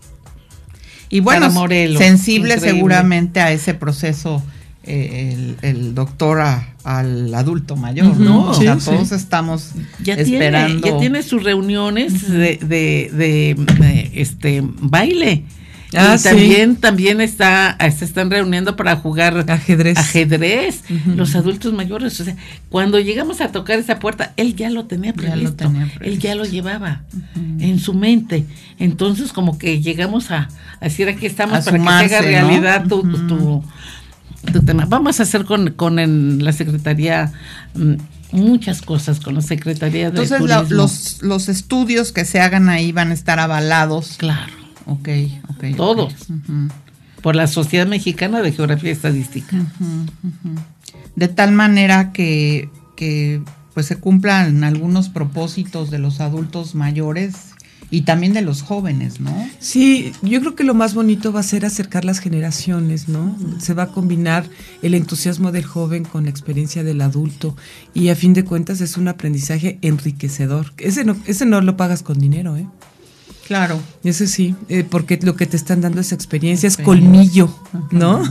Y 1.09 1.20
bueno, 1.20 1.51
Morelos, 1.51 1.99
sensible 2.03 2.55
increíble. 2.55 2.78
seguramente 2.78 3.41
a 3.41 3.53
ese 3.53 3.74
proceso 3.74 4.43
eh, 4.82 5.32
el, 5.62 5.68
el 5.68 5.95
doctor 5.95 6.41
a- 6.41 6.68
al 6.87 7.34
adulto 7.34 7.74
mayor, 7.74 8.16
¿no? 8.16 8.51
O 8.51 8.55
sea, 8.55 8.78
sí. 8.78 8.87
todos 8.91 9.11
estamos 9.11 9.72
Ya 10.03 10.14
esperando. 10.14 10.80
tiene, 10.80 10.95
ya 10.97 11.01
tiene 11.01 11.22
sus 11.24 11.43
reuniones 11.43 12.30
de, 12.30 12.59
de, 12.62 13.11
de, 13.12 13.57
de, 13.78 14.11
este 14.14 14.62
baile. 14.62 15.43
Ah, 15.97 16.14
y 16.14 16.18
sí. 16.18 16.24
también, 16.24 16.76
también 16.76 17.20
está, 17.20 17.76
se 17.97 18.05
están 18.05 18.30
reuniendo 18.30 18.76
para 18.76 18.97
jugar 18.97 19.45
Ajedrez. 19.49 19.97
ajedrez, 19.97 20.82
los 21.07 21.34
adultos 21.37 21.72
mayores. 21.72 22.20
O 22.20 22.24
sea, 22.24 22.37
cuando 22.68 22.99
llegamos 23.01 23.41
a 23.41 23.51
tocar 23.53 23.78
esa 23.78 23.99
puerta, 23.99 24.32
él 24.37 24.55
ya 24.57 24.68
lo 24.70 24.84
tenía 24.87 25.12
Ya 25.16 25.34
lo 25.37 25.55
previsto. 25.55 25.72
Él 26.01 26.18
ya 26.18 26.34
lo 26.34 26.45
llevaba 26.45 27.03
en 27.61 27.78
su 27.78 27.95
mente. 27.95 28.45
Entonces, 28.78 29.32
como 29.32 29.59
que 29.59 29.80
llegamos 29.80 30.30
a, 30.30 30.49
a 30.80 30.84
decir 30.84 31.09
aquí 31.09 31.26
estamos 31.26 31.59
A 31.59 31.64
para 31.64 31.76
sumarse, 31.78 32.05
que 32.05 32.22
se 32.22 32.37
haga 32.37 32.43
¿no? 32.43 32.49
realidad 32.49 32.93
Ujú. 32.93 33.26
tu, 33.26 33.64
tu 34.47 34.63
tema. 34.63 34.87
Vamos 34.87 35.21
a 35.21 35.25
hacer 35.25 35.45
con, 35.45 35.71
con 35.73 35.99
en 35.99 36.45
la 36.45 36.53
Secretaría 36.53 37.33
mm, 37.75 37.95
muchas 38.33 38.83
cosas, 38.83 39.21
con 39.21 39.35
la 39.35 39.43
Secretaría 39.43 40.11
de 40.11 40.21
Entonces 40.21 40.39
Turismo. 40.39 40.77
los, 40.77 41.23
los 41.23 41.49
estudios 41.49 42.13
que 42.13 42.25
se 42.25 42.41
hagan 42.41 42.69
ahí 42.69 42.93
van 42.93 43.11
a 43.11 43.15
estar 43.15 43.39
avalados. 43.39 44.17
Claro, 44.19 44.53
Ok, 44.87 45.09
ok. 45.51 45.77
Todos. 45.77 46.15
Por 47.23 47.35
la 47.35 47.47
Sociedad 47.49 47.87
Mexicana 47.87 48.41
de 48.41 48.53
Geografía 48.53 48.91
y 48.91 48.93
Estadística. 48.93 49.57
De 51.17 51.29
tal 51.29 51.53
manera 51.53 52.13
que, 52.13 52.71
que 52.97 53.43
pues 53.75 53.87
se 53.87 53.97
cumplan 53.97 54.63
algunos 54.65 55.09
propósitos 55.09 55.91
de 55.91 55.99
los 55.99 56.21
adultos 56.21 56.75
mayores 56.75 57.56
y 57.91 58.03
también 58.03 58.32
de 58.32 58.43
los 58.43 58.62
jóvenes, 58.62 59.20
¿no? 59.20 59.32
Sí, 59.59 60.12
yo 60.22 60.41
creo 60.41 60.55
que 60.55 60.64
lo 60.64 60.74
más 60.74 60.95
bonito 60.95 61.32
va 61.32 61.41
a 61.41 61.45
ser 61.45 61.64
acercar 61.64 62.05
las 62.05 62.18
generaciones, 62.18 63.09
¿no? 63.09 63.37
Se 63.59 63.74
va 63.74 63.84
a 63.84 63.89
combinar 63.89 64.49
el 64.82 64.95
entusiasmo 64.95 65.53
del 65.53 65.64
joven 65.64 66.05
con 66.05 66.24
la 66.24 66.30
experiencia 66.30 66.84
del 66.84 67.01
adulto 67.01 67.57
y 67.95 68.09
a 68.09 68.16
fin 68.16 68.32
de 68.32 68.45
cuentas 68.45 68.80
es 68.80 68.97
un 68.97 69.09
aprendizaje 69.09 69.78
enriquecedor. 69.82 70.72
Ese 70.78 71.05
no, 71.05 71.16
ese 71.26 71.47
no 71.47 71.61
lo 71.61 71.76
pagas 71.76 72.03
con 72.03 72.18
dinero, 72.18 72.57
¿eh? 72.57 72.66
Claro. 73.47 73.81
Ese 74.03 74.27
sí, 74.27 74.57
eh, 74.69 74.85
porque 74.89 75.19
lo 75.23 75.37
que 75.37 75.47
te 75.47 75.57
están 75.57 75.81
dando 75.81 76.01
es 76.01 76.11
experiencia, 76.13 76.67
es 76.67 76.77
colmillo, 76.77 77.55
¿no? 77.93 78.23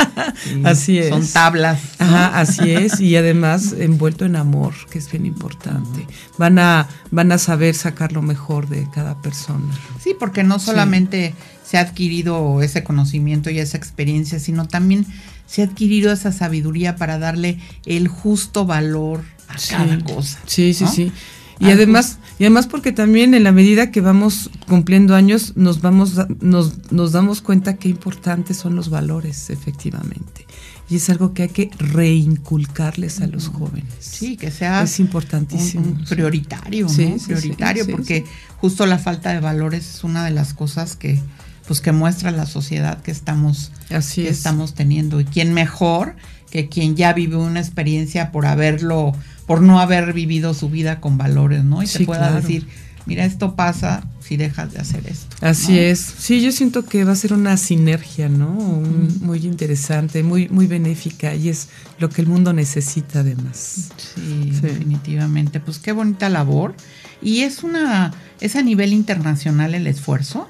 así 0.64 0.98
es. 0.98 1.10
Son 1.10 1.26
tablas. 1.28 1.80
Ajá, 1.98 2.38
así 2.40 2.70
es, 2.70 2.98
y 3.00 3.14
además 3.16 3.74
envuelto 3.78 4.24
en 4.24 4.36
amor, 4.36 4.72
que 4.90 4.98
es 4.98 5.10
bien 5.10 5.26
importante. 5.26 6.06
Van 6.38 6.58
a, 6.58 6.88
van 7.10 7.30
a 7.32 7.38
saber 7.38 7.74
sacar 7.74 8.12
lo 8.12 8.22
mejor 8.22 8.68
de 8.68 8.88
cada 8.90 9.20
persona. 9.20 9.66
Sí, 10.02 10.14
porque 10.18 10.42
no 10.44 10.58
solamente 10.58 11.34
se 11.64 11.76
ha 11.76 11.80
adquirido 11.82 12.62
ese 12.62 12.84
conocimiento 12.84 13.50
y 13.50 13.58
esa 13.58 13.76
experiencia, 13.76 14.38
sino 14.38 14.66
también 14.66 15.06
se 15.46 15.62
ha 15.62 15.66
adquirido 15.66 16.10
esa 16.12 16.32
sabiduría 16.32 16.96
para 16.96 17.18
darle 17.18 17.58
el 17.84 18.08
justo 18.08 18.64
valor 18.64 19.22
a 19.48 19.56
cada 19.68 19.98
cosa. 20.02 20.38
Sí, 20.46 20.72
sí, 20.72 20.84
¿no? 20.84 20.90
sí. 20.90 21.12
Y 21.60 21.64
Algo- 21.66 21.74
además, 21.74 22.18
y 22.38 22.44
además 22.44 22.66
porque 22.66 22.92
también 22.92 23.34
en 23.34 23.44
la 23.44 23.52
medida 23.52 23.90
que 23.90 24.00
vamos 24.00 24.50
cumpliendo 24.68 25.14
años, 25.14 25.52
nos 25.56 25.80
vamos, 25.80 26.14
nos, 26.40 26.90
nos 26.92 27.12
damos 27.12 27.40
cuenta 27.40 27.76
qué 27.76 27.88
importantes 27.88 28.56
son 28.56 28.74
los 28.76 28.88
valores, 28.90 29.50
efectivamente. 29.50 30.46
y 30.90 30.96
es 30.96 31.08
algo 31.08 31.32
que 31.32 31.44
hay 31.44 31.48
que 31.48 31.70
reinculcarles 31.78 33.20
a 33.20 33.26
los 33.26 33.48
jóvenes. 33.48 33.86
Sí, 34.00 34.36
que 34.36 34.50
sea 34.50 34.82
es 34.82 35.00
importantísimo. 35.00 35.82
un- 35.86 35.96
un 35.98 36.04
prioritario, 36.04 36.88
Sí, 36.88 37.06
¿no? 37.06 37.18
sí, 37.18 37.26
prioritario, 37.26 37.84
sí, 37.84 37.90
porque 37.90 38.24
justo 38.58 38.84
la 38.86 38.98
falta 38.98 39.32
de 39.32 39.40
valores 39.40 39.88
es 39.94 40.04
una 40.04 40.24
de 40.24 40.30
las 40.30 40.54
cosas 40.54 40.96
que 40.96 41.20
pues 41.66 41.80
que 41.80 41.92
muestra 41.92 42.30
la 42.30 42.44
sociedad 42.44 43.00
que 43.02 43.10
estamos 43.10 43.72
Así 43.88 44.22
que 44.24 44.28
es. 44.28 44.36
estamos 44.36 44.74
teniendo 44.74 45.18
y 45.20 45.24
quién 45.24 45.54
mejor 45.54 46.14
que 46.50 46.68
quien 46.68 46.94
ya 46.94 47.14
vive 47.14 47.36
una 47.36 47.60
experiencia 47.60 48.30
por 48.30 48.44
haberlo 48.44 49.12
por 49.46 49.60
no 49.62 49.80
haber 49.80 50.12
vivido 50.12 50.54
su 50.54 50.70
vida 50.70 51.00
con 51.00 51.18
valores, 51.18 51.64
¿no? 51.64 51.82
Y 51.82 51.86
te 51.86 51.98
Sí, 51.98 52.04
pueda 52.04 52.28
claro. 52.28 52.36
decir, 52.40 52.66
mira, 53.06 53.24
esto 53.24 53.54
pasa 53.56 54.04
si 54.20 54.36
dejas 54.38 54.72
de 54.72 54.78
hacer 54.78 55.06
esto. 55.06 55.36
Así 55.42 55.72
¿no? 55.72 55.78
es. 55.78 56.00
Sí, 56.00 56.40
yo 56.40 56.50
siento 56.50 56.86
que 56.86 57.04
va 57.04 57.12
a 57.12 57.16
ser 57.16 57.34
una 57.34 57.56
sinergia, 57.58 58.28
¿no? 58.30 58.48
Un- 58.48 59.18
Muy 59.20 59.40
interesante, 59.44 60.22
muy, 60.22 60.48
muy 60.48 60.66
benéfica 60.66 61.34
y 61.34 61.50
es 61.50 61.68
lo 61.98 62.08
que 62.08 62.22
el 62.22 62.28
mundo 62.28 62.52
necesita 62.54 63.20
además. 63.20 63.90
Sí, 63.98 64.50
Sí. 64.54 64.60
definitivamente. 64.62 65.60
Pues 65.60 65.78
qué 65.78 65.92
bonita 65.92 66.28
labor. 66.30 66.74
Y 67.20 67.40
es 67.40 67.62
una, 67.62 68.12
es 68.40 68.56
a 68.56 68.62
nivel 68.62 68.92
internacional 68.92 69.74
el 69.74 69.86
esfuerzo. 69.86 70.48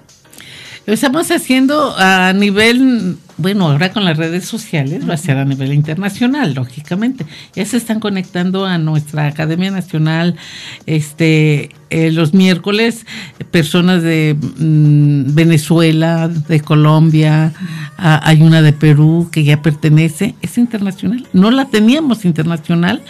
Lo 0.87 0.93
estamos 0.93 1.31
haciendo 1.31 1.95
a 1.97 2.35
nivel, 2.35 3.17
bueno, 3.39 3.71
ahora 3.71 3.91
con 3.91 4.05
las 4.05 4.19
redes 4.19 4.45
sociales 4.45 5.09
va 5.09 5.15
a 5.15 5.17
ser 5.17 5.39
a 5.39 5.47
nivel 5.47 5.73
internacional, 5.73 6.53
lógicamente. 6.53 7.25
Ya 7.55 7.65
se 7.65 7.79
están 7.79 8.01
conectando 8.01 8.67
a 8.67 8.77
nuestra 8.77 9.27
Academia 9.27 9.71
Nacional 9.71 10.37
este 10.85 11.71
eh, 11.89 12.11
los 12.11 12.35
miércoles 12.35 13.07
personas 13.51 14.03
de 14.03 14.37
mm, 14.37 15.35
Venezuela, 15.35 16.29
de 16.29 16.61
Colombia, 16.61 17.55
hay 17.97 18.43
una 18.43 18.61
de 18.61 18.75
Perú 18.75 19.29
que 19.33 19.45
ya 19.45 19.63
pertenece, 19.63 20.35
es 20.43 20.59
internacional. 20.59 21.27
No 21.33 21.51
la 21.51 21.67
teníamos 21.67 22.27
internacional, 22.27 23.01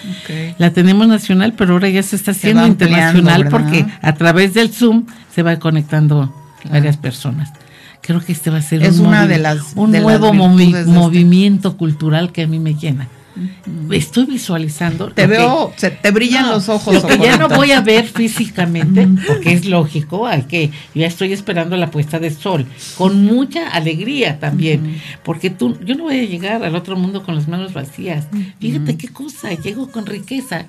la 0.58 0.70
tenemos 0.72 1.08
nacional, 1.08 1.54
pero 1.54 1.72
ahora 1.72 1.88
ya 1.88 2.04
se 2.04 2.14
está 2.14 2.30
haciendo 2.30 2.66
internacional 2.66 3.48
porque 3.48 3.84
a 4.00 4.14
través 4.14 4.54
del 4.54 4.68
Zoom 4.68 5.06
se 5.34 5.42
va 5.42 5.58
conectando 5.58 6.32
varias 6.70 6.96
personas. 6.96 7.50
Creo 8.06 8.20
que 8.20 8.32
este 8.32 8.50
va 8.50 8.58
a 8.58 8.62
ser 8.62 8.82
Es 8.82 8.98
un, 8.98 9.06
una 9.06 9.26
de 9.26 9.38
las- 9.38 9.72
un 9.76 9.90
de 9.90 9.98
las 10.00 10.04
nuevo 10.06 10.32
movi- 10.34 10.76
este. 10.76 10.90
movimiento 10.90 11.76
cultural 11.78 12.32
que 12.32 12.42
a 12.42 12.46
mí 12.46 12.58
me 12.58 12.74
llena. 12.74 13.08
Estoy 13.90 14.26
visualizando. 14.26 15.06
Te 15.08 15.22
que- 15.22 15.26
veo, 15.26 15.72
se 15.76 15.90
te 15.90 16.10
brillan 16.12 16.44
no, 16.46 16.52
los 16.52 16.68
ojos. 16.68 16.94
Lo 16.94 17.06
que 17.06 17.18
ya 17.18 17.36
no 17.36 17.48
voy 17.48 17.72
a 17.72 17.80
ver 17.80 18.04
físicamente, 18.06 19.08
porque 19.26 19.52
es 19.54 19.64
lógico, 19.64 20.26
hay 20.26 20.42
que, 20.42 20.70
ya 20.94 21.06
estoy 21.06 21.32
esperando 21.32 21.76
la 21.76 21.90
puesta 21.90 22.18
de 22.18 22.30
sol, 22.30 22.66
con 22.96 23.24
mucha 23.24 23.70
alegría 23.70 24.38
también, 24.38 25.00
porque 25.24 25.50
tú, 25.50 25.76
yo 25.84 25.94
no 25.96 26.04
voy 26.04 26.20
a 26.20 26.24
llegar 26.24 26.62
al 26.62 26.76
otro 26.76 26.96
mundo 26.96 27.24
con 27.24 27.34
las 27.34 27.48
manos 27.48 27.72
vacías. 27.72 28.26
Fíjate 28.60 28.96
qué 28.96 29.08
cosa, 29.08 29.50
llego 29.54 29.90
con 29.90 30.06
riqueza. 30.06 30.66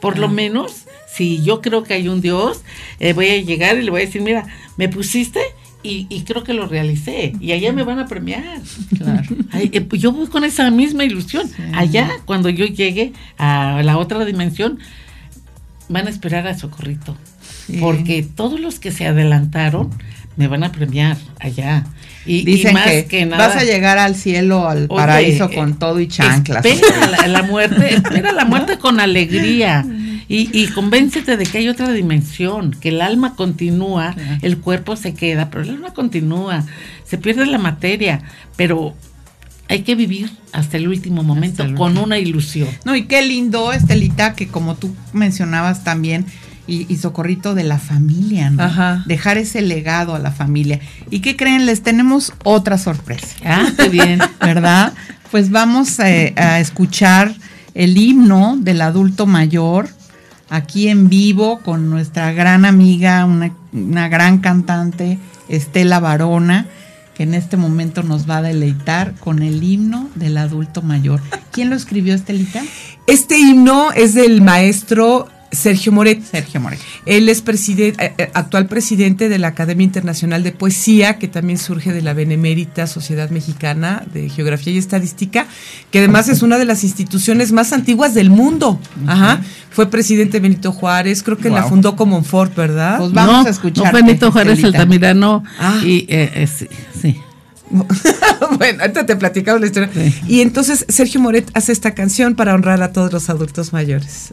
Por 0.00 0.18
lo 0.18 0.28
menos, 0.28 0.84
si 1.12 1.42
yo 1.42 1.60
creo 1.60 1.82
que 1.82 1.94
hay 1.94 2.08
un 2.08 2.20
Dios, 2.20 2.62
eh, 3.00 3.12
voy 3.12 3.28
a 3.28 3.40
llegar 3.42 3.76
y 3.76 3.82
le 3.82 3.90
voy 3.90 4.02
a 4.02 4.06
decir, 4.06 4.22
mira, 4.22 4.46
me 4.76 4.88
pusiste 4.88 5.40
y, 5.86 6.06
y 6.10 6.22
creo 6.22 6.42
que 6.42 6.52
lo 6.52 6.66
realicé, 6.66 7.32
y 7.40 7.52
allá 7.52 7.72
me 7.72 7.84
van 7.84 7.98
a 7.98 8.06
premiar. 8.06 8.60
Ay, 9.52 9.70
eh, 9.72 9.80
pues 9.80 10.02
yo 10.02 10.12
voy 10.12 10.26
con 10.26 10.44
esa 10.44 10.70
misma 10.70 11.04
ilusión. 11.04 11.48
Allá, 11.74 12.10
cuando 12.24 12.48
yo 12.48 12.66
llegue 12.66 13.12
a 13.38 13.80
la 13.84 13.98
otra 13.98 14.24
dimensión, 14.24 14.78
van 15.88 16.06
a 16.06 16.10
esperar 16.10 16.46
a 16.46 16.58
Socorrito. 16.58 17.16
Sí. 17.66 17.78
Porque 17.80 18.22
todos 18.22 18.60
los 18.60 18.78
que 18.78 18.90
se 18.90 19.06
adelantaron 19.06 19.90
me 20.36 20.48
van 20.48 20.64
a 20.64 20.72
premiar 20.72 21.16
allá. 21.40 21.84
Y, 22.26 22.44
más 22.72 22.86
que, 22.86 23.04
que, 23.06 23.24
nada. 23.24 23.46
vas 23.46 23.56
a 23.56 23.64
llegar 23.64 23.98
al 23.98 24.16
cielo, 24.16 24.68
al 24.68 24.86
Oye, 24.88 24.96
paraíso 24.96 25.44
eh, 25.44 25.54
con 25.54 25.78
todo 25.78 26.00
y 26.00 26.08
chanclas. 26.08 26.64
Espera 26.64 27.06
la, 27.06 27.26
la 27.28 27.42
muerte, 27.44 27.94
espera 27.94 28.32
la 28.32 28.44
muerte 28.44 28.78
con 28.80 28.98
alegría. 28.98 29.86
Y, 30.28 30.50
y 30.52 30.66
convéncete 30.68 31.36
de 31.36 31.46
que 31.46 31.58
hay 31.58 31.68
otra 31.68 31.92
dimensión, 31.92 32.72
que 32.72 32.88
el 32.88 33.00
alma 33.00 33.34
continúa, 33.36 34.12
Claro. 34.14 34.38
el 34.42 34.58
cuerpo 34.58 34.96
se 34.96 35.14
queda, 35.14 35.50
pero 35.50 35.62
el 35.64 35.70
alma 35.70 35.92
continúa, 35.94 36.64
se 37.04 37.16
pierde 37.18 37.46
la 37.46 37.58
materia, 37.58 38.22
pero 38.56 38.94
hay 39.68 39.82
que 39.82 39.94
vivir 39.94 40.30
hasta 40.52 40.76
el 40.76 40.88
último 40.88 41.22
momento 41.22 41.62
el 41.62 41.74
con 41.74 41.96
una 41.98 42.18
ilusión. 42.18 42.68
No, 42.84 42.96
y 42.96 43.04
qué 43.04 43.22
lindo, 43.22 43.72
Estelita, 43.72 44.34
que 44.34 44.48
como 44.48 44.74
tú 44.76 44.94
mencionabas 45.12 45.84
también, 45.84 46.26
y, 46.68 46.92
y 46.92 46.96
socorrito 46.96 47.54
de 47.54 47.62
la 47.62 47.78
familia, 47.78 48.50
¿no? 48.50 48.64
Ajá. 48.64 49.04
Dejar 49.06 49.38
ese 49.38 49.62
legado 49.62 50.16
a 50.16 50.18
la 50.18 50.32
familia. 50.32 50.80
¿Y 51.10 51.20
qué 51.20 51.36
creen? 51.36 51.64
Les 51.64 51.82
tenemos 51.84 52.32
otra 52.42 52.76
sorpresa. 52.78 53.28
Ah, 53.44 53.68
qué 53.76 53.88
bien. 53.88 54.18
¿verdad? 54.40 54.92
Pues 55.30 55.50
vamos 55.50 55.98
eh, 56.00 56.32
a 56.36 56.58
escuchar 56.58 57.32
el 57.74 57.96
himno 57.96 58.56
del 58.58 58.80
adulto 58.82 59.26
mayor 59.26 59.88
aquí 60.48 60.88
en 60.88 61.08
vivo 61.08 61.60
con 61.60 61.90
nuestra 61.90 62.32
gran 62.32 62.64
amiga, 62.64 63.24
una, 63.24 64.08
gran 64.08 64.38
cantante, 64.38 65.18
Estela 65.48 66.00
Varona, 66.00 66.66
que 67.14 67.22
en 67.22 67.34
este 67.34 67.56
momento 67.56 68.02
nos 68.02 68.28
va 68.28 68.38
a 68.38 68.42
deleitar 68.42 69.14
con 69.14 69.42
el 69.42 69.62
himno 69.62 70.08
del 70.14 70.36
adulto 70.36 70.82
mayor. 70.82 71.20
¿Quién 71.50 71.70
lo 71.70 71.76
escribió, 71.76 72.14
Estelita? 72.14 72.62
Este 73.06 73.38
himno 73.38 73.92
es 73.92 74.14
del 74.14 74.42
maestro 74.42 75.28
Sergio 75.52 75.92
Moret. 75.92 76.22
Sergio 76.22 76.60
Moreno. 76.60 76.82
Él 77.04 77.28
es 77.28 77.42
presidente, 77.42 78.14
actual 78.34 78.66
presidente 78.66 79.28
de 79.28 79.38
la 79.38 79.48
Academia 79.48 79.84
Internacional 79.84 80.42
de 80.42 80.52
Poesía, 80.52 81.18
que 81.18 81.28
también 81.28 81.58
surge 81.58 81.92
de 81.92 82.02
la 82.02 82.14
Benemérita 82.14 82.86
Sociedad 82.86 83.30
Mexicana 83.30 84.02
de 84.12 84.28
Geografía 84.28 84.72
y 84.72 84.78
Estadística, 84.78 85.46
que 85.90 85.98
además 86.00 86.28
es 86.28 86.42
una 86.42 86.58
de 86.58 86.64
las 86.64 86.84
instituciones 86.84 87.52
más 87.52 87.72
antiguas 87.72 88.14
del 88.14 88.30
mundo. 88.30 88.80
Ajá. 89.06 89.40
Fue 89.70 89.90
presidente 89.90 90.40
Benito 90.40 90.72
Juárez, 90.72 91.22
creo 91.22 91.36
que 91.36 91.50
la 91.50 91.64
fundó 91.64 91.96
Comonfort, 91.96 92.54
¿verdad? 92.54 92.98
Pues 92.98 93.12
vamos 93.12 93.42
no, 93.42 93.46
a 93.46 93.50
escuchar. 93.50 93.92
No, 93.92 93.92
Benito 93.92 94.32
Juárez 94.32 94.54
Estelita. 94.54 94.78
Altamirano. 94.78 95.44
Ah. 95.58 95.80
Y, 95.84 96.06
eh, 96.08 96.30
eh, 96.34 96.46
sí, 96.46 96.66
sí. 97.00 97.20
bueno, 98.58 98.80
ahorita 98.80 99.06
te 99.06 99.16
platicamos 99.16 99.60
la 99.60 99.66
historia. 99.66 99.90
Sí. 99.92 100.14
Y 100.28 100.40
entonces 100.40 100.86
Sergio 100.88 101.20
Moret 101.20 101.50
hace 101.54 101.72
esta 101.72 101.94
canción 101.94 102.34
para 102.34 102.54
honrar 102.54 102.82
a 102.82 102.92
todos 102.92 103.12
los 103.12 103.28
adultos 103.28 103.72
mayores. 103.72 104.32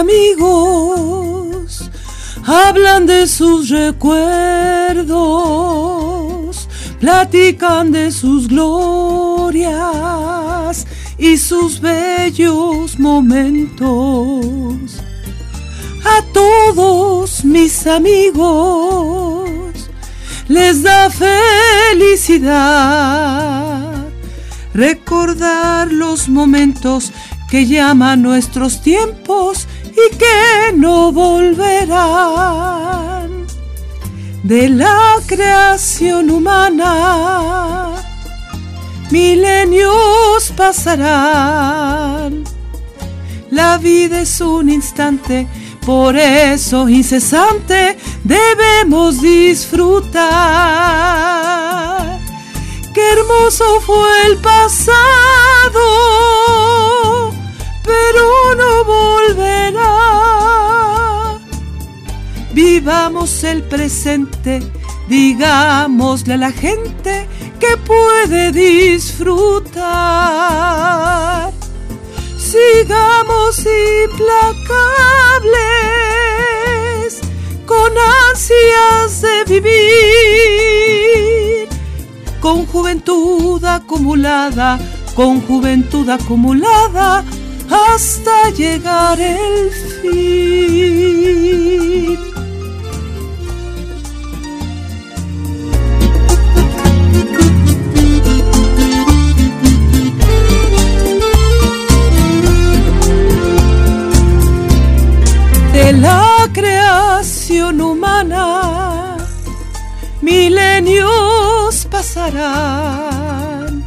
Amigos 0.00 1.90
hablan 2.44 3.06
de 3.06 3.26
sus 3.26 3.70
recuerdos, 3.70 5.08
platican 7.00 7.90
de 7.92 8.10
sus 8.10 8.48
glorias 8.48 9.74
y 11.16 11.38
sus 11.38 11.80
bellos 11.80 12.98
momentos. 12.98 13.82
A 16.04 16.20
todos 16.32 17.44
mis 17.44 17.86
amigos 17.86 19.48
les 20.48 20.82
da 20.82 21.08
felicidad 21.08 22.54
recordar 24.74 25.90
los 25.90 26.28
momentos 26.28 27.10
que 27.48 27.64
llaman 27.66 28.20
nuestros 28.20 28.82
tiempos 28.82 29.66
y 29.96 30.10
que 30.16 30.72
no 30.76 31.12
volverán. 31.12 32.54
De 34.42 34.68
la 34.68 35.16
creación 35.26 36.30
humana, 36.30 37.94
milenios 39.10 40.52
pasarán. 40.56 42.44
La 43.50 43.78
vida 43.78 44.20
es 44.20 44.40
un 44.40 44.68
instante, 44.68 45.46
por 45.86 46.16
eso 46.16 46.88
incesante 46.88 47.96
debemos 48.24 49.22
disfrutar. 49.22 50.24
Qué 52.92 53.12
hermoso 53.12 53.80
fue 53.80 54.26
el 54.26 54.38
pasado, 54.38 54.92
pero 57.84 58.54
no 58.56 58.84
volverá. 58.84 59.90
Vivamos 62.52 63.44
el 63.44 63.62
presente, 63.62 64.62
digámosle 65.08 66.34
a 66.34 66.38
la 66.38 66.52
gente 66.52 67.28
que 67.60 67.76
puede 67.76 68.52
disfrutar. 68.52 69.84
Sigamos 72.38 73.58
implacables 73.58 75.24
ansias 78.34 79.22
de 79.22 79.44
vivir, 79.60 80.88
con 82.40 82.66
juventud 82.66 83.64
acumulada, 83.64 84.78
con 85.14 85.40
juventud 85.42 86.08
acumulada, 86.08 87.24
hasta 87.74 88.50
llegar 88.50 89.20
el 89.20 89.70
fin. 90.00 90.54
De 105.72 105.92
la 105.92 106.48
creación 106.52 107.80
humana, 107.80 109.16
milenios 110.22 111.86
pasarán. 111.90 113.84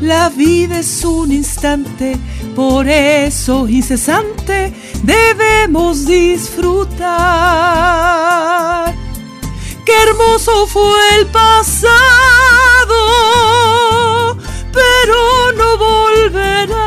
La 0.00 0.28
vida 0.28 0.80
es 0.80 1.04
un 1.04 1.32
instante, 1.32 2.18
por 2.54 2.88
eso 2.88 3.68
incesante 3.68 4.72
debemos 5.02 6.06
disfrutar. 6.06 7.04
Qué 9.84 9.92
hermoso 10.08 10.66
fue 10.66 11.18
el 11.18 11.26
pasado, 11.26 11.92
pero 14.72 15.52
no 15.56 15.78
volverá. 15.78 16.84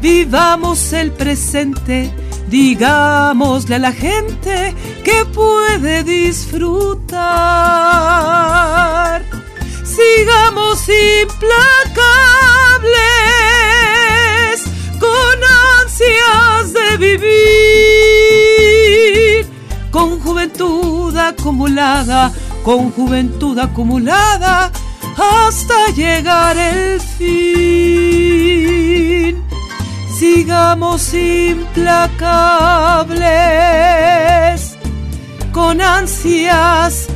Vivamos 0.00 0.92
el 0.92 1.12
presente, 1.12 2.10
digámosle 2.48 3.74
a 3.74 3.78
la 3.78 3.92
gente 3.92 4.74
que 5.04 5.24
puede 5.26 6.04
disfrutar. 6.04 7.20
Sigamos 9.96 10.88
implacables 10.88 11.40
con 15.00 15.36
ansias 15.82 16.72
de 16.72 16.96
vivir, 16.96 17.30
con 19.90 20.20
juventud 20.20 21.16
acumulada, 21.16 22.32
con 22.62 22.92
juventud 22.92 23.58
acumulada, 23.58 24.70
hasta 25.16 25.88
llegar 25.96 26.56
el 26.56 27.00
fin. 27.00 27.50
Sigamos 30.16 31.12
implacables 31.14 32.20
con 35.52 35.80
ansias 35.80 37.08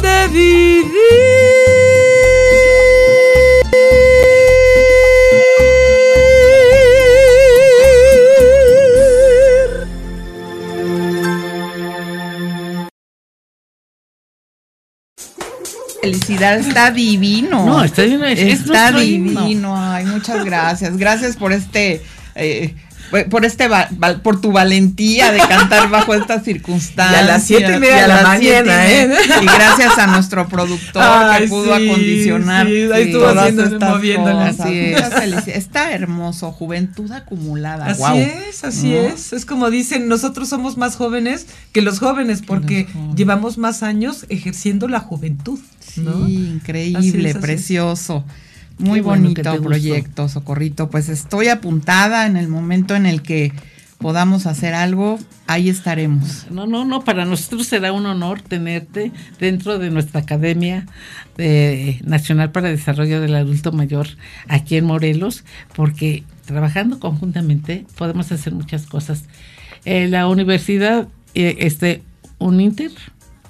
de 0.00 0.28
vivir. 0.28 1.63
Felicidad, 16.38 16.58
está 16.58 16.90
divino. 16.90 17.64
No, 17.64 17.84
está 17.84 18.02
divino, 18.02 18.24
es- 18.26 18.38
es 18.40 18.60
Está 18.60 18.90
divino. 18.92 19.74
Ay, 19.76 20.04
muchas 20.06 20.44
gracias. 20.44 20.96
Gracias 20.96 21.36
por 21.36 21.52
este. 21.52 22.02
eh, 22.34 22.74
por 23.30 23.44
este 23.44 23.68
va- 23.68 23.88
por 24.22 24.40
tu 24.40 24.50
valentía 24.52 25.30
de 25.32 25.38
cantar 25.38 25.88
bajo 25.90 26.14
estas 26.14 26.42
circunstancias. 26.44 27.20
Y 27.20 27.24
a 27.24 27.26
las 27.26 27.44
siete 27.44 27.76
y 27.76 27.78
media 27.80 27.98
Y 27.98 28.00
de 28.02 28.08
la 28.08 28.22
mañana. 28.22 28.90
¿eh? 28.90 29.16
Y 29.42 29.44
gracias 29.44 29.98
a 29.98 30.06
nuestro 30.08 30.48
productor 30.48 31.02
Ay, 31.02 31.42
que 31.42 31.48
pudo 31.48 31.76
sí, 31.76 31.88
acondicionar 31.88 32.66
sí, 32.66 32.72
ahí 32.92 33.02
estuvo 33.04 33.26
felicidades. 35.14 35.48
Está 35.48 35.92
hermoso, 35.92 36.52
juventud 36.52 37.10
acumulada. 37.12 37.86
Así 37.86 38.18
es, 38.18 38.64
así 38.64 38.90
¿No? 38.90 38.96
es. 39.00 39.32
Es 39.32 39.44
como 39.46 39.70
dicen, 39.70 40.08
nosotros 40.08 40.48
somos 40.48 40.76
más 40.76 40.96
jóvenes 40.96 41.46
que 41.72 41.82
los 41.82 41.98
jóvenes 41.98 42.42
porque 42.46 42.86
llevamos 43.16 43.58
más 43.58 43.82
años 43.82 44.26
ejerciendo 44.28 44.88
la 44.88 45.00
juventud. 45.00 45.58
¿no? 45.96 46.26
Sí, 46.26 46.34
increíble, 46.54 46.98
Así 46.98 47.08
es, 47.08 47.36
así 47.36 47.76
es. 47.76 47.84
Muy 48.78 49.00
bueno 49.00 49.22
bonito 49.24 49.50
gustó. 49.52 49.64
proyecto, 49.68 50.28
Socorrito. 50.28 50.90
Pues 50.90 51.08
estoy 51.08 51.48
apuntada 51.48 52.26
en 52.26 52.36
el 52.36 52.48
momento 52.48 52.94
en 52.96 53.06
el 53.06 53.22
que 53.22 53.52
podamos 53.98 54.46
hacer 54.46 54.74
algo, 54.74 55.18
ahí 55.46 55.68
estaremos. 55.70 56.46
No, 56.50 56.66
no, 56.66 56.84
no, 56.84 57.04
para 57.04 57.24
nosotros 57.24 57.66
será 57.66 57.92
un 57.92 58.04
honor 58.04 58.42
tenerte 58.42 59.12
dentro 59.38 59.78
de 59.78 59.90
nuestra 59.90 60.20
Academia 60.20 60.86
de- 61.36 62.00
Nacional 62.04 62.50
para 62.50 62.68
el 62.70 62.76
Desarrollo 62.76 63.20
del 63.20 63.34
Adulto 63.34 63.72
Mayor 63.72 64.08
aquí 64.48 64.76
en 64.76 64.84
Morelos, 64.84 65.44
porque 65.74 66.24
trabajando 66.44 67.00
conjuntamente 67.00 67.86
podemos 67.96 68.30
hacer 68.30 68.52
muchas 68.52 68.86
cosas. 68.86 69.24
Eh, 69.86 70.08
la 70.08 70.26
universidad, 70.28 71.08
eh, 71.34 71.56
este, 71.60 72.02
Uninter, 72.38 72.90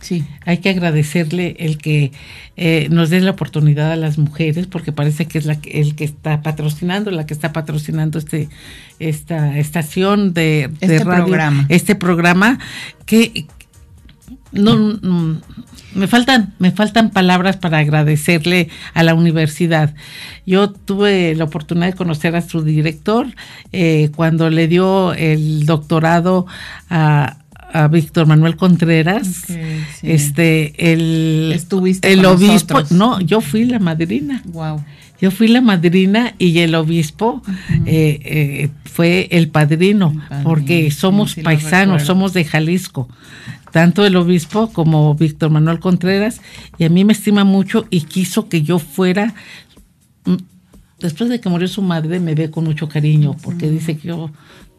Sí. 0.05 0.23
hay 0.45 0.59
que 0.59 0.69
agradecerle 0.71 1.57
el 1.59 1.79
que 1.79 2.13
eh, 2.57 2.89
nos 2.91 3.09
dé 3.11 3.21
la 3.21 3.31
oportunidad 3.33 3.91
a 3.91 3.97
las 3.97 4.19
mujeres, 4.19 4.67
porque 4.67 4.93
parece 4.93 5.27
que 5.27 5.39
es 5.39 5.47
la, 5.47 5.61
que- 5.61 5.81
el 5.81 5.95
que 5.95 6.05
está 6.05 6.43
patrocinando, 6.43 7.11
la 7.11 7.25
que 7.27 7.33
está 7.35 7.53
patrocinando 7.53 8.19
este 8.19 8.49
esta 8.99 9.59
estación 9.59 10.35
de, 10.35 10.71
de 10.81 10.97
Este 10.97 11.01
programa. 11.05 11.67
este 11.69 11.95
programa 11.95 12.59
que 13.07 13.47
no, 14.53 14.77
mm, 14.77 15.41
me 15.97 16.07
faltan 16.07 16.55
me 16.59 16.71
faltan 16.71 17.11
palabras 17.11 17.57
para 17.57 17.79
agradecerle 17.79 18.69
a 18.95 19.03
la 19.03 19.15
universidad. 19.15 19.95
Yo 20.47 20.71
tuve 20.71 21.35
la 21.35 21.45
oportunidad 21.45 21.87
de 21.89 21.95
conocer 21.95 22.37
a 22.37 22.41
su 22.43 22.63
director 22.63 23.27
eh, 23.73 24.11
cuando 24.15 24.51
le 24.51 24.69
dio 24.69 25.13
el 25.15 25.67
doctorado 25.67 26.47
a 26.89 27.39
a 27.75 27.89
Víctor 27.89 28.27
Manuel 28.29 28.57
Contreras, 28.57 29.27
sí. 29.27 29.59
este, 30.03 30.93
el, 30.93 31.51
Estuviste 31.53 32.13
el 32.13 32.25
obispo, 32.25 32.75
nosotros. 32.75 32.93
no, 32.93 33.21
yo 33.21 33.41
fui 33.41 33.65
la 33.65 33.81
madrina. 33.81 34.43
Wow. 34.47 34.83
Yo 35.21 35.31
fui 35.33 35.49
la 35.49 35.61
madrina 35.61 36.35
y 36.39 36.59
el 36.61 36.75
obispo 36.77 37.43
eh, 37.85 38.21
eh, 38.25 38.71
fue 38.85 39.27
el 39.33 39.49
padrino, 39.49 40.13
El 40.13 40.19
padrino, 40.29 40.45
porque 40.45 40.91
somos 40.93 41.33
sí 41.33 41.43
paisanos, 41.43 42.05
somos 42.05 42.33
de 42.33 42.45
Jalisco. 42.45 43.09
Tanto 43.73 44.07
el 44.07 44.15
obispo 44.15 44.71
como 44.73 45.15
Víctor 45.17 45.51
Manuel 45.51 45.81
Contreras, 45.81 46.41
y 46.79 46.85
a 46.85 46.89
mí 46.91 47.05
me 47.05 47.13
estima 47.13 47.43
mucho 47.43 47.87
y 47.91 48.03
quiso 48.03 48.49
que 48.49 48.63
yo 48.63 48.79
fuera. 48.79 49.35
mm, 50.27 50.37
Después 51.01 51.29
de 51.29 51.41
que 51.41 51.49
murió 51.49 51.67
su 51.67 51.83
madre, 51.83 52.21
me 52.21 52.37
ve 52.37 52.51
con 52.53 52.65
mucho 52.65 52.89
cariño, 52.89 53.35
porque 53.43 53.69
dice 53.69 53.97
que 53.97 54.09
yo 54.09 54.31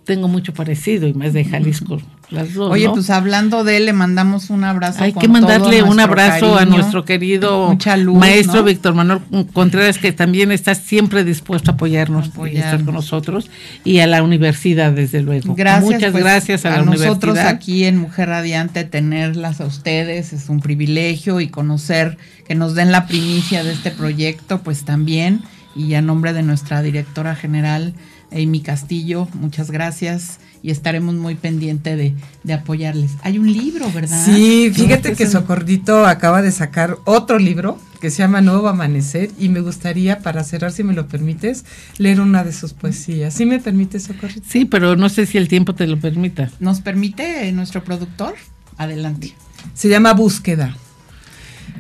tengo 0.06 0.28
mucho 0.28 0.54
parecido 0.54 1.08
y 1.08 1.14
más 1.14 1.34
de 1.34 1.44
Jalisco, 1.44 2.00
las 2.30 2.54
dos. 2.54 2.72
Oye, 2.72 2.86
¿no? 2.86 2.94
pues 2.94 3.10
hablando 3.10 3.64
de 3.64 3.78
él, 3.78 3.86
le 3.86 3.94
mandamos 3.94 4.50
un 4.50 4.64
abrazo. 4.64 5.04
Hay 5.04 5.14
con 5.14 5.22
que 5.22 5.28
mandarle 5.28 5.80
todo 5.80 5.92
un 5.92 6.00
abrazo 6.00 6.58
a 6.58 6.66
nuestro 6.66 7.06
querido 7.06 7.76
luz, 7.98 8.18
maestro 8.18 8.58
¿no? 8.58 8.64
Víctor 8.64 8.94
Manuel 8.94 9.22
Contreras, 9.52 9.98
que 9.98 10.12
también 10.12 10.52
está 10.52 10.76
siempre 10.76 11.24
dispuesto 11.24 11.72
a 11.72 11.74
apoyarnos, 11.74 12.28
y 12.28 12.30
Apoyarnos. 12.30 12.66
estar 12.66 12.86
con 12.86 12.94
nosotros, 12.94 13.50
y 13.84 14.00
a 14.00 14.08
la 14.08 14.24
universidad, 14.24 14.92
desde 14.92 15.22
luego. 15.22 15.56
Gracias, 15.56 15.84
Muchas 15.84 16.12
pues, 16.12 16.24
gracias 16.24 16.66
a, 16.66 16.70
la 16.70 16.78
nosotros 16.84 17.34
universidad. 17.34 17.48
aquí 17.48 17.86
en 17.86 17.98
Mujer 17.98 18.30
Radiante 18.30 18.84
tenerlas 18.84 19.60
a 19.60 19.66
ustedes 19.66 20.34
es 20.34 20.50
un 20.50 20.62
privilegio 20.62 21.42
y 21.42 21.48
conocer 21.48 22.18
que 22.48 22.54
nos 22.54 22.76
den 22.76 22.92
la 22.92 23.08
primicia 23.08 23.64
de 23.64 23.74
este 23.74 23.92
proyecto, 23.92 24.62
pues 24.62 24.86
también 24.86 25.42
y 25.76 25.94
a 25.96 26.02
nombre 26.02 26.32
de 26.32 26.42
nuestra 26.42 26.82
directora 26.82 27.36
general 27.36 27.94
Amy 28.36 28.62
Castillo, 28.62 29.28
muchas 29.34 29.72
gracias 29.72 30.40
y 30.62 30.72
estaremos 30.72 31.16
muy 31.16 31.36
pendiente 31.36 31.96
de, 31.96 32.14
de 32.44 32.54
apoyarles. 32.54 33.12
Hay 33.24 33.38
un 33.38 33.52
libro, 33.52 33.90
¿verdad? 33.92 34.26
Sí, 34.26 34.72
fíjate 34.74 35.12
No, 35.12 35.16
que 35.16 35.28
Socorrito 35.28 36.06
acaba 36.06 36.42
de 36.42 36.52
sacar 36.52 36.98
otro 37.06 37.40
libro 37.40 37.80
que 38.02 38.10
se 38.12 38.18
llama 38.20 38.42
Nuevo 38.42 38.68
Amanecer 38.68 39.32
y 39.40 39.50
me 39.50 39.62
gustaría, 39.62 40.20
para 40.20 40.44
cerrar, 40.44 40.72
si 40.72 40.84
me 40.84 40.94
lo 40.94 41.08
permites, 41.08 41.66
leer 41.98 42.20
una 42.20 42.44
de 42.44 42.52
sus 42.52 42.74
poesías. 42.74 43.34
¿Sí 43.34 43.46
me 43.46 43.60
permites, 43.60 44.04
Socorrito? 44.04 44.46
Sí, 44.48 44.66
pero 44.66 44.96
no 44.96 45.10
sé 45.10 45.26
si 45.26 45.38
el 45.38 45.48
tiempo 45.48 45.76
te 45.76 45.88
lo 45.88 46.00
permita. 46.00 46.52
¿Nos 46.60 46.82
permite 46.82 47.52
nuestro 47.52 47.84
productor? 47.84 48.36
Adelante. 48.78 49.34
Se 49.74 49.88
llama 49.88 50.14
Búsqueda. 50.14 50.76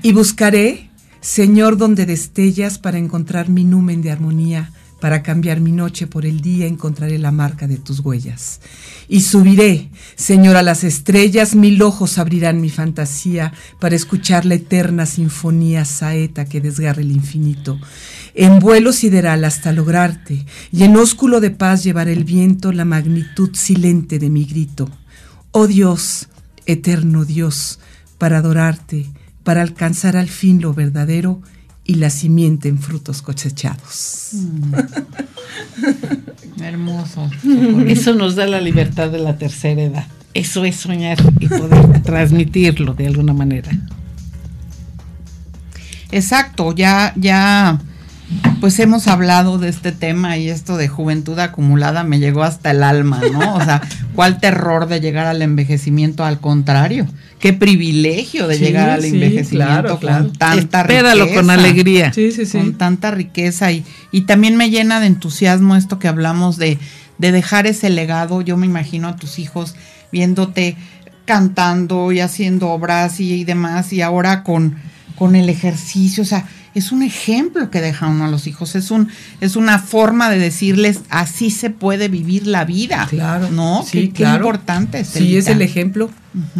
Y 0.01 0.13
buscaré, 0.13 0.89
Señor, 1.21 1.77
donde 1.77 2.05
destellas 2.05 2.77
para 2.77 2.97
encontrar 2.97 3.49
mi 3.49 3.63
numen 3.63 4.01
de 4.01 4.11
armonía, 4.11 4.71
para 4.99 5.21
cambiar 5.23 5.59
mi 5.59 5.71
noche 5.71 6.07
por 6.07 6.25
el 6.25 6.41
día, 6.41 6.67
encontraré 6.67 7.19
la 7.19 7.31
marca 7.31 7.67
de 7.67 7.77
tus 7.77 7.99
huellas. 7.99 8.61
Y 9.07 9.21
subiré, 9.21 9.89
Señor, 10.15 10.55
a 10.55 10.63
las 10.63 10.83
estrellas, 10.83 11.55
mil 11.55 11.81
ojos 11.81 12.17
abrirán 12.17 12.61
mi 12.61 12.69
fantasía 12.69 13.53
para 13.79 13.95
escuchar 13.95 14.45
la 14.45 14.55
eterna 14.55 15.05
sinfonía 15.05 15.85
saeta 15.85 16.45
que 16.45 16.61
desgarre 16.61 17.03
el 17.03 17.11
infinito. 17.11 17.79
En 18.33 18.59
vuelo 18.59 18.93
sideral 18.93 19.43
hasta 19.43 19.71
lograrte, 19.73 20.45
y 20.71 20.83
en 20.83 20.95
ósculo 20.95 21.39
de 21.39 21.51
paz 21.51 21.83
llevaré 21.83 22.13
el 22.13 22.23
viento 22.23 22.71
la 22.71 22.85
magnitud 22.85 23.51
silente 23.53 24.17
de 24.17 24.29
mi 24.29 24.45
grito. 24.45 24.89
Oh 25.51 25.67
Dios, 25.67 26.29
eterno 26.65 27.25
Dios, 27.25 27.79
para 28.17 28.39
adorarte, 28.39 29.05
para 29.43 29.61
alcanzar 29.61 30.17
al 30.17 30.29
fin 30.29 30.61
lo 30.61 30.73
verdadero 30.73 31.41
y 31.85 31.95
la 31.95 32.09
simiente 32.09 32.67
en 32.67 32.79
frutos 32.79 33.21
cosechados. 33.21 34.31
Mm. 34.33 34.73
Hermoso. 36.61 37.29
Eso 37.87 38.15
nos 38.15 38.35
da 38.35 38.47
la 38.47 38.59
libertad 38.59 39.09
de 39.09 39.19
la 39.19 39.37
tercera 39.37 39.83
edad. 39.83 40.07
Eso 40.33 40.65
es 40.65 40.75
soñar 40.75 41.17
y 41.39 41.47
poder 41.47 42.01
transmitirlo 42.03 42.93
de 42.93 43.07
alguna 43.07 43.33
manera. 43.33 43.71
Exacto, 46.11 46.73
ya, 46.73 47.13
ya, 47.15 47.79
pues 48.59 48.79
hemos 48.79 49.07
hablado 49.07 49.59
de 49.59 49.69
este 49.69 49.91
tema 49.91 50.37
y 50.37 50.49
esto 50.49 50.77
de 50.77 50.87
juventud 50.87 51.37
acumulada 51.39 52.03
me 52.03 52.19
llegó 52.19 52.43
hasta 52.43 52.71
el 52.71 52.83
alma, 52.83 53.21
¿no? 53.31 53.55
O 53.55 53.63
sea, 53.63 53.81
cuál 54.15 54.39
terror 54.39 54.87
de 54.87 54.99
llegar 54.99 55.27
al 55.27 55.41
envejecimiento, 55.41 56.25
al 56.25 56.39
contrario, 56.39 57.07
qué 57.39 57.53
privilegio 57.53 58.47
de 58.47 58.57
llegar 58.57 58.89
al 58.89 59.05
envejecimiento 59.05 59.99
con 59.99 60.33
tanta 60.33 60.81
Espéralo 60.81 61.31
con 61.33 61.49
alegría. 61.49 62.11
Sí, 62.13 62.31
sí, 62.31 62.45
sí. 62.45 62.57
Con 62.57 62.73
tanta 62.73 63.11
riqueza 63.11 63.71
y, 63.71 63.85
y 64.11 64.21
también 64.21 64.57
me 64.57 64.69
llena 64.69 64.99
de 64.99 65.07
entusiasmo 65.07 65.75
esto 65.75 65.99
que 65.99 66.07
hablamos 66.07 66.57
de, 66.57 66.79
de 67.19 67.31
dejar 67.31 67.67
ese 67.67 67.89
legado. 67.89 68.41
Yo 68.41 68.57
me 68.57 68.65
imagino 68.65 69.07
a 69.07 69.15
tus 69.15 69.37
hijos 69.37 69.75
viéndote 70.11 70.77
cantando 71.25 72.11
y 72.11 72.19
haciendo 72.19 72.69
obras 72.69 73.19
y, 73.19 73.33
y 73.33 73.43
demás 73.43 73.93
y 73.93 74.01
ahora 74.01 74.43
con 74.43 74.75
con 75.15 75.35
el 75.35 75.49
ejercicio, 75.49 76.23
o 76.23 76.25
sea, 76.25 76.45
es 76.75 76.91
un 76.91 77.01
ejemplo 77.01 77.71
que 77.71 77.81
deja 77.81 78.07
uno 78.07 78.25
a 78.25 78.27
los 78.27 78.45
hijos, 78.47 78.75
es 78.75 78.91
un 78.91 79.09
es 79.41 79.55
una 79.55 79.79
forma 79.79 80.29
de 80.29 80.37
decirles 80.37 81.01
así 81.09 81.49
se 81.49 81.69
puede 81.69 82.09
vivir 82.09 82.45
la 82.45 82.65
vida. 82.65 83.07
Claro. 83.09 83.49
¿No? 83.49 83.83
Sí, 83.83 84.09
qué, 84.09 84.23
importante. 84.23 85.05
Sí, 85.05 85.37
es 85.37 85.47
el 85.47 85.61
ejemplo. 85.61 86.11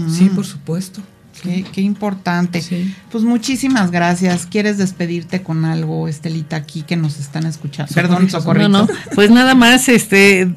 Sí, 0.09 0.31
por 0.33 0.45
supuesto. 0.45 1.01
Qué, 1.43 1.81
importante. 1.81 2.63
Pues 3.11 3.23
muchísimas 3.23 3.91
gracias. 3.91 4.47
¿Quieres 4.47 4.77
despedirte 4.77 5.43
con 5.43 5.65
algo, 5.65 6.07
Estelita, 6.07 6.55
aquí 6.55 6.81
que 6.81 6.95
nos 6.95 7.19
están 7.19 7.45
escuchando? 7.45 7.93
Perdón, 7.93 8.29
Socorrito. 8.29 8.69
No, 8.69 8.85
no. 8.85 8.87
Pues 9.13 9.29
nada 9.29 9.53
más, 9.53 9.87
este, 9.89 10.49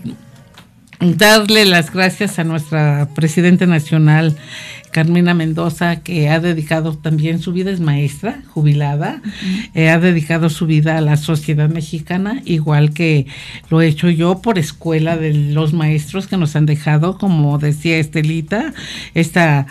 darle 1.01 1.65
las 1.65 1.93
gracias 1.93 2.39
a 2.39 2.45
nuestra 2.45 3.09
presidenta 3.15 3.67
nacional, 3.67 4.37
Carmina 4.99 5.33
Mendoza, 5.33 6.01
que 6.01 6.29
ha 6.29 6.41
dedicado 6.41 6.93
también 6.99 7.39
su 7.39 7.53
vida, 7.53 7.71
es 7.71 7.79
maestra, 7.79 8.43
jubilada, 8.49 9.23
eh, 9.73 9.91
ha 9.91 10.01
dedicado 10.01 10.51
su 10.51 10.67
vida 10.67 10.99
a 10.99 11.01
la 11.01 11.17
sociedad 11.17 11.69
mexicana, 11.69 12.43
igual 12.45 12.93
que 12.93 13.29
lo 13.71 13.81
he 13.81 13.87
hecho 13.87 14.11
yo 14.11 14.43
por 14.43 14.59
escuela 14.59 15.17
de 15.17 15.33
los 15.33 15.73
maestros 15.73 16.27
que 16.27 16.37
nos 16.37 16.57
han 16.57 16.67
dejado, 16.67 17.17
como 17.17 17.59
decía 17.59 17.97
Estelita, 17.99 18.75
esta 19.15 19.69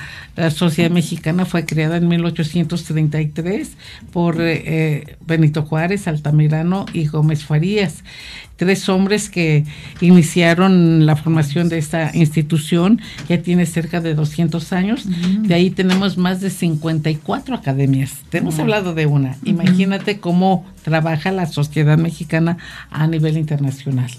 sociedad 0.51 0.91
mexicana 0.91 1.45
fue 1.45 1.65
creada 1.65 1.97
en 1.97 2.07
1833 2.07 3.71
por 4.11 4.39
eh, 4.41 4.63
eh, 4.65 5.17
Benito 5.25 5.63
Juárez, 5.63 6.07
Altamirano 6.07 6.85
y 6.93 7.07
Gómez 7.07 7.43
Farías. 7.43 8.03
Tres 8.55 8.89
hombres 8.89 9.29
que 9.29 9.65
iniciaron 10.01 11.05
la 11.05 11.15
formación 11.15 11.69
de 11.69 11.77
esta 11.77 12.09
institución, 12.15 12.99
ya 13.29 13.41
tiene 13.43 13.67
cerca 13.67 14.01
de 14.01 14.15
200 14.15 14.73
años, 14.73 15.05
de 15.07 15.53
ahí 15.53 15.69
tenemos 15.69 16.17
más 16.17 16.41
de 16.41 16.49
54 16.49 17.53
academias, 17.53 18.15
te 18.31 18.39
hemos 18.39 18.57
hablado 18.57 18.95
de 18.95 19.05
una, 19.05 19.37
imagínate 19.43 20.19
cómo 20.19 20.65
trabaja 20.83 21.31
la 21.31 21.45
sociedad 21.45 21.99
mexicana 21.99 22.57
a 22.89 23.05
nivel 23.05 23.37
internacional. 23.37 24.09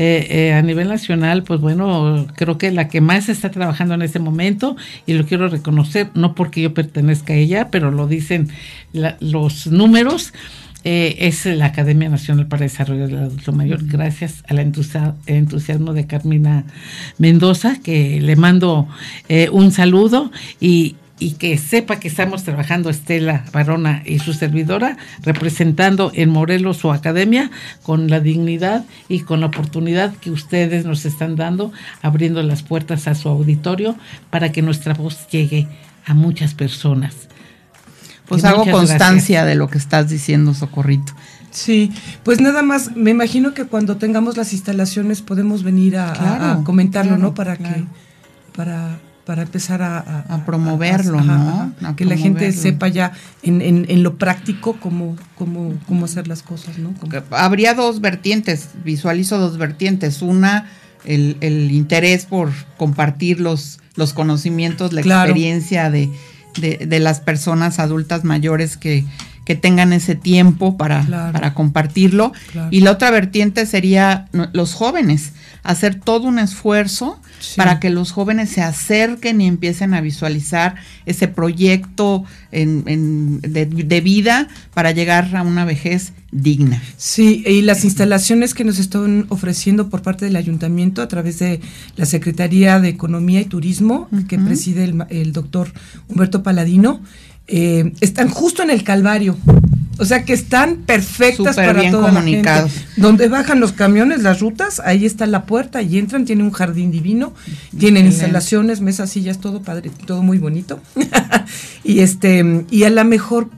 Eh, 0.00 0.28
eh, 0.30 0.52
a 0.52 0.62
nivel 0.62 0.86
nacional, 0.86 1.42
pues 1.42 1.60
bueno, 1.60 2.28
creo 2.36 2.56
que 2.56 2.70
la 2.70 2.86
que 2.86 3.00
más 3.00 3.28
está 3.28 3.50
trabajando 3.50 3.94
en 3.94 4.02
este 4.02 4.20
momento, 4.20 4.76
y 5.06 5.14
lo 5.14 5.26
quiero 5.26 5.48
reconocer, 5.48 6.08
no 6.14 6.36
porque 6.36 6.62
yo 6.62 6.72
pertenezca 6.72 7.32
a 7.32 7.36
ella, 7.36 7.68
pero 7.72 7.90
lo 7.90 8.06
dicen 8.06 8.48
los 8.92 9.66
números, 9.66 10.32
eh, 10.84 11.26
es 11.26 11.44
la 11.44 11.66
Academia 11.66 12.08
Nacional 12.08 12.46
para 12.46 12.64
el 12.64 12.70
Desarrollo 12.70 13.08
del 13.08 13.18
Adulto 13.18 13.52
Mayor, 13.52 13.80
gracias 13.82 14.44
al 14.46 14.60
entusiasmo 14.60 15.92
de 15.92 16.06
Carmina 16.06 16.64
Mendoza, 17.18 17.80
que 17.82 18.20
le 18.20 18.36
mando 18.36 18.86
eh, 19.28 19.48
un 19.50 19.72
saludo 19.72 20.30
y, 20.60 20.94
y 21.18 21.32
que 21.32 21.58
sepa 21.58 21.98
que 21.98 22.08
estamos 22.08 22.44
trabajando 22.44 22.90
Estela 22.90 23.44
Barona 23.52 24.02
y 24.04 24.18
su 24.20 24.32
servidora, 24.32 24.96
representando 25.22 26.12
en 26.14 26.30
Morelos 26.30 26.78
su 26.78 26.92
academia 26.92 27.50
con 27.82 28.08
la 28.08 28.20
dignidad 28.20 28.84
y 29.08 29.20
con 29.20 29.40
la 29.40 29.46
oportunidad 29.46 30.14
que 30.16 30.30
ustedes 30.30 30.84
nos 30.84 31.04
están 31.04 31.36
dando, 31.36 31.72
abriendo 32.02 32.42
las 32.42 32.62
puertas 32.62 33.08
a 33.08 33.14
su 33.14 33.28
auditorio 33.28 33.96
para 34.30 34.52
que 34.52 34.62
nuestra 34.62 34.94
voz 34.94 35.28
llegue 35.28 35.66
a 36.06 36.14
muchas 36.14 36.54
personas. 36.54 37.28
Pues 38.26 38.44
hago 38.44 38.70
constancia 38.70 39.44
de 39.44 39.54
lo 39.54 39.68
que 39.68 39.78
estás 39.78 40.08
diciendo, 40.08 40.52
Socorrito. 40.52 41.14
Sí, 41.50 41.90
pues 42.24 42.40
nada 42.40 42.62
más, 42.62 42.94
me 42.94 43.10
imagino 43.10 43.54
que 43.54 43.64
cuando 43.64 43.96
tengamos 43.96 44.36
las 44.36 44.52
instalaciones 44.52 45.22
podemos 45.22 45.62
venir 45.62 45.96
a, 45.96 46.60
comentarlo, 46.62 47.16
¿no? 47.16 47.34
Para 47.34 47.56
que, 47.56 47.86
para, 48.54 49.00
para 49.28 49.42
empezar 49.42 49.82
a, 49.82 50.42
promoverlo, 50.46 51.20
¿no? 51.20 51.74
A 51.82 51.94
que 51.96 52.06
la 52.06 52.16
gente 52.16 52.50
sepa 52.52 52.88
ya 52.88 53.12
en, 53.42 53.60
en, 53.60 54.02
lo 54.02 54.16
práctico 54.16 54.78
cómo, 54.80 55.18
cómo, 55.34 55.74
cómo 55.86 56.06
hacer 56.06 56.26
las 56.26 56.42
cosas, 56.42 56.78
¿no? 56.78 56.94
Habría 57.30 57.74
dos 57.74 58.00
vertientes, 58.00 58.70
visualizo 58.86 59.36
dos 59.36 59.58
vertientes. 59.58 60.22
Una, 60.22 60.70
el, 61.04 61.36
el 61.42 61.70
interés 61.72 62.24
por 62.24 62.50
compartir 62.78 63.38
los, 63.38 63.80
los 63.96 64.14
conocimientos, 64.14 64.94
la 64.94 65.02
experiencia 65.02 65.90
de 65.90 66.08
de, 66.60 66.98
las 66.98 67.20
personas 67.20 67.78
adultas 67.78 68.24
mayores 68.24 68.76
que, 68.76 69.04
que 69.44 69.54
tengan 69.54 69.92
ese 69.92 70.14
tiempo 70.14 70.76
para, 70.76 71.04
para 71.32 71.54
compartirlo. 71.54 72.32
Y 72.70 72.80
la 72.80 72.92
otra 72.92 73.10
vertiente 73.10 73.66
sería 73.66 74.28
los 74.52 74.74
jóvenes, 74.74 75.32
hacer 75.68 75.96
todo 75.96 76.26
un 76.26 76.38
esfuerzo 76.38 77.20
para 77.54 77.78
que 77.78 77.90
los 77.90 78.10
jóvenes 78.10 78.48
se 78.48 78.62
acerquen 78.62 79.42
y 79.42 79.46
empiecen 79.46 79.92
a 79.92 80.00
visualizar 80.00 80.76
ese 81.04 81.28
proyecto 81.28 82.24
en, 82.52 83.40
de, 83.42 84.00
vida 84.00 84.48
para 84.72 84.92
llegar 84.92 85.36
a 85.36 85.42
una 85.42 85.66
vejez 85.66 86.14
digna. 86.32 86.82
Sí, 86.96 87.44
y 87.46 87.60
las 87.60 87.84
instalaciones 87.84 88.54
que 88.54 88.64
nos 88.64 88.78
están 88.78 89.26
ofreciendo 89.28 89.90
por 89.90 90.00
parte 90.00 90.24
del 90.24 90.36
ayuntamiento 90.36 91.02
a 91.02 91.08
través 91.08 91.38
de 91.38 91.60
la 91.96 92.06
Secretaría 92.06 92.80
de 92.80 92.88
Economía 92.88 93.42
y 93.42 93.44
Turismo, 93.44 94.08
que 94.26 94.38
preside 94.38 94.84
el, 94.84 95.04
el 95.10 95.34
doctor 95.34 95.70
Humberto 96.08 96.42
Paladino, 96.42 97.02
eh, 97.46 97.92
están 98.00 98.30
justo 98.30 98.62
en 98.62 98.70
el 98.70 98.84
Calvario. 98.84 99.36
O 99.98 100.04
sea 100.04 100.24
que 100.24 100.32
están 100.32 100.76
perfectas 100.76 101.56
para 101.56 101.90
toda 101.90 102.12
la 102.12 102.22
gente. 102.22 102.48
Donde 102.96 103.28
bajan 103.28 103.58
los 103.58 103.72
camiones, 103.72 104.22
las 104.22 104.40
rutas, 104.40 104.80
ahí 104.84 105.04
está 105.04 105.26
la 105.26 105.44
puerta 105.44 105.82
y 105.82 105.98
entran, 105.98 106.24
tiene 106.24 106.44
un 106.44 106.52
jardín 106.52 106.92
divino, 106.92 107.34
tienen 107.76 108.06
instalaciones, 108.06 108.80
mesas, 108.80 109.10
sillas, 109.10 109.40
todo 109.40 109.62
padre, 109.62 109.90
todo 110.06 110.22
muy 110.22 110.38
bonito. 110.38 110.80
y 111.84 111.98
este, 112.00 112.64
y 112.70 112.84
a 112.84 112.90
lo 112.90 113.04
mejor, 113.04 113.50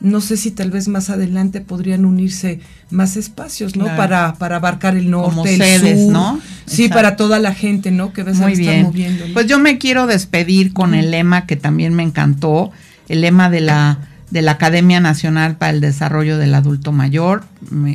no 0.00 0.20
sé 0.20 0.36
si 0.36 0.52
tal 0.52 0.70
vez 0.70 0.86
más 0.86 1.10
adelante 1.10 1.60
podrían 1.60 2.04
unirse 2.04 2.60
más 2.90 3.16
espacios, 3.16 3.74
¿no? 3.74 3.86
Para, 3.96 4.34
para 4.34 4.56
abarcar 4.56 4.96
el 4.96 5.10
norte, 5.10 5.54
el 5.56 5.80
sur. 5.80 6.12
¿no? 6.12 6.40
Sí, 6.66 6.88
para 6.88 7.16
toda 7.16 7.40
la 7.40 7.54
gente, 7.54 7.90
¿no? 7.90 8.12
Que 8.12 8.22
ves 8.22 8.36
muy 8.36 8.54
bien. 8.54 8.84
moviendo. 8.84 9.24
Pues 9.34 9.46
yo 9.46 9.58
me 9.58 9.78
quiero 9.78 10.06
despedir 10.06 10.72
con 10.72 10.94
el 10.94 11.10
lema 11.10 11.46
que 11.46 11.56
también 11.56 11.94
me 11.94 12.04
encantó 12.04 12.70
el 13.08 13.22
lema 13.22 13.50
de 13.50 13.62
la, 13.62 13.98
de 14.30 14.42
la 14.42 14.52
Academia 14.52 15.00
Nacional 15.00 15.56
para 15.56 15.72
el 15.72 15.80
Desarrollo 15.80 16.38
del 16.38 16.54
Adulto 16.54 16.92
Mayor, 16.92 17.44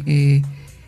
eh, 0.05 0.41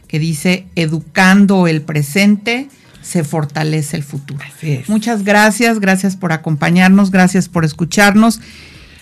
que 0.07 0.19
dice, 0.19 0.65
educando 0.75 1.67
el 1.67 1.81
presente, 1.81 2.69
se 3.01 3.23
fortalece 3.23 3.97
el 3.97 4.03
futuro. 4.03 4.43
Muchas 4.87 5.23
gracias, 5.23 5.79
gracias 5.79 6.15
por 6.15 6.31
acompañarnos, 6.31 7.11
gracias 7.11 7.49
por 7.49 7.63
escucharnos. 7.63 8.41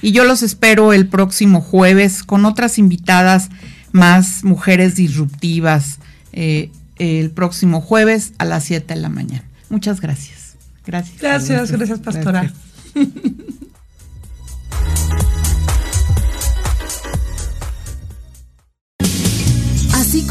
Y 0.01 0.11
yo 0.11 0.25
los 0.25 0.43
espero 0.43 0.91
el 0.91 1.07
próximo 1.07 1.61
jueves 1.61 2.23
con 2.23 2.45
otras 2.45 2.77
invitadas 2.77 3.49
más, 3.93 4.43
mujeres 4.43 4.95
disruptivas, 4.95 5.99
eh, 6.33 6.69
el 6.97 7.31
próximo 7.31 7.79
jueves 7.79 8.33
a 8.37 8.45
las 8.45 8.65
7 8.65 8.93
de 8.93 8.99
la 8.99 9.09
mañana. 9.09 9.45
Muchas 9.69 10.01
gracias. 10.01 10.55
Gracias. 10.85 11.21
Gracias, 11.21 11.71
gracias, 11.71 11.99
pastora. 11.99 12.51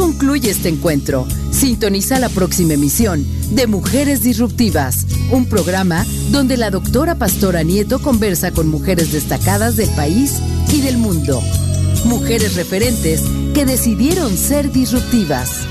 Concluye 0.03 0.51
este 0.51 0.69
encuentro. 0.69 1.29
Sintoniza 1.53 2.19
la 2.19 2.29
próxima 2.29 2.73
emisión 2.73 3.25
de 3.53 3.69
Mujeres 3.69 4.21
Disruptivas, 4.21 5.07
un 5.31 5.47
programa 5.47 6.05
donde 6.33 6.57
la 6.57 6.71
doctora 6.71 7.15
Pastora 7.15 7.63
Nieto 7.63 8.01
conversa 8.01 8.51
con 8.51 8.69
mujeres 8.69 9.13
destacadas 9.13 9.77
del 9.77 9.91
país 9.91 10.41
y 10.73 10.81
del 10.81 10.99
mundo. 10.99 11.41
Mujeres 12.05 12.57
referentes 12.57 13.23
que 13.55 13.65
decidieron 13.65 14.37
ser 14.37 14.73
disruptivas. 14.73 15.69